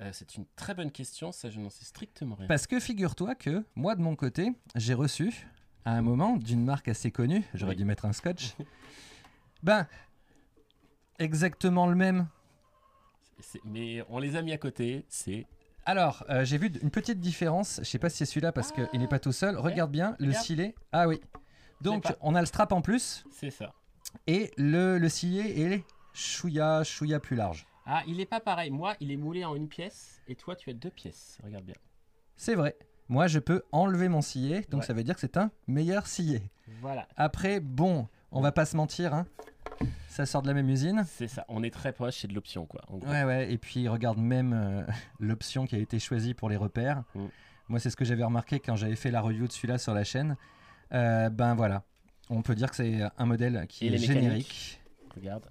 Euh, 0.00 0.10
C'est 0.12 0.34
une 0.36 0.44
très 0.56 0.74
bonne 0.74 0.90
question, 0.90 1.30
ça 1.32 1.48
je 1.50 1.60
n'en 1.60 1.70
sais 1.70 1.84
strictement 1.84 2.34
rien. 2.34 2.48
Parce 2.48 2.66
que 2.66 2.80
figure-toi 2.80 3.34
que 3.36 3.64
moi 3.76 3.94
de 3.94 4.00
mon 4.00 4.16
côté, 4.16 4.52
j'ai 4.74 4.94
reçu 4.94 5.46
à 5.84 5.92
un 5.92 6.02
moment 6.02 6.36
d'une 6.36 6.64
marque 6.64 6.88
assez 6.88 7.10
connue, 7.12 7.44
j'aurais 7.54 7.70
Oui. 7.72 7.76
dû 7.76 7.84
mettre 7.84 8.04
un 8.04 8.12
scotch, 8.12 8.54
ben 9.62 9.86
exactement 11.18 11.86
le 11.86 11.94
même. 11.94 12.26
Mais 13.64 14.02
on 14.08 14.18
les 14.18 14.34
a 14.36 14.42
mis 14.42 14.52
à 14.52 14.58
côté, 14.58 15.04
c'est 15.08 15.46
Alors, 15.86 16.24
euh, 16.28 16.44
j'ai 16.44 16.58
vu 16.58 16.66
une 16.82 16.90
petite 16.90 17.20
différence. 17.20 17.78
Je 17.82 17.84
sais 17.88 17.98
pas 18.00 18.10
si 18.10 18.18
c'est 18.18 18.26
celui-là 18.26 18.50
parce 18.52 18.72
qu'il 18.72 18.88
n'est 19.00 19.06
pas 19.08 19.20
tout 19.20 19.32
seul. 19.32 19.56
Regarde 19.56 19.90
bien 19.92 20.16
le 20.18 20.32
silet. 20.32 20.74
Ah 20.92 21.06
oui. 21.08 21.20
Donc, 21.80 22.04
on 22.20 22.34
a 22.34 22.40
le 22.40 22.46
strap 22.46 22.72
en 22.72 22.80
plus 22.82 23.24
c'est 23.30 23.50
ça. 23.50 23.72
et 24.26 24.50
le, 24.56 24.98
le 24.98 25.08
silet 25.08 25.58
est 25.60 25.84
chouïa, 26.12 26.82
chouïa 26.84 27.20
plus 27.20 27.36
large. 27.36 27.66
Ah, 27.86 28.02
il 28.06 28.20
est 28.20 28.26
pas 28.26 28.40
pareil. 28.40 28.70
Moi, 28.70 28.94
il 29.00 29.10
est 29.12 29.16
moulé 29.16 29.44
en 29.44 29.54
une 29.54 29.68
pièce 29.68 30.20
et 30.28 30.34
toi, 30.34 30.54
tu 30.56 30.68
as 30.70 30.74
deux 30.74 30.90
pièces. 30.90 31.38
Regarde 31.42 31.64
bien. 31.64 31.74
C'est 32.36 32.54
vrai. 32.54 32.76
Moi, 33.08 33.26
je 33.26 33.38
peux 33.38 33.62
enlever 33.72 34.08
mon 34.08 34.20
sillet, 34.20 34.66
donc 34.70 34.80
Ouais. 34.82 34.86
ça 34.86 34.92
veut 34.92 35.02
dire 35.04 35.14
que 35.14 35.20
c'est 35.20 35.38
un 35.38 35.50
meilleur 35.66 36.06
sillet. 36.06 36.42
Voilà, 36.82 37.08
Après, 37.16 37.60
bon, 37.60 38.06
on 38.32 38.42
va 38.42 38.52
pas 38.52 38.66
se 38.66 38.76
mentir, 38.76 39.14
hein. 39.14 39.26
ça 40.10 40.26
sort 40.26 40.42
de 40.42 40.48
la 40.48 40.52
même 40.54 40.68
usine. 40.68 41.04
c'est 41.08 41.28
ça. 41.28 41.46
On 41.48 41.62
est 41.62 41.70
très 41.72 41.92
proche, 41.92 42.18
c'est 42.18 42.28
de 42.28 42.34
l'option 42.34 42.66
quoi. 42.66 42.82
en 42.88 42.98
gros. 42.98 43.08
Ouais, 43.10 43.24
ouais. 43.24 43.50
Et 43.50 43.56
puis, 43.56 43.88
regarde 43.88 44.18
même 44.18 44.52
euh, 44.52 44.82
l'option 45.20 45.64
qui 45.66 45.74
a 45.76 45.78
été 45.78 45.98
choisie 45.98 46.34
pour 46.34 46.50
les 46.50 46.56
repères. 46.56 47.04
Mm. 47.14 47.26
Moi, 47.70 47.78
c'est 47.80 47.88
ce 47.88 47.96
que 47.96 48.04
j'avais 48.04 48.24
remarqué 48.24 48.60
quand 48.60 48.76
j'avais 48.76 48.96
fait 48.96 49.10
la 49.10 49.22
review 49.22 49.46
de 49.46 49.52
celui-là 49.52 49.78
sur 49.78 49.94
la 49.94 50.04
chaîne. 50.04 50.36
Euh, 50.92 51.28
ben 51.30 51.54
voilà. 51.54 51.82
On 52.30 52.42
peut 52.42 52.54
dire 52.54 52.70
que 52.70 52.76
c'est 52.76 53.00
un 53.16 53.26
modèle 53.26 53.66
qui 53.68 53.84
Et 53.84 53.88
est 53.88 53.90
les 53.90 53.98
générique. 53.98 54.80
Regarde. 55.14 55.44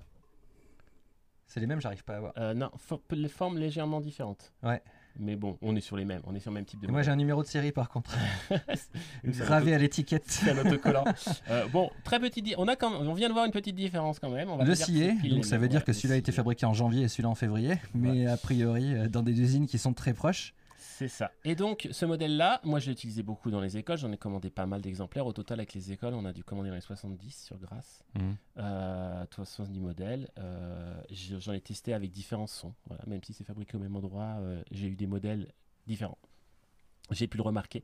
C'est 1.47 1.59
les 1.59 1.67
mêmes, 1.67 1.81
j'arrive 1.81 2.03
pas 2.03 2.17
à 2.17 2.19
voir. 2.19 2.33
Euh, 2.37 2.53
non, 2.53 2.69
for- 2.77 3.01
les 3.11 3.29
formes 3.29 3.57
légèrement 3.57 3.99
différentes. 4.01 4.51
Ouais. 4.63 4.81
Mais 5.19 5.35
bon, 5.35 5.57
on 5.63 5.75
est 5.75 5.81
sur 5.81 5.97
les 5.97 6.05
mêmes. 6.05 6.21
On 6.25 6.35
est 6.35 6.39
sur 6.39 6.51
le 6.51 6.55
même 6.55 6.65
type 6.65 6.79
de. 6.81 6.87
Et 6.87 6.91
moi, 6.91 7.01
j'ai 7.01 7.09
un 7.09 7.15
numéro 7.15 7.41
de 7.41 7.47
série 7.47 7.71
par 7.71 7.89
contre, 7.89 8.15
gravé 9.23 9.73
à 9.73 9.77
l'étiquette. 9.79 10.25
C'est 10.27 10.51
un 10.51 10.57
autocollant. 10.65 11.05
Euh, 11.49 11.65
bon, 11.69 11.89
très 12.03 12.19
petite. 12.19 12.53
On 12.57 12.67
a 12.67 12.75
quand 12.75 12.91
même- 12.91 13.07
on 13.07 13.13
vient 13.13 13.29
de 13.29 13.33
voir 13.33 13.45
une 13.45 13.51
petite 13.51 13.75
différence 13.75 14.19
quand 14.19 14.29
même. 14.29 14.49
On 14.49 14.57
va 14.57 14.65
Le 14.65 14.73
pile 14.75 15.33
donc 15.35 15.45
ça 15.45 15.57
veut 15.57 15.67
dire 15.69 15.79
ouais, 15.79 15.85
que 15.85 15.93
celui-là 15.93 16.15
a 16.15 16.17
été 16.17 16.31
fabriqué 16.31 16.65
en 16.65 16.73
janvier 16.73 17.03
et 17.03 17.07
celui-là 17.07 17.29
en 17.29 17.35
février, 17.35 17.75
mais 17.95 18.27
a 18.27 18.37
priori 18.37 19.09
dans 19.09 19.23
des 19.23 19.39
usines 19.41 19.65
qui 19.65 19.77
sont 19.77 19.93
très 19.93 20.13
proches. 20.13 20.53
C'est 20.97 21.07
ça. 21.09 21.29
Et 21.45 21.53
donc, 21.53 21.87
ce 21.91 22.05
modèle-là, 22.07 22.59
moi, 22.63 22.79
je 22.79 22.87
l'ai 22.87 22.93
utilisé 22.93 23.21
beaucoup 23.21 23.51
dans 23.51 23.61
les 23.61 23.77
écoles. 23.77 23.99
J'en 23.99 24.11
ai 24.11 24.17
commandé 24.17 24.49
pas 24.49 24.65
mal 24.65 24.81
d'exemplaires. 24.81 25.27
Au 25.27 25.31
total, 25.31 25.59
avec 25.59 25.73
les 25.75 25.91
écoles, 25.91 26.15
on 26.15 26.25
a 26.25 26.33
dû 26.33 26.43
commander 26.43 26.69
dans 26.69 26.75
les 26.75 26.81
70 26.81 27.43
sur 27.45 27.59
Grasse. 27.59 28.01
Euh, 28.57 29.23
70 29.31 29.79
modèles. 29.79 30.27
Euh, 30.39 30.99
j'ai- 31.11 31.39
J'en 31.39 31.53
ai 31.53 31.61
testé 31.61 31.93
avec 31.93 32.11
différents 32.11 32.47
sons. 32.47 32.73
Voilà. 32.87 33.03
Même 33.05 33.23
si 33.23 33.31
c'est 33.33 33.43
fabriqué 33.43 33.77
au 33.77 33.79
même 33.79 33.95
endroit, 33.95 34.37
euh, 34.39 34.63
j'ai 34.71 34.87
eu 34.87 34.95
des 34.95 35.05
modèles 35.05 35.51
différents. 35.85 36.17
J'ai 37.11 37.27
pu 37.27 37.37
le 37.37 37.43
remarquer. 37.43 37.83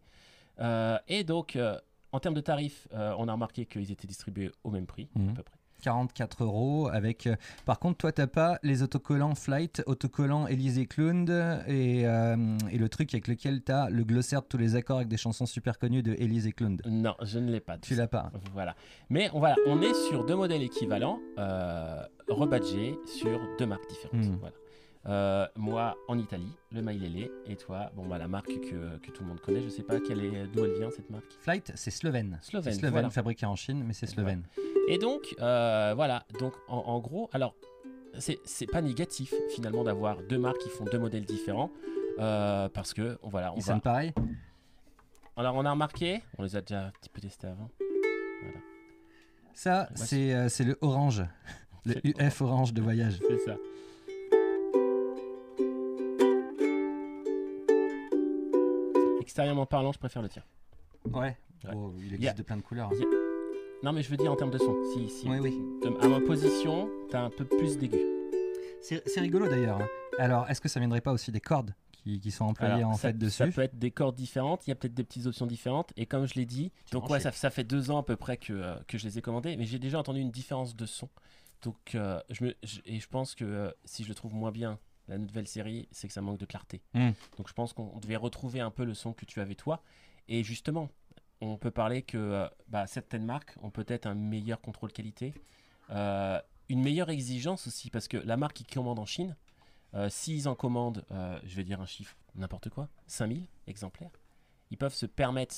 Euh, 0.60 0.98
et 1.08 1.24
donc, 1.24 1.56
euh, 1.56 1.80
en 2.14 2.20
termes 2.20 2.34
de 2.36 2.42
tarifs, 2.42 2.88
euh, 2.94 3.14
on 3.20 3.28
a 3.28 3.32
remarqué 3.34 3.68
qu'ils 3.68 3.92
étaient 3.92 4.08
distribués 4.08 4.52
au 4.64 4.72
même 4.72 4.88
prix, 4.88 5.08
Mhm. 5.16 5.30
à 5.30 5.34
peu 5.34 5.44
près. 5.44 5.58
44 5.84 6.44
euros 6.44 6.90
avec. 6.92 7.28
euh, 7.28 7.36
Par 7.66 7.80
contre, 7.80 7.98
toi, 7.98 8.12
t'as 8.12 8.28
pas 8.28 8.58
les 8.64 8.82
autocollants 8.84 9.36
Flight, 9.36 9.84
autocollants 9.86 10.48
Élysée 10.48 10.86
Clown 10.86 11.30
et, 11.68 12.08
euh, 12.08 12.58
et 12.72 12.78
le 12.78 12.90
truc 12.90 13.14
avec 13.14 13.28
lequel 13.28 13.62
t'as 13.62 13.90
le 13.90 14.04
glossaire 14.04 14.42
de 14.42 14.48
tous 14.48 14.58
les 14.58 14.76
accords 14.76 14.98
avec 14.98 15.10
des 15.10 15.18
chansons 15.18 15.46
super 15.46 15.78
connues 15.78 16.02
de 16.04 16.14
Élysée 16.18 16.54
Clown. 16.54 16.80
Non, 16.86 17.16
je 17.22 17.38
ne 17.40 17.52
l'ai 17.52 17.60
pas. 17.60 17.78
Tu 17.78 17.96
l'as 17.96 18.08
pas. 18.08 18.32
Voilà. 18.54 18.76
Mais 19.10 19.30
on, 19.34 19.40
voilà, 19.40 19.56
on 19.68 19.82
est 19.82 19.94
sur 20.10 20.26
deux 20.26 20.36
modèles 20.36 20.64
équivalents, 20.64 21.20
euh, 21.38 22.02
rebadgés 22.30 22.96
sur 23.06 23.40
deux 23.60 23.66
marques 23.66 23.88
différentes. 23.90 24.26
Mhm. 24.26 24.38
Voilà. 24.40 24.56
Euh, 25.06 25.46
moi 25.58 25.98
en 26.08 26.18
Italie, 26.18 26.54
le 26.72 26.82
Mailele, 26.82 27.30
et 27.46 27.58
toi, 27.58 27.92
bon 27.94 28.08
bah 28.08 28.18
la 28.18 28.30
marque 28.30 28.48
que, 28.48 28.98
que 29.00 29.12
tout 29.12 29.24
le 29.24 29.28
monde 29.30 29.42
connaît, 29.42 29.62
je 29.62 29.68
sais 29.68 29.84
pas 29.84 30.00
quelle 30.00 30.24
est 30.24 30.48
d'où 30.48 30.64
elle 30.64 30.76
vient 30.78 30.90
cette 30.92 31.10
marque. 31.10 31.30
Flight, 31.42 31.74
c'est 31.76 31.92
slovène. 31.92 32.40
Slovène, 32.42 32.74
slovène, 32.74 32.92
voilà. 32.92 33.10
fabriqué 33.10 33.46
en 33.46 33.58
Chine, 33.58 33.84
mais 33.86 33.92
c'est 33.92 34.06
slovène. 34.08 34.44
Et 34.88 34.98
donc 34.98 35.36
euh, 35.42 35.92
voilà, 35.94 36.26
donc 36.40 36.54
en, 36.70 36.78
en 36.78 37.00
gros, 37.00 37.30
alors 37.34 37.54
c'est 38.18 38.40
c'est 38.46 38.66
pas 38.66 38.82
négatif 38.82 39.34
finalement 39.54 39.84
d'avoir 39.84 40.22
deux 40.30 40.38
marques 40.38 40.60
qui 40.60 40.70
font 40.70 40.86
deux 40.86 41.00
modèles 41.00 41.26
différents, 41.26 41.70
euh, 42.20 42.70
parce 42.70 42.94
que 42.94 43.18
voilà, 43.24 43.52
on 43.54 43.58
Ils 43.58 43.64
va. 43.64 43.80
pareil 43.82 44.14
Alors 45.36 45.56
on 45.56 45.66
a 45.66 45.72
remarqué, 45.72 46.22
on 46.38 46.44
les 46.44 46.56
a 46.56 46.62
déjà 46.62 46.86
un 46.86 46.92
petit 46.92 47.10
peu 47.10 47.20
testés 47.20 47.48
avant. 47.48 47.70
Ça, 49.54 49.90
Moi, 49.98 50.06
c'est 50.06 50.50
c'est 50.50 50.64
le 50.64 50.78
orange. 50.82 51.26
Le 51.86 51.96
UF 52.08 52.40
orange 52.42 52.74
de 52.74 52.82
voyage. 52.82 53.20
C'est 53.28 53.40
ça. 53.40 53.58
Extérieurement 59.34 59.66
parlant, 59.66 59.92
je 59.92 59.98
préfère 59.98 60.22
le 60.22 60.30
tien. 60.30 60.44
Ouais. 61.12 61.36
Ouais. 61.64 61.72
Oh, 61.76 61.92
il 62.00 62.14
existe 62.14 62.38
de 62.38 62.44
plein 62.44 62.56
de 62.56 62.62
couleurs. 62.62 62.92
hein. 62.92 63.06
Non, 63.82 63.92
mais 63.92 64.04
je 64.04 64.10
veux 64.12 64.16
dire 64.18 64.32
en 64.32 64.36
termes 64.36 64.52
de 64.52 64.60
son. 64.60 64.78
Si, 64.94 65.10
si. 65.10 65.28
Oui, 65.28 65.40
oui. 65.40 65.60
À 66.02 66.08
ma 66.08 66.22
position, 66.22 66.88
t'as 67.10 67.24
un 67.24 67.32
peu 67.32 67.44
plus 67.44 67.80
d'aigu. 67.80 67.98
C'est 68.80 69.02
rigolo 69.20 69.48
d'ailleurs. 69.48 69.82
hein. 69.82 69.88
Alors, 70.20 70.48
est-ce 70.52 70.62
que 70.62 70.70
ça 70.70 70.80
viendrait 70.80 71.02
pas 71.02 71.12
aussi 71.12 71.32
des 71.32 71.40
cordes 71.42 71.74
qui, 71.94 72.20
qui 72.20 72.30
sont 72.30 72.46
employées 72.46 72.74
Alors, 72.76 72.92
en 72.92 72.94
ça, 72.94 73.08
fait 73.08 73.18
dessus? 73.18 73.38
ça 73.38 73.48
peut 73.48 73.62
être 73.64 73.80
des 73.80 73.90
cordes 73.90 74.16
différentes, 74.16 74.68
il 74.68 74.70
y 74.70 74.74
a 74.74 74.76
peut-être 74.76 74.94
des 74.94 75.04
petites 75.04 75.26
options 75.26 75.48
différentes. 75.48 75.92
Et 75.98 76.06
comme 76.06 76.28
je 76.28 76.36
l'ai 76.36 76.46
dit, 76.46 76.72
donc 76.92 77.10
ouais, 77.10 77.20
ça, 77.20 77.32
ça 77.32 77.50
fait 77.50 77.64
deux 77.64 77.90
ans 77.90 77.98
à 77.98 78.04
peu 78.04 78.16
près 78.16 78.38
que, 78.38 78.54
euh, 78.54 78.76
que 78.88 79.00
je 79.00 79.06
les 79.06 79.18
ai 79.18 79.24
commandés, 79.24 79.58
mais 79.58 79.66
j'ai 79.66 79.80
déjà 79.80 79.98
entendu 79.98 80.20
une 80.20 80.30
différence 80.30 80.76
de 80.76 80.86
son. 80.86 81.10
Donc, 81.64 81.96
euh, 81.96 82.20
je 82.30 82.44
me, 82.44 82.54
je- 82.62 82.82
et 82.86 83.00
je 83.00 83.08
pense 83.08 83.34
que 83.34 83.46
euh, 83.46 83.72
si 83.84 84.04
je 84.04 84.10
le 84.10 84.14
trouve 84.14 84.36
moins 84.36 84.52
bien, 84.52 84.78
la 85.08 85.18
nouvelle 85.18 85.48
série, 85.48 85.88
c'est 85.92 86.08
que 86.08 86.14
ça 86.14 86.22
manque 86.22 86.38
de 86.40 86.46
clarté. 86.46 86.82
Hmm. 86.94 87.12
Donc, 87.38 87.48
je 87.48 87.54
pense 87.54 87.74
qu'on 87.74 88.00
devait 88.00 88.16
retrouver 88.16 88.60
un 88.62 88.72
peu 88.72 88.86
le 88.86 88.94
son 88.94 89.14
que 89.14 89.26
tu 89.26 89.42
avais 89.42 89.56
toi. 89.56 89.82
Et 90.28 90.44
justement, 90.44 90.90
on 91.42 91.58
peut 91.58 91.72
parler 91.72 92.02
que 92.04 92.18
euh, 92.18 92.48
bah, 92.68 92.88
certaines 92.88 93.26
marques 93.26 93.56
ont 93.62 93.70
peut-être 93.70 94.06
un 94.06 94.16
meilleur 94.16 94.62
contrôle 94.62 94.92
qualité, 94.94 95.34
euh, 95.90 96.40
une 96.70 96.82
meilleure 96.82 97.10
exigence 97.10 97.68
aussi, 97.68 97.90
parce 97.90 98.08
que 98.08 98.18
la 98.18 98.38
marque 98.38 98.56
qui 98.58 98.64
commande 98.64 99.00
en 99.00 99.06
Chine, 99.06 99.36
euh, 99.94 100.10
s'ils 100.10 100.48
en 100.48 100.56
commandent, 100.56 101.06
euh, 101.12 101.38
je 101.46 101.56
vais 101.56 101.64
dire 101.64 101.82
un 101.82 101.86
chiffre, 101.86 102.16
n'importe 102.36 102.70
quoi, 102.70 102.90
5000 103.08 103.46
exemplaires, 103.68 104.12
ils 104.72 104.78
peuvent 104.78 104.94
se 104.94 105.06
permettre 105.06 105.56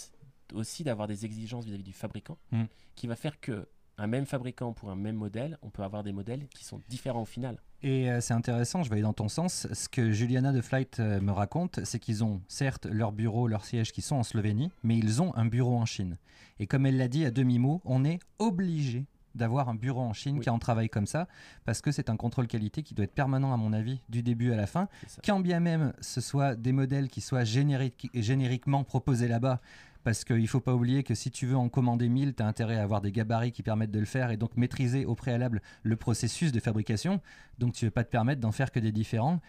aussi 0.53 0.84
d'avoir 0.84 1.08
des 1.08 1.25
exigences 1.25 1.65
vis-à-vis 1.65 1.84
du 1.84 1.93
fabricant, 1.93 2.38
Mm. 2.51 2.63
qui 2.95 3.08
va 3.08 3.15
faire 3.15 3.39
que 3.39 3.67
un 3.97 4.08
même 4.08 4.25
fabricant 4.25 4.73
pour 4.73 4.89
un 4.89 4.95
même 4.95 5.15
modèle, 5.15 5.58
on 5.62 5.69
peut 5.69 5.84
avoir 5.84 6.03
des 6.03 6.12
modèles 6.12 6.47
qui 6.49 6.65
sont 6.65 6.81
différents 6.89 7.21
au 7.21 7.25
final. 7.25 7.62
Et 7.86 8.10
euh, 8.10 8.19
c'est 8.19 8.34
intéressant, 8.34 8.82
je 8.82 8.89
vais 8.89 8.95
aller 8.95 9.04
dans 9.04 9.13
ton 9.13 9.28
sens. 9.28 9.67
Ce 9.71 9.88
que 9.88 10.12
Juliana 10.12 10.52
de 10.52 10.60
Flight 10.60 11.00
euh, 11.00 11.21
me 11.21 11.32
raconte, 11.32 11.82
c'est 11.84 12.00
qu'ils 12.00 12.24
ont 12.24 12.41
certes 12.48 12.88
leur 12.88 13.12
bureau, 13.12 13.48
leur 13.48 13.63
siège 13.63 13.91
qui 13.91 14.02
sont 14.02 14.15
en 14.15 14.24
Slovénie, 14.24 14.71
mais 14.82 14.98
ils 14.98 15.21
ont 15.21 15.36
un 15.36 15.45
bureau 15.45 15.78
en 15.78 15.86
Chine. 15.86 16.17
Et 16.60 16.65
comme 16.65 16.88
elle 16.88 16.98
l'a 16.98 17.08
dit 17.08 17.26
à 17.26 17.30
demi-mot, 17.30 17.84
on 17.86 18.04
est 18.04 18.17
obligé 18.39 19.06
d'avoir 19.36 19.69
un 19.69 19.76
bureau 19.76 20.02
en 20.02 20.13
Chine 20.13 20.38
Oui. 20.38 20.41
qui 20.41 20.50
en 20.50 20.58
travaille 20.58 20.89
comme 20.89 21.06
ça, 21.06 21.28
parce 21.63 21.82
que 21.82 21.91
c'est 21.91 22.10
un 22.10 22.17
contrôle 22.17 22.48
qualité 22.48 22.82
qui 22.82 22.95
doit 22.95 23.06
être 23.06 23.13
permanent 23.13 23.54
à 23.54 23.58
mon 23.58 23.71
avis, 23.71 24.00
du 24.10 24.24
début 24.24 24.52
à 24.52 24.56
la 24.56 24.65
fin. 24.65 24.88
Quand 25.24 25.39
bien 25.39 25.60
même 25.60 25.93
ce 26.02 26.21
soit 26.21 26.56
des 26.56 26.71
modèles 26.71 27.08
qui 27.10 27.21
soient 27.21 27.43
génériquement 27.43 28.84
proposés 28.84 29.28
là-bas, 29.28 29.62
parce 30.06 30.24
qu'il 30.24 30.39
ne 30.41 30.46
faut 30.48 30.62
pas 30.62 30.74
oublier 30.76 31.04
que 31.04 31.15
si 31.15 31.32
tu 31.32 31.48
veux 31.48 31.58
en 31.58 31.68
commander 31.68 32.08
1000, 32.08 32.36
tu 32.36 32.44
as 32.44 32.46
intérêt 32.46 32.78
à 32.78 32.84
avoir 32.84 33.02
des 33.02 33.12
gabarits 33.12 33.52
qui 33.52 33.63
permettent 33.63 33.89
de 33.91 34.00
le 34.00 34.06
faire 34.06 34.30
et 34.30 34.38
donc 34.38 34.56
maîtriser 34.56 35.04
au 35.04 35.15
préalable 35.15 35.62
le 35.82 35.96
processus 35.96 36.52
de 36.52 36.60
fabrication. 36.60 37.20
Donc 37.58 37.74
tu 37.74 37.84
ne 37.84 37.88
veux 37.88 37.91
pas 37.91 38.04
te 38.04 38.10
permettre 38.12 38.39
d'en 38.39 38.52
faire 38.52 38.72
que 38.72 38.80
des 38.80 38.91
différents. 38.91 39.41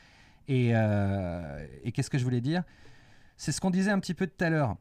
Et, 0.48 0.70
euh, 0.74 1.66
et 1.84 1.92
qu'est-ce 1.92 2.08
que 2.08 2.16
je 2.18 2.24
voulais 2.24 2.40
dire? 2.40 2.62
C'est 3.36 3.52
ce 3.52 3.60
qu'on 3.60 3.70
disait 3.70 3.90
un 3.90 4.00
petit 4.00 4.14
peu 4.14 4.26
tout 4.26 4.42
à 4.44 4.48
l'heure. 4.48 4.76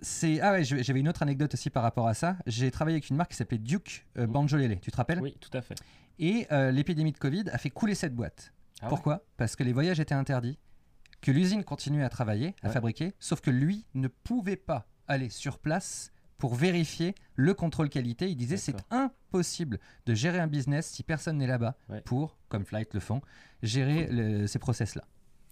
C'est 0.00 0.40
ah 0.40 0.52
ouais, 0.52 0.64
j'avais 0.64 1.00
une 1.00 1.08
autre 1.10 1.22
anecdote 1.22 1.52
aussi 1.52 1.68
par 1.68 1.82
rapport 1.82 2.08
à 2.08 2.14
ça. 2.14 2.36
J'ai 2.46 2.70
travaillé 2.70 2.94
avec 2.94 3.10
une 3.10 3.16
marque 3.16 3.32
qui 3.32 3.36
s'appelait 3.36 3.58
Duke 3.58 4.06
euh, 4.16 4.26
Mhm. 4.26 4.32
Banjolele, 4.32 4.80
tu 4.80 4.90
te 4.90 4.96
rappelles? 4.96 5.20
Oui, 5.20 5.36
tout 5.38 5.50
à 5.52 5.60
fait. 5.60 5.74
Et 6.18 6.46
euh, 6.50 6.70
l'épidémie 6.70 7.12
de 7.12 7.18
Covid 7.18 7.44
a 7.52 7.58
fait 7.58 7.68
couler 7.70 7.94
cette 7.94 8.14
boîte. 8.14 8.54
Ah 8.80 8.84
ouais 8.84 8.88
Pourquoi? 8.88 9.22
Parce 9.36 9.54
que 9.54 9.64
les 9.64 9.74
voyages 9.74 10.00
étaient 10.00 10.14
interdits, 10.14 10.58
que 11.20 11.30
l'usine 11.30 11.62
continuait 11.62 12.04
à 12.04 12.08
travailler, 12.08 12.54
à 12.62 12.68
Ouais. 12.68 12.72
fabriquer, 12.72 13.12
sauf 13.18 13.42
que 13.42 13.50
lui 13.50 13.84
ne 13.92 14.08
pouvait 14.08 14.56
pas 14.56 14.86
aller 15.10 15.28
sur 15.28 15.58
place 15.58 16.12
pour 16.38 16.54
vérifier 16.54 17.14
le 17.34 17.52
contrôle 17.52 17.90
qualité. 17.90 18.30
Il 18.30 18.36
disait 18.36 18.56
c'est 18.56 18.76
impossible 18.90 19.78
de 20.06 20.14
gérer 20.14 20.38
un 20.38 20.46
business 20.46 20.86
si 20.86 21.02
personne 21.02 21.36
n'est 21.38 21.46
là-bas 21.46 21.76
Ouais. 21.88 22.00
pour, 22.02 22.38
comme 22.48 22.64
Flight 22.64 22.94
le 22.94 23.00
font, 23.00 23.20
gérer 23.62 24.06
le- 24.06 24.46
ces 24.46 24.58
process-là. 24.58 25.02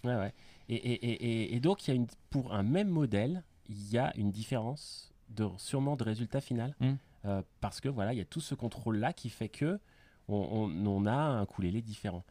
Ouais, 0.03 0.15
ouais. 0.15 0.33
Et, 0.69 0.75
et, 0.75 1.55
et, 1.55 1.59
donc, 1.59 1.87
il 1.87 1.91
y 1.91 1.93
a 1.93 1.95
une, 1.95 2.07
pour 2.29 2.53
un 2.53 2.63
même 2.63 2.89
modèle, 2.89 3.43
il 3.67 3.89
y 3.91 3.97
a 3.97 4.15
une 4.17 4.31
différence 4.31 5.11
de, 5.29 5.47
sûrement 5.57 5.95
de 5.95 6.03
résultat 6.03 6.41
final. 6.41 6.75
Mm. 6.79 6.93
Euh, 7.25 7.41
parce 7.59 7.81
que 7.81 7.89
voilà, 7.89 8.13
il 8.13 8.17
y 8.17 8.21
a 8.21 8.25
tout 8.25 8.39
ce 8.39 8.55
contrôle-là 8.55 9.11
qui 9.13 9.29
fait 9.29 9.49
que 9.49 9.79
on, 10.29 10.37
on- 10.71 10.87
on 10.87 11.05
a 11.05 11.11
un 11.13 11.43
ukulélé 11.43 11.81
différent. 11.81 12.23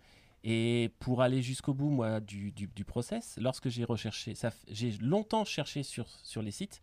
Et 0.44 0.92
pour 1.00 1.20
aller 1.20 1.42
jusqu'au 1.42 1.74
bout, 1.74 1.90
moi, 1.90 2.20
du, 2.20 2.52
du, 2.52 2.68
du 2.68 2.84
process, 2.84 3.36
lorsque 3.40 3.68
j'ai 3.68 3.84
recherché, 3.84 4.34
j'ai 4.68 4.92
longtemps 5.00 5.44
cherché 5.44 5.82
sur, 5.82 6.08
sur 6.22 6.42
les 6.42 6.52
sites 6.52 6.80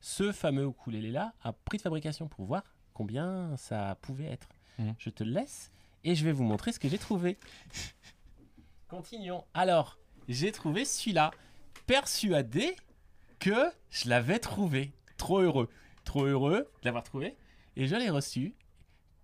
ce 0.00 0.32
fameux 0.32 0.66
ukulélé-là 0.66 1.32
à 1.42 1.52
prix 1.52 1.78
de 1.78 1.82
fabrication 1.82 2.28
pour 2.28 2.44
voir 2.44 2.62
combien 2.92 3.56
ça 3.56 3.96
pouvait 4.02 4.26
être. 4.26 4.48
Mm. 4.78 4.90
Je 4.98 5.10
te 5.10 5.24
le 5.24 5.32
laisse 5.32 5.70
et 6.04 6.14
je 6.14 6.24
vais 6.24 6.32
vous 6.32 6.44
montrer 6.44 6.72
ce 6.72 6.78
que 6.78 6.88
j'ai 6.88 6.98
trouvé. 6.98 7.38
Continuons. 8.88 9.44
Alors, 9.54 9.98
j'ai 10.28 10.52
trouvé 10.52 10.84
celui-là. 10.84 11.30
Persuadé 11.86 12.76
que 13.38 13.70
je 13.90 14.08
l'avais 14.08 14.38
trouvé. 14.38 14.92
Trop 15.16 15.40
heureux. 15.40 15.68
Trop 16.04 16.24
heureux 16.24 16.70
de 16.82 16.86
l'avoir 16.86 17.04
trouvé. 17.04 17.36
Et 17.76 17.86
je 17.86 17.96
l'ai 17.96 18.10
reçu. 18.10 18.54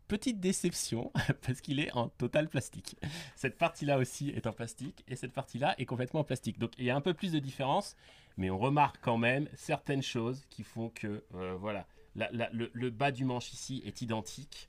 Petite 0.07 0.39
déception, 0.39 1.11
parce 1.47 1.63
qu'il 1.63 1.81
est 1.81 1.91
en 1.93 2.09
total 2.09 2.49
plastique. 2.49 2.97
Cette 3.37 3.57
partie-là 3.57 3.97
aussi 3.97 4.29
est 4.31 4.47
en 4.47 4.53
plastique, 4.53 5.03
et 5.09 5.17
cette 5.17 5.33
partie-là 5.33 5.75
est 5.79 5.87
complètement 5.87 6.21
en 6.21 6.25
plastique. 6.25 6.59
Donc 6.59 6.73
il 6.77 6.85
y 6.85 6.91
a 6.91 6.97
un 6.97 7.01
peu 7.01 7.15
plus 7.15 7.33
de 7.33 7.39
différence, 7.39 7.97
mais 8.37 8.51
on 8.51 8.59
remarque 8.59 8.97
quand 9.01 9.19
même 9.19 9.49
certaines 9.55 10.03
choses 10.03 10.45
qui 10.51 10.63
font 10.63 10.91
que, 10.91 11.25
euh, 11.35 11.55
voilà, 11.59 11.87
la- 12.17 12.31
la- 12.33 12.51
le, 12.53 12.71
le 12.73 12.91
bas 12.91 13.11
du 13.11 13.25
manche 13.25 13.53
ici 13.53 13.83
est 13.87 14.03
identique. 14.03 14.69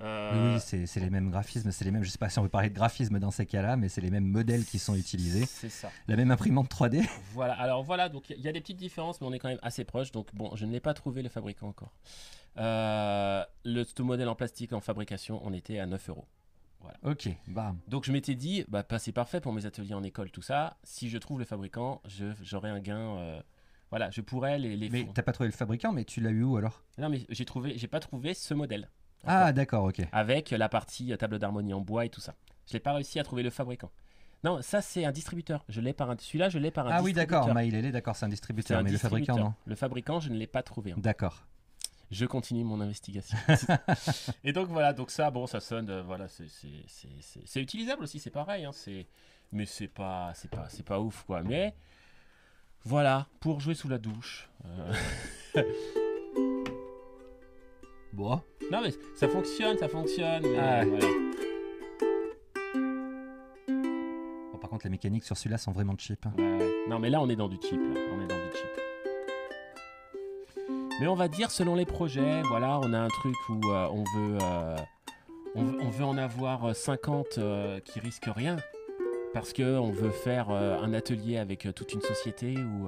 Euh, 0.00 0.54
Oui, 0.56 0.60
c'est 0.60 0.96
les 1.00 1.08
mêmes 1.10 1.30
graphismes, 1.30 1.70
c'est 1.70 1.84
les 1.84 1.92
mêmes. 1.92 2.02
Je 2.02 2.10
sais 2.10 2.18
pas 2.18 2.28
si 2.28 2.38
on 2.40 2.42
peut 2.42 2.48
parler 2.48 2.68
de 2.68 2.74
graphisme 2.74 3.20
dans 3.20 3.30
ces 3.30 3.46
cas-là, 3.46 3.76
mais 3.76 3.88
c'est 3.88 4.00
les 4.00 4.10
mêmes 4.10 4.26
modèles 4.26 4.64
qui 4.64 4.80
sont 4.80 4.96
utilisés, 4.96 5.46
C'est 5.46 5.68
ça. 5.68 5.88
la 6.08 6.16
même 6.16 6.32
imprimante 6.32 6.68
3D. 6.68 7.08
Voilà, 7.32 7.54
alors 7.54 7.84
voilà, 7.84 8.08
donc 8.08 8.28
il 8.30 8.40
y 8.40 8.48
a 8.48 8.52
des 8.52 8.60
petites 8.60 8.76
différences, 8.76 9.20
mais 9.20 9.26
on 9.28 9.32
est 9.32 9.38
quand 9.38 9.48
même 9.50 9.60
assez 9.62 9.84
proche. 9.84 10.10
Donc 10.10 10.34
bon, 10.34 10.50
je 10.56 10.66
ne 10.66 10.72
l'ai 10.72 10.80
pas 10.80 10.94
trouvé 10.94 11.22
le 11.22 11.28
fabricant 11.28 11.68
encore. 11.68 11.92
Euh, 12.58 13.44
le 13.64 13.84
ce 13.84 14.02
modèle 14.02 14.28
en 14.28 14.34
plastique 14.34 14.72
en 14.72 14.80
fabrication, 14.80 15.40
on 15.44 15.52
était 15.52 15.78
à 15.78 15.86
9 15.86 16.08
euros. 16.08 16.26
Ok, 17.02 17.28
bam. 17.48 17.78
Donc 17.88 18.04
je 18.04 18.12
m'étais 18.12 18.34
dit, 18.34 18.64
bah, 18.68 18.84
c'est 18.98 19.12
parfait 19.12 19.40
pour 19.40 19.52
mes 19.52 19.66
ateliers 19.66 19.94
en 19.94 20.02
école, 20.02 20.30
tout 20.30 20.42
ça. 20.42 20.76
Si 20.82 21.08
je 21.10 21.18
trouve 21.18 21.38
le 21.38 21.44
fabricant, 21.44 22.00
j'aurai 22.42 22.70
un 22.70 22.80
gain. 22.80 23.16
euh, 23.18 23.40
voilà, 23.90 24.10
je 24.10 24.20
pourrais 24.22 24.58
les. 24.58 24.76
les 24.76 24.88
Mais 24.90 25.06
t'as 25.14 25.22
pas 25.22 25.32
trouvé 25.32 25.48
le 25.48 25.54
fabricant, 25.54 25.92
mais 25.92 26.04
tu 26.04 26.20
l'as 26.20 26.30
eu 26.30 26.42
où 26.42 26.56
alors? 26.56 26.82
Non, 26.98 27.08
mais 27.08 27.26
j'ai 27.28 27.44
trouvé, 27.44 27.76
j'ai 27.78 27.86
pas 27.88 28.00
trouvé 28.00 28.34
ce 28.34 28.52
modèle. 28.54 28.88
Ah, 29.26 29.52
d'accord, 29.52 29.84
ok. 29.84 30.02
Avec 30.12 30.50
la 30.50 30.68
partie 30.68 31.12
euh, 31.12 31.16
table 31.16 31.38
d'harmonie 31.38 31.72
en 31.72 31.80
bois 31.80 32.04
et 32.04 32.08
tout 32.10 32.20
ça. 32.20 32.34
Je 32.68 32.74
n'ai 32.74 32.80
pas 32.80 32.92
réussi 32.92 33.18
à 33.18 33.22
trouver 33.24 33.42
le 33.42 33.50
fabricant. 33.50 33.90
Non, 34.42 34.60
ça 34.60 34.82
c'est 34.82 35.04
un 35.06 35.12
distributeur. 35.12 35.64
Je 35.68 35.80
l'ai 35.80 35.92
par 35.94 36.10
un. 36.10 36.16
Celui-là, 36.18 36.48
je 36.50 36.58
l'ai 36.58 36.70
par 36.70 36.86
un 36.86 36.90
Ah 36.90 37.02
oui, 37.02 37.12
distributeur. 37.12 37.40
d'accord, 37.40 37.54
Maïlélé, 37.54 37.92
d'accord, 37.92 38.16
c'est 38.16 38.26
un 38.26 38.28
distributeur, 38.28 38.80
un 38.80 38.82
mais 38.82 38.90
le 38.90 38.98
fabricant, 38.98 39.38
non. 39.38 39.54
Le 39.64 39.74
fabricant, 39.74 40.20
je 40.20 40.28
ne 40.30 40.36
l'ai 40.36 40.46
pas 40.46 40.62
trouvé. 40.62 40.92
hein. 40.92 40.96
D'accord. 40.98 41.46
Je 42.10 42.26
continue 42.26 42.64
mon 42.64 42.80
investigation. 42.80 43.36
et 44.44 44.52
donc 44.52 44.68
voilà, 44.68 44.92
donc 44.92 45.10
ça, 45.10 45.30
bon, 45.30 45.46
ça 45.46 45.60
sonne, 45.60 45.88
euh, 45.90 46.02
voilà, 46.02 46.28
c'est- 46.28 47.60
utilisable 47.60 48.02
aussi, 48.04 48.18
c'est 48.20 48.30
pareil, 48.30 48.64
hein, 48.64 48.72
c'est 48.72 49.06
mais 49.52 49.66
c'est 49.66 49.88
pas, 49.88 50.32
c'est 50.34 50.50
pas, 50.50 50.68
c'est 50.68 50.84
pas 50.84 51.00
ouf 51.00 51.22
quoi. 51.24 51.42
Mais 51.42 51.74
voilà, 52.84 53.26
pour 53.40 53.60
jouer 53.60 53.74
sous 53.74 53.88
la 53.88 53.98
douche. 53.98 54.48
euh, 54.66 54.92
Bon. 58.12 58.40
Non 58.70 58.80
mais 58.80 58.90
ça 59.16 59.28
fonctionne, 59.28 59.76
ça 59.78 59.88
fonctionne. 59.88 60.42
Mais 60.42 60.58
Ah. 60.58 60.84
voilà. 60.84 61.06
Bon, 64.52 64.58
par 64.58 64.70
contre, 64.70 64.84
les 64.86 64.90
mécaniques 64.90 65.24
sur 65.24 65.36
celui-là 65.36 65.58
sont 65.58 65.72
vraiment 65.72 65.94
cheap. 65.98 66.24
hein. 66.26 66.32
Ouais, 66.38 66.44
ouais. 66.58 66.72
Non 66.88 66.98
mais 67.00 67.10
là 67.10 67.20
on 67.20 67.28
est 67.28 67.36
dans 67.36 67.48
du 67.48 67.56
cheap, 67.56 67.80
là. 67.80 68.00
on 68.12 68.20
est 68.22 68.26
dans 68.28 68.36
du 68.36 68.50
cheap. 68.52 68.53
Mais 71.00 71.06
on 71.08 71.14
va 71.14 71.28
dire 71.28 71.50
selon 71.50 71.74
les 71.74 71.86
projets, 71.86 72.42
voilà, 72.42 72.78
on 72.80 72.92
a 72.92 72.98
un 73.00 73.08
truc 73.08 73.34
où 73.48 73.54
euh, 73.70 73.88
on 73.90 74.04
veut, 74.16 74.38
euh, 74.42 74.76
on 75.54 75.64
veut, 75.64 75.78
on 75.82 75.88
veut 75.90 76.04
en 76.04 76.16
avoir 76.16 76.66
euh, 76.66 76.72
50 76.72 77.38
euh, 77.38 77.80
qui 77.80 77.98
risquent 78.00 78.30
rien. 78.34 78.56
Parce 79.32 79.52
que 79.52 79.78
on 79.78 79.90
veut 79.90 80.10
faire 80.10 80.50
un 80.50 80.92
atelier 80.94 81.38
avec 81.38 81.66
toute 81.74 81.92
une 81.92 82.00
société 82.02 82.54
ou, 82.56 82.86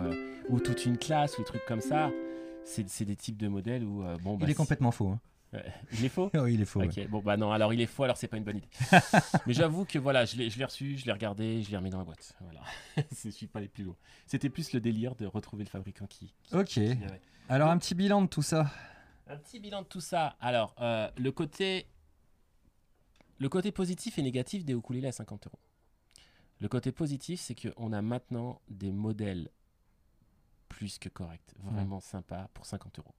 ou 0.48 0.60
toute 0.60 0.86
une 0.86 0.96
classe 0.96 1.36
ou 1.38 1.40
des 1.40 1.44
trucs 1.44 1.64
comme 1.66 1.80
ça. 1.80 2.12
C'est 2.62 3.04
des 3.04 3.16
types 3.16 3.36
de 3.36 3.48
modèles 3.48 3.82
où 3.82 4.04
bon. 4.22 4.34
bah, 4.36 4.44
Il 4.46 4.50
est 4.50 4.54
complètement 4.54 4.92
faux. 4.92 5.08
hein. 5.08 5.18
Il 5.92 6.04
est 6.04 6.08
faux. 6.08 6.30
Oh, 6.34 6.46
il 6.46 6.60
est 6.60 6.64
faux. 6.64 6.80
ouais. 6.80 7.06
Bon 7.08 7.20
bah 7.20 7.36
non, 7.36 7.50
alors 7.52 7.72
il 7.72 7.80
est 7.80 7.86
faux, 7.86 8.04
alors 8.04 8.16
c'est 8.16 8.28
pas 8.28 8.36
une 8.36 8.44
bonne 8.44 8.58
idée. 8.58 8.68
Mais 9.46 9.52
j'avoue 9.54 9.84
que 9.84 9.98
voilà, 9.98 10.24
je 10.24 10.36
l'ai 10.36 10.64
reçu, 10.64 10.98
je 10.98 11.06
l'ai 11.06 11.12
regardé, 11.12 11.62
je 11.62 11.70
l'ai 11.70 11.76
remis 11.76 11.90
dans 11.90 11.98
la 11.98 12.04
boîte. 12.04 12.34
Voilà, 12.40 12.60
je 13.24 13.30
suis 13.30 13.46
pas 13.46 13.60
allé 13.60 13.68
plus 13.68 13.84
loin. 13.84 13.96
C'était 14.26 14.50
plus 14.50 14.72
le 14.72 14.80
délire 14.80 15.14
de 15.14 15.24
retrouver 15.26 15.64
le 15.64 15.70
fabricant 15.70 16.06
qui. 16.06 16.34
qui- 16.42 16.54
Ok. 16.54 16.66
qui 16.66 16.84
y. 16.84 16.98
Alors, 17.48 17.70
un 17.70 17.78
petit 17.78 17.94
bilan 17.94 18.22
de 18.22 18.26
tout 18.26 18.42
ça. 18.42 18.70
Un 19.28 19.36
petit 19.36 19.60
bilan 19.60 19.82
de 19.82 19.86
tout 19.86 20.00
ça. 20.00 20.36
Alors, 20.40 20.74
euh, 20.80 21.08
le 21.16 21.30
côté, 21.32 21.86
le 23.38 23.48
côté 23.48 23.70
positif 23.72 24.18
et 24.18 24.22
négatif 24.22 24.64
des 24.64 24.72
ukulélés 24.72 25.08
à 25.08 25.12
50 25.12 25.46
euros. 25.46 25.58
Le 26.60 26.68
côté 26.68 26.90
positif, 26.90 27.40
c'est 27.40 27.54
qu'on 27.54 27.92
a 27.92 28.02
maintenant 28.02 28.60
des 28.68 28.90
modèles 28.92 29.50
plus 30.68 30.98
que 30.98 31.08
corrects, 31.08 31.54
vraiment 31.58 32.00
sympas 32.00 32.48
pour 32.54 32.66
50 32.66 32.98
euros. 32.98 33.14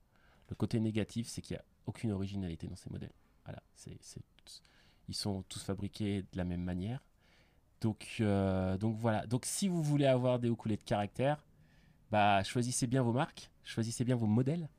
Le 0.49 0.55
côté 0.55 0.79
négatif, 0.79 1.27
c'est 1.27 1.41
qu'il 1.41 1.55
n'y 1.55 1.59
a 1.59 1.65
aucune 1.87 2.11
originalité 2.11 2.67
dans 2.67 2.75
ces 2.75 2.89
modèles. 2.89 3.13
Voilà, 3.45 3.61
ils 5.07 5.15
sont 5.15 5.43
tous 5.43 5.63
fabriqués 5.63 6.21
de 6.21 6.37
la 6.37 6.43
même 6.43 6.61
manière. 6.61 7.03
Donc, 7.81 8.17
euh, 8.19 8.77
donc 8.77 8.97
voilà. 8.97 9.25
Donc, 9.27 9.45
si 9.45 9.67
vous 9.67 9.81
voulez 9.81 10.05
avoir 10.05 10.39
des 10.39 10.49
ukulélés 10.49 10.77
de 10.77 10.83
caractère, 10.83 11.43
bah, 12.11 12.43
choisissez 12.43 12.87
bien 12.87 13.01
vos 13.01 13.13
marques, 13.13 13.49
choisissez 13.63 14.03
bien 14.03 14.15
vos 14.15 14.25
modèles. 14.25 14.69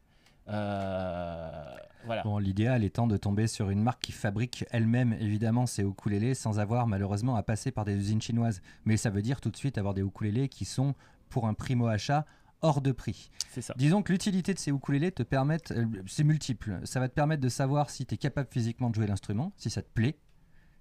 Euh, 0.49 1.77
Voilà. 2.07 2.23
Bon, 2.23 2.39
l'idéal 2.39 2.85
étant 2.85 3.07
de 3.07 3.17
tomber 3.17 3.47
sur 3.47 3.71
une 3.71 3.83
marque 3.83 4.01
qui 4.03 4.13
fabrique 4.13 4.65
elle-même 4.71 5.13
évidemment 5.15 5.67
ses 5.67 5.83
ukulélés 5.83 6.35
sans 6.35 6.59
avoir 6.59 6.87
malheureusement 6.87 7.37
à 7.37 7.43
passer 7.43 7.71
par 7.71 7.85
des 7.85 7.95
usines 7.95 8.23
chinoises. 8.23 8.63
Mais 8.85 8.97
ça 8.97 9.11
veut 9.11 9.23
dire 9.23 9.41
tout 9.41 9.51
de 9.51 9.57
suite 9.57 9.79
avoir 9.79 9.95
des 9.95 10.03
ukulélés 10.03 10.49
qui 10.49 10.65
sont 10.65 10.95
pour 11.29 11.47
un 11.47 11.55
primo 11.55 11.87
achat 11.87 12.25
hors 12.63 12.81
de 12.81 12.93
prix. 12.93 13.31
C'est 13.51 13.63
ça. 13.63 13.75
Disons 13.77 14.03
que 14.03 14.13
l'utilité 14.13 14.55
de 14.55 14.59
ces 14.59 14.71
ukulélés 14.71 15.13
te 15.13 15.23
permettent, 15.23 15.73
euh, 15.73 15.87
c'est 16.07 16.25
multiple. 16.25 16.81
Ça 16.85 17.01
va 17.01 17.09
te 17.09 17.15
permettre 17.15 17.43
de 17.43 17.49
savoir 17.49 17.91
si 17.91 18.07
tu 18.07 18.15
es 18.15 18.19
capable 18.19 18.49
physiquement 18.51 18.91
de 18.91 18.95
jouer 18.95 19.07
l'instrument, 19.07 19.53
si 19.57 19.71
ça 19.71 19.83
te 19.83 19.89
plaît, 19.89 20.19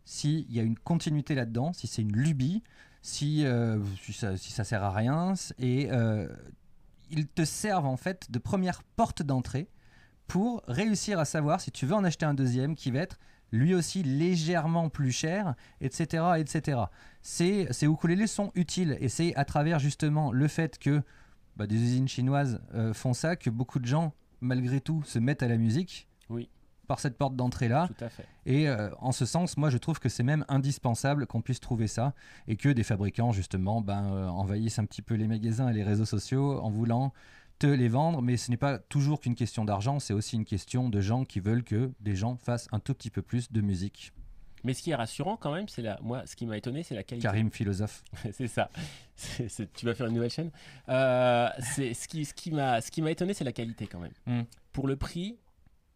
s'il 0.05 0.51
y 0.51 0.59
a 0.59 0.63
une 0.63 0.77
continuité 0.77 1.35
là-dedans, 1.35 1.73
si 1.73 1.87
c'est 1.87 2.01
une 2.01 2.15
lubie, 2.15 2.63
si, 3.01 3.45
euh, 3.45 3.79
si, 4.01 4.13
ça, 4.13 4.37
si 4.37 4.51
ça 4.51 4.63
sert 4.63 4.83
à 4.83 4.91
rien. 4.91 5.33
Et 5.59 5.89
euh, 5.91 6.27
ils 7.09 7.27
te 7.27 7.45
servent 7.45 7.85
en 7.85 7.97
fait 7.97 8.31
de 8.31 8.39
première 8.39 8.83
porte 8.83 9.21
d'entrée 9.21 9.69
pour 10.27 10.61
réussir 10.67 11.19
à 11.19 11.25
savoir 11.25 11.61
si 11.61 11.71
tu 11.71 11.85
veux 11.85 11.95
en 11.95 12.03
acheter 12.03 12.25
un 12.25 12.33
deuxième 12.33 12.75
qui 12.75 12.91
va 12.91 12.99
être 12.99 13.17
lui 13.53 13.73
aussi 13.73 14.03
légèrement 14.03 14.89
plus 14.89 15.11
cher, 15.11 15.55
etc. 15.79 16.23
etc. 16.37 16.81
Ces, 17.21 17.67
ces 17.71 17.85
ukulélés 17.85 18.27
sont 18.27 18.51
utiles 18.55 18.97
et 18.99 19.07
c'est 19.07 19.33
à 19.35 19.45
travers 19.45 19.79
justement 19.79 20.31
le 20.31 20.47
fait 20.49 20.77
que 20.77 21.01
bah, 21.57 21.67
des 21.67 21.75
usines 21.75 22.07
chinoises 22.07 22.61
euh, 22.75 22.93
font 22.93 23.13
ça 23.13 23.35
que 23.35 23.49
beaucoup 23.49 23.79
de 23.79 23.85
gens, 23.85 24.13
malgré 24.41 24.79
tout, 24.79 25.03
se 25.03 25.17
mettent 25.17 25.43
à 25.43 25.47
la 25.47 25.57
musique. 25.57 26.07
Oui. 26.29 26.49
Par 26.87 26.99
cette 26.99 27.17
porte 27.17 27.35
d'entrée-là. 27.35 27.89
Tout 27.89 28.05
à 28.05 28.09
fait. 28.09 28.25
Et 28.45 28.69
euh, 28.69 28.89
en 28.99 29.11
ce 29.11 29.25
sens, 29.25 29.57
moi, 29.57 29.69
je 29.69 29.77
trouve 29.77 29.99
que 29.99 30.07
c'est 30.07 30.23
même 30.23 30.45
indispensable 30.47 31.27
qu'on 31.27 31.41
puisse 31.41 31.59
trouver 31.59 31.87
ça 31.87 32.13
et 32.47 32.55
que 32.55 32.69
des 32.69 32.83
fabricants, 32.83 33.33
justement, 33.33 33.81
ben, 33.81 34.05
euh, 34.13 34.27
envahissent 34.27 34.79
un 34.79 34.85
petit 34.85 35.01
peu 35.01 35.15
les 35.15 35.27
magasins 35.27 35.67
et 35.67 35.73
les 35.73 35.83
réseaux 35.83 36.05
sociaux 36.05 36.61
en 36.61 36.69
voulant 36.69 37.11
te 37.59 37.67
les 37.67 37.89
vendre. 37.89 38.21
Mais 38.21 38.37
ce 38.37 38.51
n'est 38.51 38.57
pas 38.57 38.77
toujours 38.77 39.19
qu'une 39.19 39.35
question 39.35 39.65
d'argent, 39.65 39.99
c'est 39.99 40.13
aussi 40.13 40.35
une 40.35 40.45
question 40.45 40.89
de 40.89 41.01
gens 41.01 41.25
qui 41.25 41.39
veulent 41.39 41.63
que 41.63 41.91
des 41.99 42.15
gens 42.15 42.37
fassent 42.37 42.67
un 42.71 42.79
tout 42.79 42.93
petit 42.93 43.09
peu 43.09 43.21
plus 43.21 43.51
de 43.51 43.61
musique. 43.61 44.13
Mais 44.63 44.73
ce 44.73 44.81
qui 44.81 44.91
est 44.91 44.95
rassurant 44.95 45.37
quand 45.37 45.53
même, 45.53 45.67
c'est 45.67 45.81
la, 45.81 45.99
moi, 46.01 46.25
ce 46.25 46.35
qui 46.35 46.45
m'a 46.45 46.57
étonné, 46.57 46.83
c'est 46.83 46.95
la 46.95 47.03
qualité. 47.03 47.27
Karim, 47.27 47.51
philosophe. 47.51 48.03
c'est 48.31 48.47
ça. 48.47 48.69
Tu 49.73 49.85
vas 49.85 49.93
faire 49.95 50.07
une 50.07 50.15
nouvelle 50.15 50.29
chaîne. 50.31 50.51
Euh, 50.89 51.49
c'est 51.59 51.93
ce 51.93 52.07
qui, 52.07 52.25
ce 52.25 52.33
qui 52.33 52.51
m'a, 52.51 52.81
ce 52.81 52.91
qui 52.91 53.01
m'a 53.01 53.11
étonné, 53.11 53.33
c'est 53.33 53.43
la 53.43 53.51
qualité 53.53 53.87
quand 53.87 53.99
même. 53.99 54.13
Mm. 54.25 54.41
Pour 54.73 54.87
le 54.87 54.95
prix, 54.95 55.37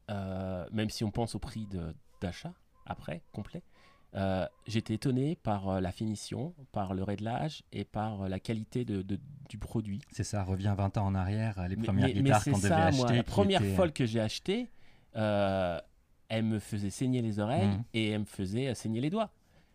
euh, 0.09 0.65
même 0.71 0.89
si 0.89 1.03
on 1.03 1.11
pense 1.11 1.35
au 1.35 1.39
prix 1.39 1.67
d'achat 2.21 2.53
après 2.85 3.21
complet, 3.31 3.63
euh, 4.15 4.45
j'étais 4.67 4.95
étonné 4.95 5.37
par 5.37 5.79
la 5.79 5.91
finition, 5.91 6.53
par 6.73 6.93
le 6.93 7.03
réglage 7.03 7.63
et 7.71 7.85
par 7.85 8.27
la 8.27 8.39
qualité 8.39 8.83
de, 8.83 9.01
de- 9.01 9.19
du 9.49 9.57
produit. 9.57 10.01
C'est 10.11 10.23
ça, 10.25 10.43
revient 10.43 10.73
20 10.77 10.97
ans 10.97 11.05
en 11.05 11.15
arrière, 11.15 11.65
les 11.69 11.77
premières 11.77 12.07
mais, 12.07 12.13
mais 12.15 12.21
guitares 12.21 12.43
qu'on 12.43 12.57
devait 12.57 12.71
acheter. 12.73 12.97
moi, 13.03 13.11
la 13.13 13.23
première 13.23 13.61
étaient- 13.61 13.75
folle 13.75 13.93
que 13.93 14.05
j'ai 14.05 14.19
achetée, 14.19 14.69
euh, 15.15 15.79
elle 16.31 16.45
me 16.45 16.59
faisait 16.59 16.89
saigner 16.89 17.21
les 17.21 17.39
oreilles 17.39 17.67
Mhm. 17.67 17.83
et 17.93 18.09
elle 18.09 18.19
me 18.21 18.25
faisait 18.25 18.69
euh, 18.69 18.73
saigner 18.73 19.01
les 19.01 19.09
doigts. 19.09 19.29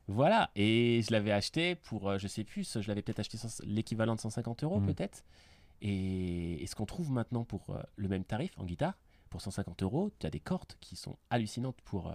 Voilà, 0.09 0.51
et 0.57 1.03
je 1.07 1.13
l'avais 1.13 1.33
acheté 1.33 1.75
pour, 1.75 2.09
euh, 2.09 2.19
je 2.19 2.29
sais 2.29 2.45
plus, 2.45 2.79
je 2.81 2.89
l'avais 2.89 3.03
peut-être 3.03 3.19
acheté 3.21 3.37
l'équivalent 3.65 4.15
de 4.15 4.21
150 4.21 4.63
euros 4.65 4.81
Mhm. 4.81 4.87
peut-être. 4.87 5.25
Et, 5.83 6.63
et 6.63 6.67
ce 6.67 6.75
qu'on 6.75 6.87
trouve 6.87 7.11
maintenant 7.11 7.45
pour 7.45 7.71
euh, 7.71 7.83
le 7.97 8.09
même 8.09 8.25
tarif 8.25 8.53
en 8.59 8.65
guitare, 8.65 8.95
pour 9.31 9.41
150 9.43 9.83
euros, 9.83 10.11
tu 10.19 10.27
as 10.27 10.31
des 10.31 10.41
cordes 10.41 10.73
qui 10.81 10.97
sont 10.97 11.17
hallucinantes 11.31 11.81
pour, 11.85 12.09
euh, 12.09 12.15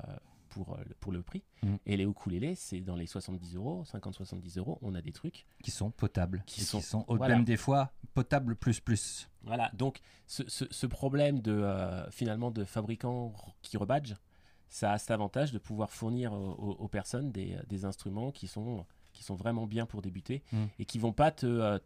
pour, 0.49 0.73
euh, 0.73 0.77
le- 0.87 0.95
pour 0.95 1.11
le 1.11 1.21
prix. 1.21 1.43
Mhm. 1.63 1.77
Et 1.85 1.97
les 1.97 2.05
ukulélés, 2.05 2.55
c'est 2.55 2.81
dans 2.81 2.95
les 2.95 3.05
70 3.05 3.55
euros, 3.55 3.83
50-70 3.85 4.57
euros, 4.57 4.79
on 4.81 4.95
a 4.95 5.01
des 5.01 5.11
trucs 5.11 5.45
qui 5.63 5.69
sont 5.71 5.91
potables, 5.91 6.43
Qui 6.47 6.61
sont- 6.61 6.79
qui 6.79 6.83
sont 6.85 7.05
au 7.07 7.17
voilà. 7.17 7.35
même 7.35 7.43
des 7.45 7.57
fois 7.57 7.91
potables 8.13 8.55
plus 8.55 8.79
plus. 8.79 9.29
Voilà, 9.43 9.69
donc 9.73 9.99
ce, 10.27 10.43
ce- 10.47 10.65
ce 10.71 10.87
problème 10.87 11.39
de 11.39 11.65
finalement 12.09 12.51
de 12.51 12.63
fabricants 12.65 13.33
qui 13.61 13.77
rebadgent, 13.77 14.15
ça 14.71 14.93
a 14.93 14.97
cet 14.97 15.11
avantage 15.11 15.51
de 15.51 15.59
pouvoir 15.59 15.91
fournir 15.91 16.33
aux, 16.33 16.87
personnes 16.87 17.31
des, 17.31 17.57
des 17.67 17.85
instruments 17.85 18.31
qui 18.31 18.47
sont, 18.47 18.85
qui 19.13 19.21
sont 19.23 19.35
vraiment 19.35 19.67
bien 19.67 19.85
pour 19.85 20.01
débuter 20.01 20.41
Mm. 20.51 20.63
et 20.79 20.85
qui 20.85 20.97
vont 20.97 21.13
pas 21.13 21.29
te 21.31 21.45
euh, 21.45 21.77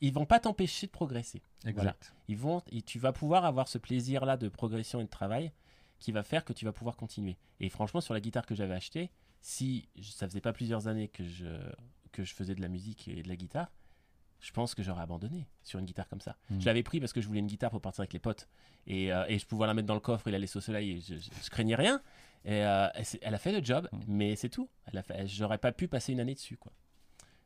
ils 0.00 0.12
vont 0.12 0.26
pas 0.26 0.38
t'empêcher 0.40 0.86
de 0.86 0.92
progresser. 0.92 1.40
Exact. 1.64 1.74
Voilà. 1.74 1.96
Ils 2.28 2.36
vont 2.36 2.62
et 2.70 2.82
tu 2.82 2.98
vas 2.98 3.12
pouvoir 3.12 3.44
avoir 3.46 3.66
ce 3.68 3.78
plaisir 3.78 4.24
là 4.26 4.36
de 4.36 4.48
progression 4.48 5.00
et 5.00 5.04
de 5.04 5.08
travail 5.08 5.50
qui 6.00 6.12
va 6.12 6.22
faire 6.22 6.44
que 6.44 6.52
tu 6.52 6.64
vas 6.66 6.72
pouvoir 6.72 6.96
continuer. 6.96 7.36
Et 7.60 7.68
franchement 7.70 8.00
sur 8.02 8.12
la 8.14 8.20
guitare 8.20 8.44
que 8.44 8.54
j'avais 8.54 8.74
achetée, 8.74 9.10
si 9.40 9.88
je- 9.96 10.10
ça 10.10 10.28
faisait 10.28 10.40
pas 10.42 10.52
plusieurs 10.52 10.86
années 10.86 11.08
que 11.08 11.24
je 11.24 11.46
que 12.12 12.22
je 12.24 12.34
faisais 12.34 12.54
de 12.54 12.60
la 12.60 12.68
musique 12.68 13.08
et 13.08 13.22
de 13.22 13.28
la 13.28 13.34
guitare, 13.36 13.72
je 14.44 14.52
pense 14.52 14.74
que 14.74 14.82
j'aurais 14.82 15.00
abandonné 15.02 15.46
sur 15.62 15.78
une 15.78 15.86
guitare 15.86 16.06
comme 16.08 16.20
ça. 16.20 16.36
Mm. 16.50 16.60
Je 16.60 16.66
l'avais 16.66 16.82
pris 16.82 17.00
parce 17.00 17.12
que 17.12 17.20
je 17.22 17.26
voulais 17.26 17.40
une 17.40 17.46
guitare 17.46 17.70
pour 17.70 17.80
partir 17.80 18.00
avec 18.02 18.12
les 18.12 18.18
potes. 18.18 18.46
Et, 18.86 19.12
euh, 19.12 19.24
et 19.28 19.38
je 19.38 19.46
pouvais 19.46 19.66
la 19.66 19.72
mettre 19.72 19.86
dans 19.88 19.94
le 19.94 20.00
coffre 20.00 20.28
et 20.28 20.30
la 20.30 20.38
laisser 20.38 20.58
au 20.58 20.60
soleil. 20.60 20.90
Et 20.92 21.00
je, 21.00 21.14
je- 21.16 21.30
je 21.44 21.50
craignais 21.50 21.74
rien. 21.76 22.02
Et 22.44 22.62
euh, 22.62 22.88
elle, 23.22 23.34
a 23.34 23.38
fait 23.38 23.52
le 23.58 23.64
job, 23.64 23.88
Mm. 23.90 23.98
mais 24.06 24.36
c'est 24.36 24.50
tout. 24.50 24.68
Elle 24.86 24.98
a 24.98 25.02
fait, 25.02 25.26
j'aurais 25.26 25.56
pas 25.58 25.72
pu 25.72 25.88
passer 25.88 26.12
une 26.12 26.20
année 26.20 26.34
dessus. 26.34 26.58
Quoi. 26.58 26.72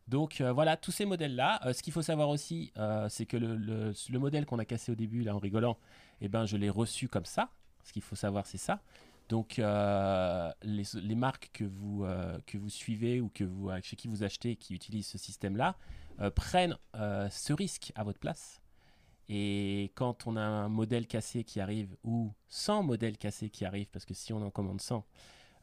Donc 0.08 0.40
euh, 0.40 0.52
voilà, 0.52 0.76
tous 0.76 0.90
ces 0.90 1.04
modèles-là. 1.04 1.60
Ce 1.72 1.82
qu'il 1.82 1.92
faut 1.92 2.02
savoir 2.02 2.28
aussi, 2.30 2.72
c'est 3.08 3.26
que 3.26 3.36
le, 3.36 3.54
le- 3.56 3.92
le 4.10 4.18
modèle 4.18 4.44
qu'on 4.46 4.58
a 4.58 4.64
cassé 4.64 4.90
au 4.90 4.96
début, 4.96 5.22
là, 5.22 5.34
en 5.36 5.38
rigolant, 5.38 5.78
eh 6.20 6.28
ben, 6.28 6.46
je 6.46 6.56
l'ai 6.56 6.70
reçu 6.70 7.08
comme 7.08 7.26
ça. 7.26 7.50
Ce 7.84 7.92
qu'il 7.92 8.02
faut 8.02 8.16
savoir, 8.16 8.44
c'est 8.46 8.58
ça. 8.58 8.80
Donc, 9.28 9.58
euh, 9.58 10.50
les, 10.62 10.84
les 10.94 11.14
marques 11.14 11.50
que 11.52 11.64
vous, 11.64 12.04
euh, 12.04 12.38
que 12.46 12.56
vous 12.56 12.70
suivez 12.70 13.20
ou 13.20 13.28
que 13.28 13.44
vous, 13.44 13.70
chez 13.82 13.94
qui 13.94 14.08
vous 14.08 14.22
achetez 14.24 14.56
qui 14.56 14.74
utilisent 14.74 15.06
ce 15.08 15.18
système-là 15.18 15.76
euh, 16.20 16.30
prennent 16.30 16.76
euh, 16.96 17.28
ce 17.30 17.52
risque 17.52 17.92
à 17.94 18.04
votre 18.04 18.18
place. 18.18 18.60
Et 19.28 19.92
quand 19.94 20.26
on 20.26 20.36
a 20.36 20.40
un 20.42 20.68
modèle 20.68 21.06
cassé 21.06 21.44
qui 21.44 21.60
arrive 21.60 21.94
ou 22.02 22.32
100 22.48 22.82
modèles 22.82 23.18
cassés 23.18 23.50
qui 23.50 23.64
arrivent, 23.64 23.88
parce 23.90 24.04
que 24.06 24.14
si 24.14 24.32
on 24.32 24.40
en 24.42 24.50
commande 24.50 24.80
100, 24.80 25.04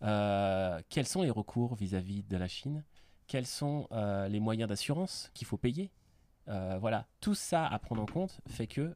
euh, 0.03 0.79
quels 0.89 1.07
sont 1.07 1.23
les 1.23 1.31
recours 1.31 1.75
vis-à-vis 1.75 2.23
de 2.23 2.37
la 2.37 2.47
Chine? 2.47 2.83
Quels 3.27 3.47
sont 3.47 3.87
les 4.29 4.39
moyens 4.39 4.69
d'assurance 4.69 5.31
qu'il 5.33 5.47
faut 5.47 5.57
payer? 5.57 5.91
Voilà, 6.45 7.07
tout 7.21 7.33
ça 7.33 7.65
à 7.65 7.79
prendre 7.79 8.03
en 8.03 8.05
compte 8.05 8.39
fait 8.45 8.67
que 8.67 8.93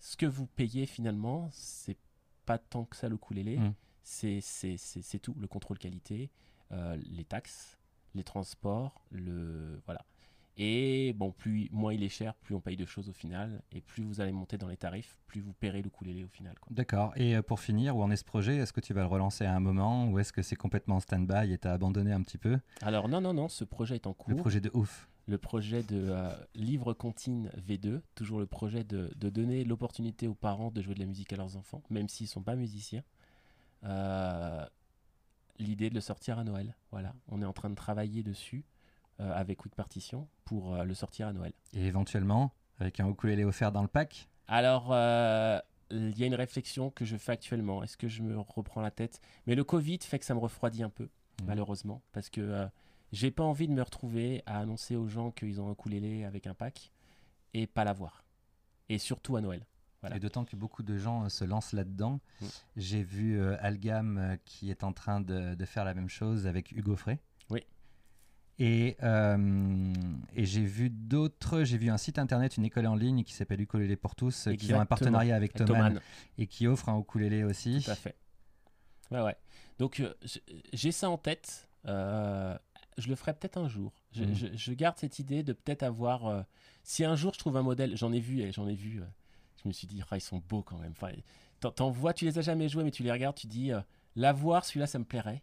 ce 0.00 0.16
que 0.16 0.26
vous 0.26 0.48
payez 0.48 0.84
finalement, 0.86 1.48
c'est 1.52 1.96
pas 2.44 2.58
tant 2.58 2.84
que 2.86 2.96
ça 2.96 3.08
le 3.08 3.14
ukulélé, 3.14 3.58
Mm. 3.58 3.74
c'est 4.02 4.40
c'est- 4.40 5.18
tout, 5.20 5.34
le 5.38 5.46
contrôle 5.46 5.78
qualité, 5.78 6.32
les 6.72 7.24
taxes, 7.24 7.78
les 8.16 8.24
transports, 8.24 9.00
le 9.12 9.80
voilà. 9.86 10.04
Et 10.62 11.14
bon, 11.14 11.32
plus 11.32 11.70
moins 11.72 11.94
il 11.94 12.02
est 12.02 12.10
cher, 12.10 12.34
plus 12.34 12.54
on 12.54 12.60
paye 12.60 12.76
de 12.76 12.84
choses 12.84 13.08
au 13.08 13.14
final, 13.14 13.62
et 13.72 13.80
plus 13.80 14.02
vous 14.02 14.20
allez 14.20 14.30
monter 14.30 14.58
dans 14.58 14.68
les 14.68 14.76
tarifs, 14.76 15.16
plus 15.26 15.40
vous 15.40 15.54
paierez 15.54 15.80
le 15.80 15.86
ukulélé 15.86 16.22
au 16.22 16.28
final. 16.28 16.54
D'accord. 16.68 17.14
Et 17.16 17.34
euh, 17.34 17.40
pour 17.40 17.60
finir, 17.60 17.96
où 17.96 18.02
en 18.02 18.10
est 18.10 18.16
ce 18.16 18.24
projet? 18.24 18.56
Est-ce 18.56 18.74
que 18.74 18.80
tu 18.82 18.92
vas 18.92 19.00
le 19.00 19.06
relancer 19.06 19.46
à 19.46 19.54
un 19.56 19.60
moment 19.60 20.06
ou 20.10 20.18
est-ce 20.18 20.34
que 20.34 20.42
c'est 20.42 20.56
complètement 20.56 20.96
en 20.96 21.00
stand-by 21.00 21.50
et 21.50 21.56
t'as 21.56 21.72
abandonné 21.72 22.12
un 22.12 22.20
petit 22.20 22.36
peu? 22.36 22.58
Alors 22.82 23.08
non, 23.08 23.22
non, 23.22 23.32
non, 23.32 23.48
ce 23.48 23.64
projet 23.64 23.94
est 23.94 24.06
en 24.06 24.12
cours. 24.12 24.28
le 24.28 24.36
projet 24.36 24.60
de 24.60 24.70
ouf 24.74 25.08
le 25.26 25.38
projet 25.38 25.82
de 25.84 26.08
euh, 26.10 26.30
livre 26.54 26.92
comptine 26.92 27.50
V2, 27.56 28.00
toujours 28.14 28.40
le 28.40 28.46
projet 28.46 28.82
de, 28.82 29.12
de 29.16 29.30
donner 29.30 29.64
l'opportunité 29.64 30.26
aux 30.26 30.34
parents 30.34 30.72
de 30.72 30.82
jouer 30.82 30.94
de 30.94 31.00
la 31.00 31.06
musique 31.06 31.32
à 31.32 31.36
leurs 31.36 31.56
enfants, 31.56 31.82
même 31.88 32.08
s'ils 32.08 32.24
ne 32.24 32.30
sont 32.30 32.42
pas 32.42 32.56
musiciens. 32.56 33.04
Euh, 33.84 34.66
L'idée 35.58 35.88
de 35.88 35.94
le 35.94 36.00
sortir 36.00 36.38
à 36.38 36.44
Noël. 36.44 36.74
Voilà, 36.90 37.14
on 37.28 37.40
est 37.42 37.44
en 37.44 37.52
train 37.52 37.70
de 37.70 37.74
travailler 37.76 38.22
dessus 38.22 38.64
avec 39.20 39.58
Quick 39.58 39.74
Partition 39.74 40.28
pour 40.44 40.74
euh, 40.74 40.84
le 40.84 40.94
sortir 40.94 41.28
à 41.28 41.32
Noël. 41.32 41.52
Et 41.74 41.86
éventuellement, 41.86 42.52
avec 42.78 43.00
un 43.00 43.08
ukulélé 43.08 43.44
offert 43.44 43.72
dans 43.72 43.82
le 43.82 43.88
pack 43.88 44.28
Alors, 44.48 44.88
euh, 44.92 45.58
il 45.90 46.18
y 46.18 46.24
a 46.24 46.26
une 46.26 46.34
réflexion 46.34 46.90
que 46.90 47.04
je 47.04 47.16
fais 47.16 47.32
actuellement. 47.32 47.82
Est-ce 47.82 47.96
que 47.96 48.08
je 48.08 48.22
me 48.22 48.38
reprends 48.38 48.80
la 48.80 48.90
tête? 48.90 49.20
Mais 49.46 49.54
le 49.54 49.64
Covid 49.64 49.98
fait 50.02 50.18
que 50.18 50.24
ça 50.24 50.34
me 50.34 50.40
refroidit 50.40 50.82
un 50.82 50.90
peu, 50.90 51.04
Mhm. 51.40 51.46
malheureusement, 51.46 52.02
parce 52.12 52.30
que 52.30 52.40
euh, 52.40 52.66
j'ai 53.12 53.30
pas 53.30 53.44
envie 53.44 53.66
de 53.68 53.72
me 53.72 53.82
retrouver 53.82 54.42
à 54.46 54.58
annoncer 54.60 54.96
aux 54.96 55.08
gens 55.08 55.30
qu'ils 55.30 55.60
ont 55.60 55.68
un 55.68 55.72
ukulélé 55.72 56.24
avec 56.24 56.46
un 56.46 56.54
pack 56.54 56.92
et 57.54 57.66
pas 57.66 57.84
l'avoir. 57.84 58.24
Et 58.88 58.98
surtout 58.98 59.36
à 59.36 59.40
Noël. 59.40 59.66
Voilà. 60.00 60.16
Et 60.16 60.20
d'autant 60.20 60.44
que 60.46 60.56
beaucoup 60.56 60.82
de 60.82 60.96
gens 60.96 61.24
euh, 61.24 61.28
se 61.28 61.44
lancent 61.44 61.72
là-dedans. 61.74 62.20
Mm. 62.40 62.46
J'ai 62.76 63.02
vu 63.02 63.38
euh, 63.38 63.56
Algam 63.60 64.16
euh, 64.18 64.36
qui 64.46 64.70
est 64.70 64.82
en 64.82 64.92
train 64.92 65.20
de, 65.20 65.54
de 65.54 65.64
faire 65.66 65.84
la 65.84 65.92
même 65.92 66.08
chose 66.08 66.46
avec 66.46 66.72
Hugo 66.72 66.96
Frey. 66.96 67.18
Et, 68.62 68.98
euh, 69.02 69.92
et 70.34 70.44
j'ai 70.44 70.64
vu 70.64 70.90
d'autres, 70.90 71.64
j'ai 71.64 71.78
vu 71.78 71.88
un 71.88 71.96
site 71.96 72.18
internet, 72.18 72.58
une 72.58 72.66
école 72.66 72.86
en 72.86 72.94
ligne 72.94 73.24
qui 73.24 73.32
s'appelle 73.32 73.60
Ukulélé 73.62 73.96
pour 73.96 74.14
tous, 74.14 74.48
qui 74.58 74.74
ont 74.74 74.80
un 74.80 74.84
partenariat 74.86 75.34
avec 75.34 75.54
Thomann 75.54 75.94
Thomann, 75.94 76.00
et 76.36 76.46
qui 76.46 76.66
offre 76.66 76.90
un 76.90 76.98
ukulélé 77.00 77.42
aussi. 77.42 77.80
tout 77.82 77.90
à 77.90 77.94
fait. 77.94 78.16
Ouais, 79.10 79.22
ouais. 79.22 79.36
Donc, 79.78 80.00
euh, 80.00 80.12
j'ai 80.74 80.92
ça 80.92 81.08
en 81.08 81.16
tête. 81.16 81.68
Euh, 81.86 82.54
je 82.98 83.08
le 83.08 83.14
ferai 83.16 83.32
peut-être 83.32 83.56
un 83.56 83.66
jour. 83.66 83.94
Je, 84.12 84.24
Mhm. 84.24 84.34
je- 84.34 84.46
je 84.54 84.72
garde 84.74 84.98
cette 84.98 85.18
idée 85.18 85.42
de 85.42 85.54
peut-être 85.54 85.82
avoir. 85.82 86.44
si 86.82 87.02
un 87.04 87.16
jour 87.16 87.32
je 87.34 87.38
trouve 87.38 87.56
un 87.56 87.62
modèle, 87.62 87.96
j'en 87.96 88.12
ai 88.12 88.20
vu, 88.20 88.40
et 88.40 88.52
j'en 88.52 88.68
ai 88.68 88.74
vu. 88.74 89.00
je 89.62 89.68
me 89.68 89.72
suis 89.74 89.86
dit, 89.86 90.02
ah, 90.10 90.16
ils 90.16 90.22
sont 90.22 90.42
beaux 90.48 90.62
quand 90.62 90.78
même. 90.78 90.92
Enfin, 90.92 91.10
t'en- 91.60 91.90
vois, 91.90 92.14
tu 92.14 92.24
les 92.24 92.38
as 92.38 92.42
jamais 92.42 92.68
joués, 92.70 92.82
mais 92.82 92.90
tu 92.90 93.02
les 93.02 93.12
regardes, 93.12 93.36
tu 93.36 93.46
dis, 93.46 93.72
l'avoir, 94.16 94.64
celui-là, 94.64 94.86
ça 94.86 94.98
me 94.98 95.04
plairait. 95.04 95.42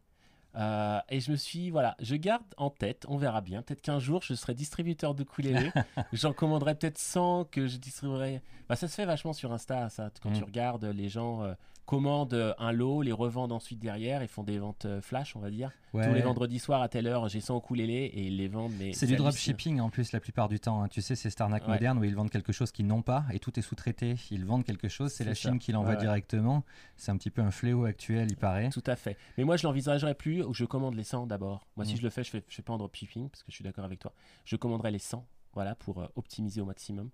Euh, 0.57 0.99
et 1.09 1.19
je 1.19 1.31
me 1.31 1.35
suis, 1.37 1.69
voilà, 1.69 1.95
je 1.99 2.15
garde 2.15 2.43
en 2.57 2.69
tête, 2.69 3.05
on 3.09 3.17
verra 3.17 3.41
bien. 3.41 3.61
Peut-être 3.61 3.81
qu'un 3.81 3.99
jour, 3.99 4.21
je 4.23 4.33
serai 4.33 4.53
distributeur 4.55 5.13
de 5.13 5.21
ukulélé. 5.23 5.71
J'en 6.13 6.33
commanderai 6.33 6.73
peut-être 6.75 6.97
100 6.97 7.45
que 7.51 7.67
je 7.67 7.77
distribuerai. 7.77 8.41
Bah, 8.67 8.75
ça 8.75 8.87
se 8.87 8.95
fait 8.95 9.05
vachement 9.05 9.33
sur 9.33 9.53
Insta, 9.53 9.89
ça. 9.89 10.09
Quand 10.21 10.31
tu 10.31 10.41
Mm. 10.41 10.45
regardes, 10.45 10.85
les 10.85 11.09
gens 11.09 11.43
euh, 11.43 11.53
commandent 11.87 12.53
un 12.59 12.71
lot, 12.71 13.01
les 13.01 13.11
revendent 13.13 13.51
ensuite 13.53 13.79
derrière 13.79 14.21
et 14.21 14.27
font 14.27 14.43
des 14.43 14.59
ventes 14.59 14.85
euh, 14.85 15.01
flash, 15.01 15.35
on 15.35 15.39
va 15.39 15.49
dire. 15.49 15.71
Ouais. 15.93 16.05
Tous 16.07 16.13
les 16.13 16.21
vendredis 16.21 16.59
soirs 16.59 16.81
à 16.81 16.89
telle 16.89 17.07
heure, 17.07 17.27
j'ai 17.29 17.39
100 17.39 17.57
ukulélés 17.57 18.11
et 18.13 18.27
ils 18.27 18.37
les 18.37 18.47
vendent. 18.49 18.73
Mais 18.77 18.91
C'est 18.93 19.07
du 19.07 19.15
dropshipping 19.15 19.79
en 19.79 19.89
plus 19.89 20.11
la 20.11 20.19
plupart 20.19 20.49
du 20.49 20.59
temps. 20.59 20.83
hein. 20.83 20.89
Tu 20.89 21.01
sais, 21.01 21.15
c'est 21.15 21.29
Starnac 21.29 21.63
Ouais. 21.65 21.73
moderne 21.73 21.97
où 21.97 22.03
ils 22.03 22.13
vendent 22.15 22.29
quelque 22.29 22.51
chose 22.51 22.71
qu'ils 22.71 22.85
n'ont 22.85 23.01
pas 23.01 23.25
et 23.31 23.39
tout 23.39 23.57
est 23.57 23.61
sous-traité. 23.63 24.15
Ils 24.29 24.45
vendent 24.45 24.65
quelque 24.65 24.89
chose, 24.89 25.11
c'est 25.13 25.23
la 25.23 25.33
ça. 25.33 25.49
Chine 25.49 25.59
qui 25.59 25.71
l'envoie 25.71 25.93
Ouais, 25.93 25.97
directement. 25.97 26.63
C'est 26.97 27.09
un 27.11 27.17
petit 27.17 27.31
peu 27.31 27.41
un 27.41 27.51
fléau 27.51 27.85
actuel, 27.85 28.27
il 28.29 28.37
paraît. 28.37 28.69
Tout 28.69 28.83
à 28.85 28.97
fait. 28.97 29.17
Mais 29.37 29.45
moi, 29.45 29.55
je 29.57 29.65
l'envisagerais 29.65 30.13
plus 30.13 30.43
où 30.43 30.53
je 30.53 30.65
commande 30.65 30.93
les 30.93 31.03
100 31.05 31.25
d'abord. 31.25 31.65
Moi, 31.77 31.85
si 31.85 31.93
Mm. 31.93 31.97
je 31.97 32.01
le 32.03 32.09
fais, 32.09 32.23
je 32.23 32.29
fais, 32.31 32.43
je 32.49 32.55
fais 32.55 32.61
pas 32.61 32.73
en 32.73 32.77
dropshipping 32.77 33.29
parce 33.29 33.43
que 33.43 33.51
je 33.51 33.55
suis 33.55 33.63
d'accord 33.63 33.85
avec 33.85 33.99
toi. 33.99 34.11
Je 34.43 34.57
commanderai 34.57 34.91
les 34.91 34.99
100, 34.99 35.25
voilà, 35.53 35.73
pour 35.75 35.99
euh, 36.01 36.07
optimiser 36.17 36.59
au 36.59 36.65
maximum. 36.65 37.09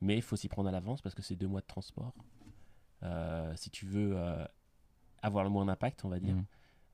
Mais 0.00 0.14
il 0.16 0.22
faut 0.22 0.36
s'y 0.36 0.48
prendre 0.48 0.68
à 0.68 0.72
l'avance 0.72 1.00
parce 1.02 1.14
que 1.16 1.22
c'est 1.22 1.36
deux 1.36 1.48
mois 1.48 1.60
de 1.60 1.66
transport. 1.66 2.12
Euh, 3.02 3.52
si 3.56 3.70
tu 3.70 3.86
veux 3.86 4.16
euh, 4.16 4.44
avoir 5.22 5.44
le 5.44 5.50
moins 5.50 5.64
d'impact, 5.66 6.04
on 6.04 6.08
va 6.08 6.20
dire. 6.20 6.34
Mm. 6.34 6.44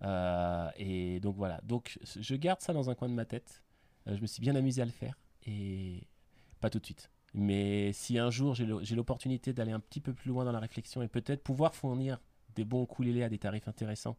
Euh, 0.02 0.70
et 0.76 1.20
donc 1.20 1.36
voilà. 1.36 1.61
Donc 1.64 1.98
je 2.02 2.34
garde 2.36 2.61
ça 2.61 2.72
dans 2.72 2.90
un 2.90 2.94
coin 2.94 3.09
de 3.09 3.14
ma 3.14 3.24
tête. 3.24 3.62
Je 4.06 4.20
me 4.20 4.26
suis 4.26 4.40
bien 4.40 4.54
amusé 4.54 4.80
à 4.80 4.86
le 4.86 4.90
faire 4.90 5.18
et 5.46 6.06
pas 6.61 6.70
tout 6.70 6.78
de 6.78 6.84
suite. 6.84 7.11
Mais 7.34 7.92
si 7.92 8.18
un 8.18 8.30
jour 8.30 8.54
j'ai 8.54 8.96
l'opportunité 8.96 9.52
d'aller 9.52 9.72
un 9.72 9.80
petit 9.80 10.00
peu 10.00 10.14
plus 10.14 10.30
loin 10.30 10.44
dans 10.44 10.52
la 10.52 10.61
réflexion 10.61 11.02
et 11.02 11.09
peut-être 11.09 11.42
pouvoir 11.42 11.74
fournir 11.74 12.18
des 12.54 12.64
bons 12.64 12.84
ukulélés 12.84 13.22
à 13.22 13.28
des 13.28 13.38
tarifs 13.38 13.68
intéressants, 13.68 14.16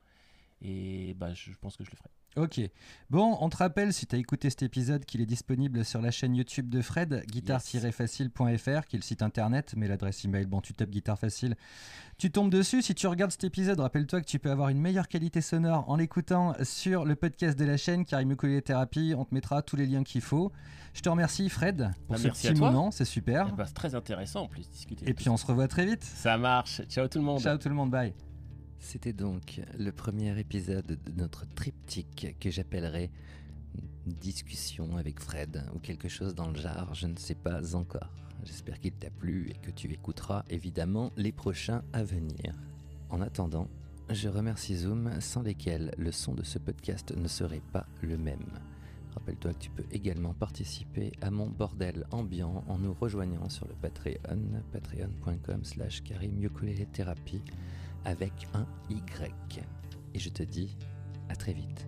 et 0.61 1.15
bah 1.15 1.33
je 1.33 1.51
pense 1.59 1.75
que 1.75 1.83
je 1.83 1.89
le 1.89 1.95
ferai. 1.95 2.09
Ok. 2.37 2.61
Bon, 3.09 3.37
on 3.41 3.49
te 3.49 3.57
rappelle, 3.57 3.91
si 3.91 4.05
tu 4.05 4.15
as 4.15 4.19
écouté 4.19 4.49
cet 4.49 4.61
épisode, 4.63 5.03
qu'il 5.03 5.19
est 5.19 5.25
disponible 5.25 5.83
sur 5.83 5.99
la 6.01 6.11
chaîne 6.11 6.35
YouTube 6.35 6.69
de 6.69 6.81
Fred, 6.81 7.23
guitare-facile.fr, 7.27 8.85
qui 8.87 8.95
est 8.95 8.99
le 8.99 9.01
site 9.03 9.21
internet, 9.21 9.73
mais 9.75 9.87
l'adresse 9.87 10.23
email, 10.25 10.45
bon, 10.45 10.61
tu 10.61 10.73
tapes 10.73 10.89
guitare 10.91 11.17
facile. 11.17 11.55
Tu 12.17 12.31
tombes 12.31 12.51
dessus. 12.51 12.81
Si 12.81 12.93
tu 12.95 13.07
regardes 13.07 13.31
cet 13.31 13.43
épisode, 13.45 13.79
rappelle-toi 13.79 14.21
que 14.21 14.25
tu 14.27 14.39
peux 14.39 14.51
avoir 14.51 14.69
une 14.69 14.79
meilleure 14.79 15.07
qualité 15.07 15.41
sonore 15.41 15.89
en 15.89 15.95
l'écoutant 15.95 16.53
sur 16.63 17.03
le 17.03 17.15
podcast 17.15 17.57
de 17.57 17.65
la 17.65 17.77
chaîne, 17.77 18.05
Karim 18.05 18.31
Ukulele 18.31 18.61
Thérapie. 18.61 19.13
On 19.17 19.25
te 19.25 19.33
mettra 19.33 19.61
tous 19.61 19.75
les 19.75 19.85
liens 19.87 20.03
qu'il 20.03 20.21
faut. 20.21 20.51
Je 20.93 21.01
te 21.01 21.09
remercie, 21.09 21.49
Fred, 21.49 21.89
pour 22.07 22.15
Bah, 22.15 22.17
ce 22.17 22.23
merci 22.27 22.47
petit 22.49 22.59
moment. 22.59 22.91
C'est 22.91 23.05
super. 23.05 23.53
Bah, 23.55 23.65
c'est 23.67 23.73
très 23.73 23.95
intéressant 23.95 24.41
en 24.43 24.47
plus 24.47 24.67
de 24.67 24.71
discuter. 24.71 25.09
Et 25.09 25.13
puis, 25.13 25.29
on 25.29 25.37
se 25.37 25.45
revoit 25.45 25.67
très 25.67 25.85
vite. 25.85 26.03
ça 26.03 26.37
marche. 26.37 26.81
Ciao 26.89 27.07
tout 27.07 27.19
le 27.19 27.25
monde. 27.25 27.39
Ciao 27.41 27.57
tout 27.57 27.69
le 27.69 27.75
monde, 27.75 27.89
bye. 27.89 28.13
C'était 28.79 29.13
donc 29.13 29.61
le 29.77 29.91
premier 29.91 30.37
épisode 30.39 30.85
de 31.05 31.11
notre 31.11 31.45
triptyque 31.47 32.35
que 32.39 32.49
j'appellerai 32.49 33.11
Discussion 34.05 34.97
avec 34.97 35.19
Fred 35.19 35.63
ou 35.75 35.79
quelque 35.79 36.07
chose 36.07 36.33
dans 36.33 36.49
le 36.49 36.57
genre, 36.57 36.93
je 36.93 37.07
ne 37.07 37.17
sais 37.17 37.35
pas 37.35 37.75
encore. 37.75 38.09
J'espère 38.43 38.79
qu'il 38.79 38.93
t'a 38.93 39.09
plu 39.09 39.49
et 39.49 39.57
que 39.65 39.69
tu 39.69 39.91
écouteras 39.91 40.43
évidemment 40.49 41.11
les 41.17 41.31
prochains 41.31 41.83
à 41.93 42.03
venir. 42.03 42.55
En 43.09 43.21
attendant, 43.21 43.67
je 44.09 44.29
remercie 44.29 44.77
Zoom 44.77 45.11
sans 45.19 45.43
lesquels 45.43 45.93
le 45.97 46.11
son 46.11 46.33
de 46.33 46.43
ce 46.43 46.57
podcast 46.57 47.13
ne 47.15 47.27
serait 47.27 47.61
pas 47.73 47.85
le 48.01 48.17
même. 48.17 48.47
Rappelle-toi 49.13 49.53
que 49.53 49.59
tu 49.59 49.69
peux 49.69 49.85
également 49.91 50.33
participer 50.33 51.11
à 51.21 51.29
mon 51.29 51.47
bordel 51.47 52.07
ambiant 52.11 52.63
en 52.67 52.79
nous 52.79 52.93
rejoignant 52.93 53.49
sur 53.49 53.67
le 53.67 53.73
Patreon, 53.75 54.63
patreon.com 54.71 55.63
slash 55.63 56.01
Thérapie 56.93 57.41
avec 58.05 58.47
un 58.53 58.65
Y. 58.89 59.63
Et 60.13 60.19
je 60.19 60.29
te 60.29 60.43
dis 60.43 60.77
à 61.29 61.35
très 61.35 61.53
vite. 61.53 61.87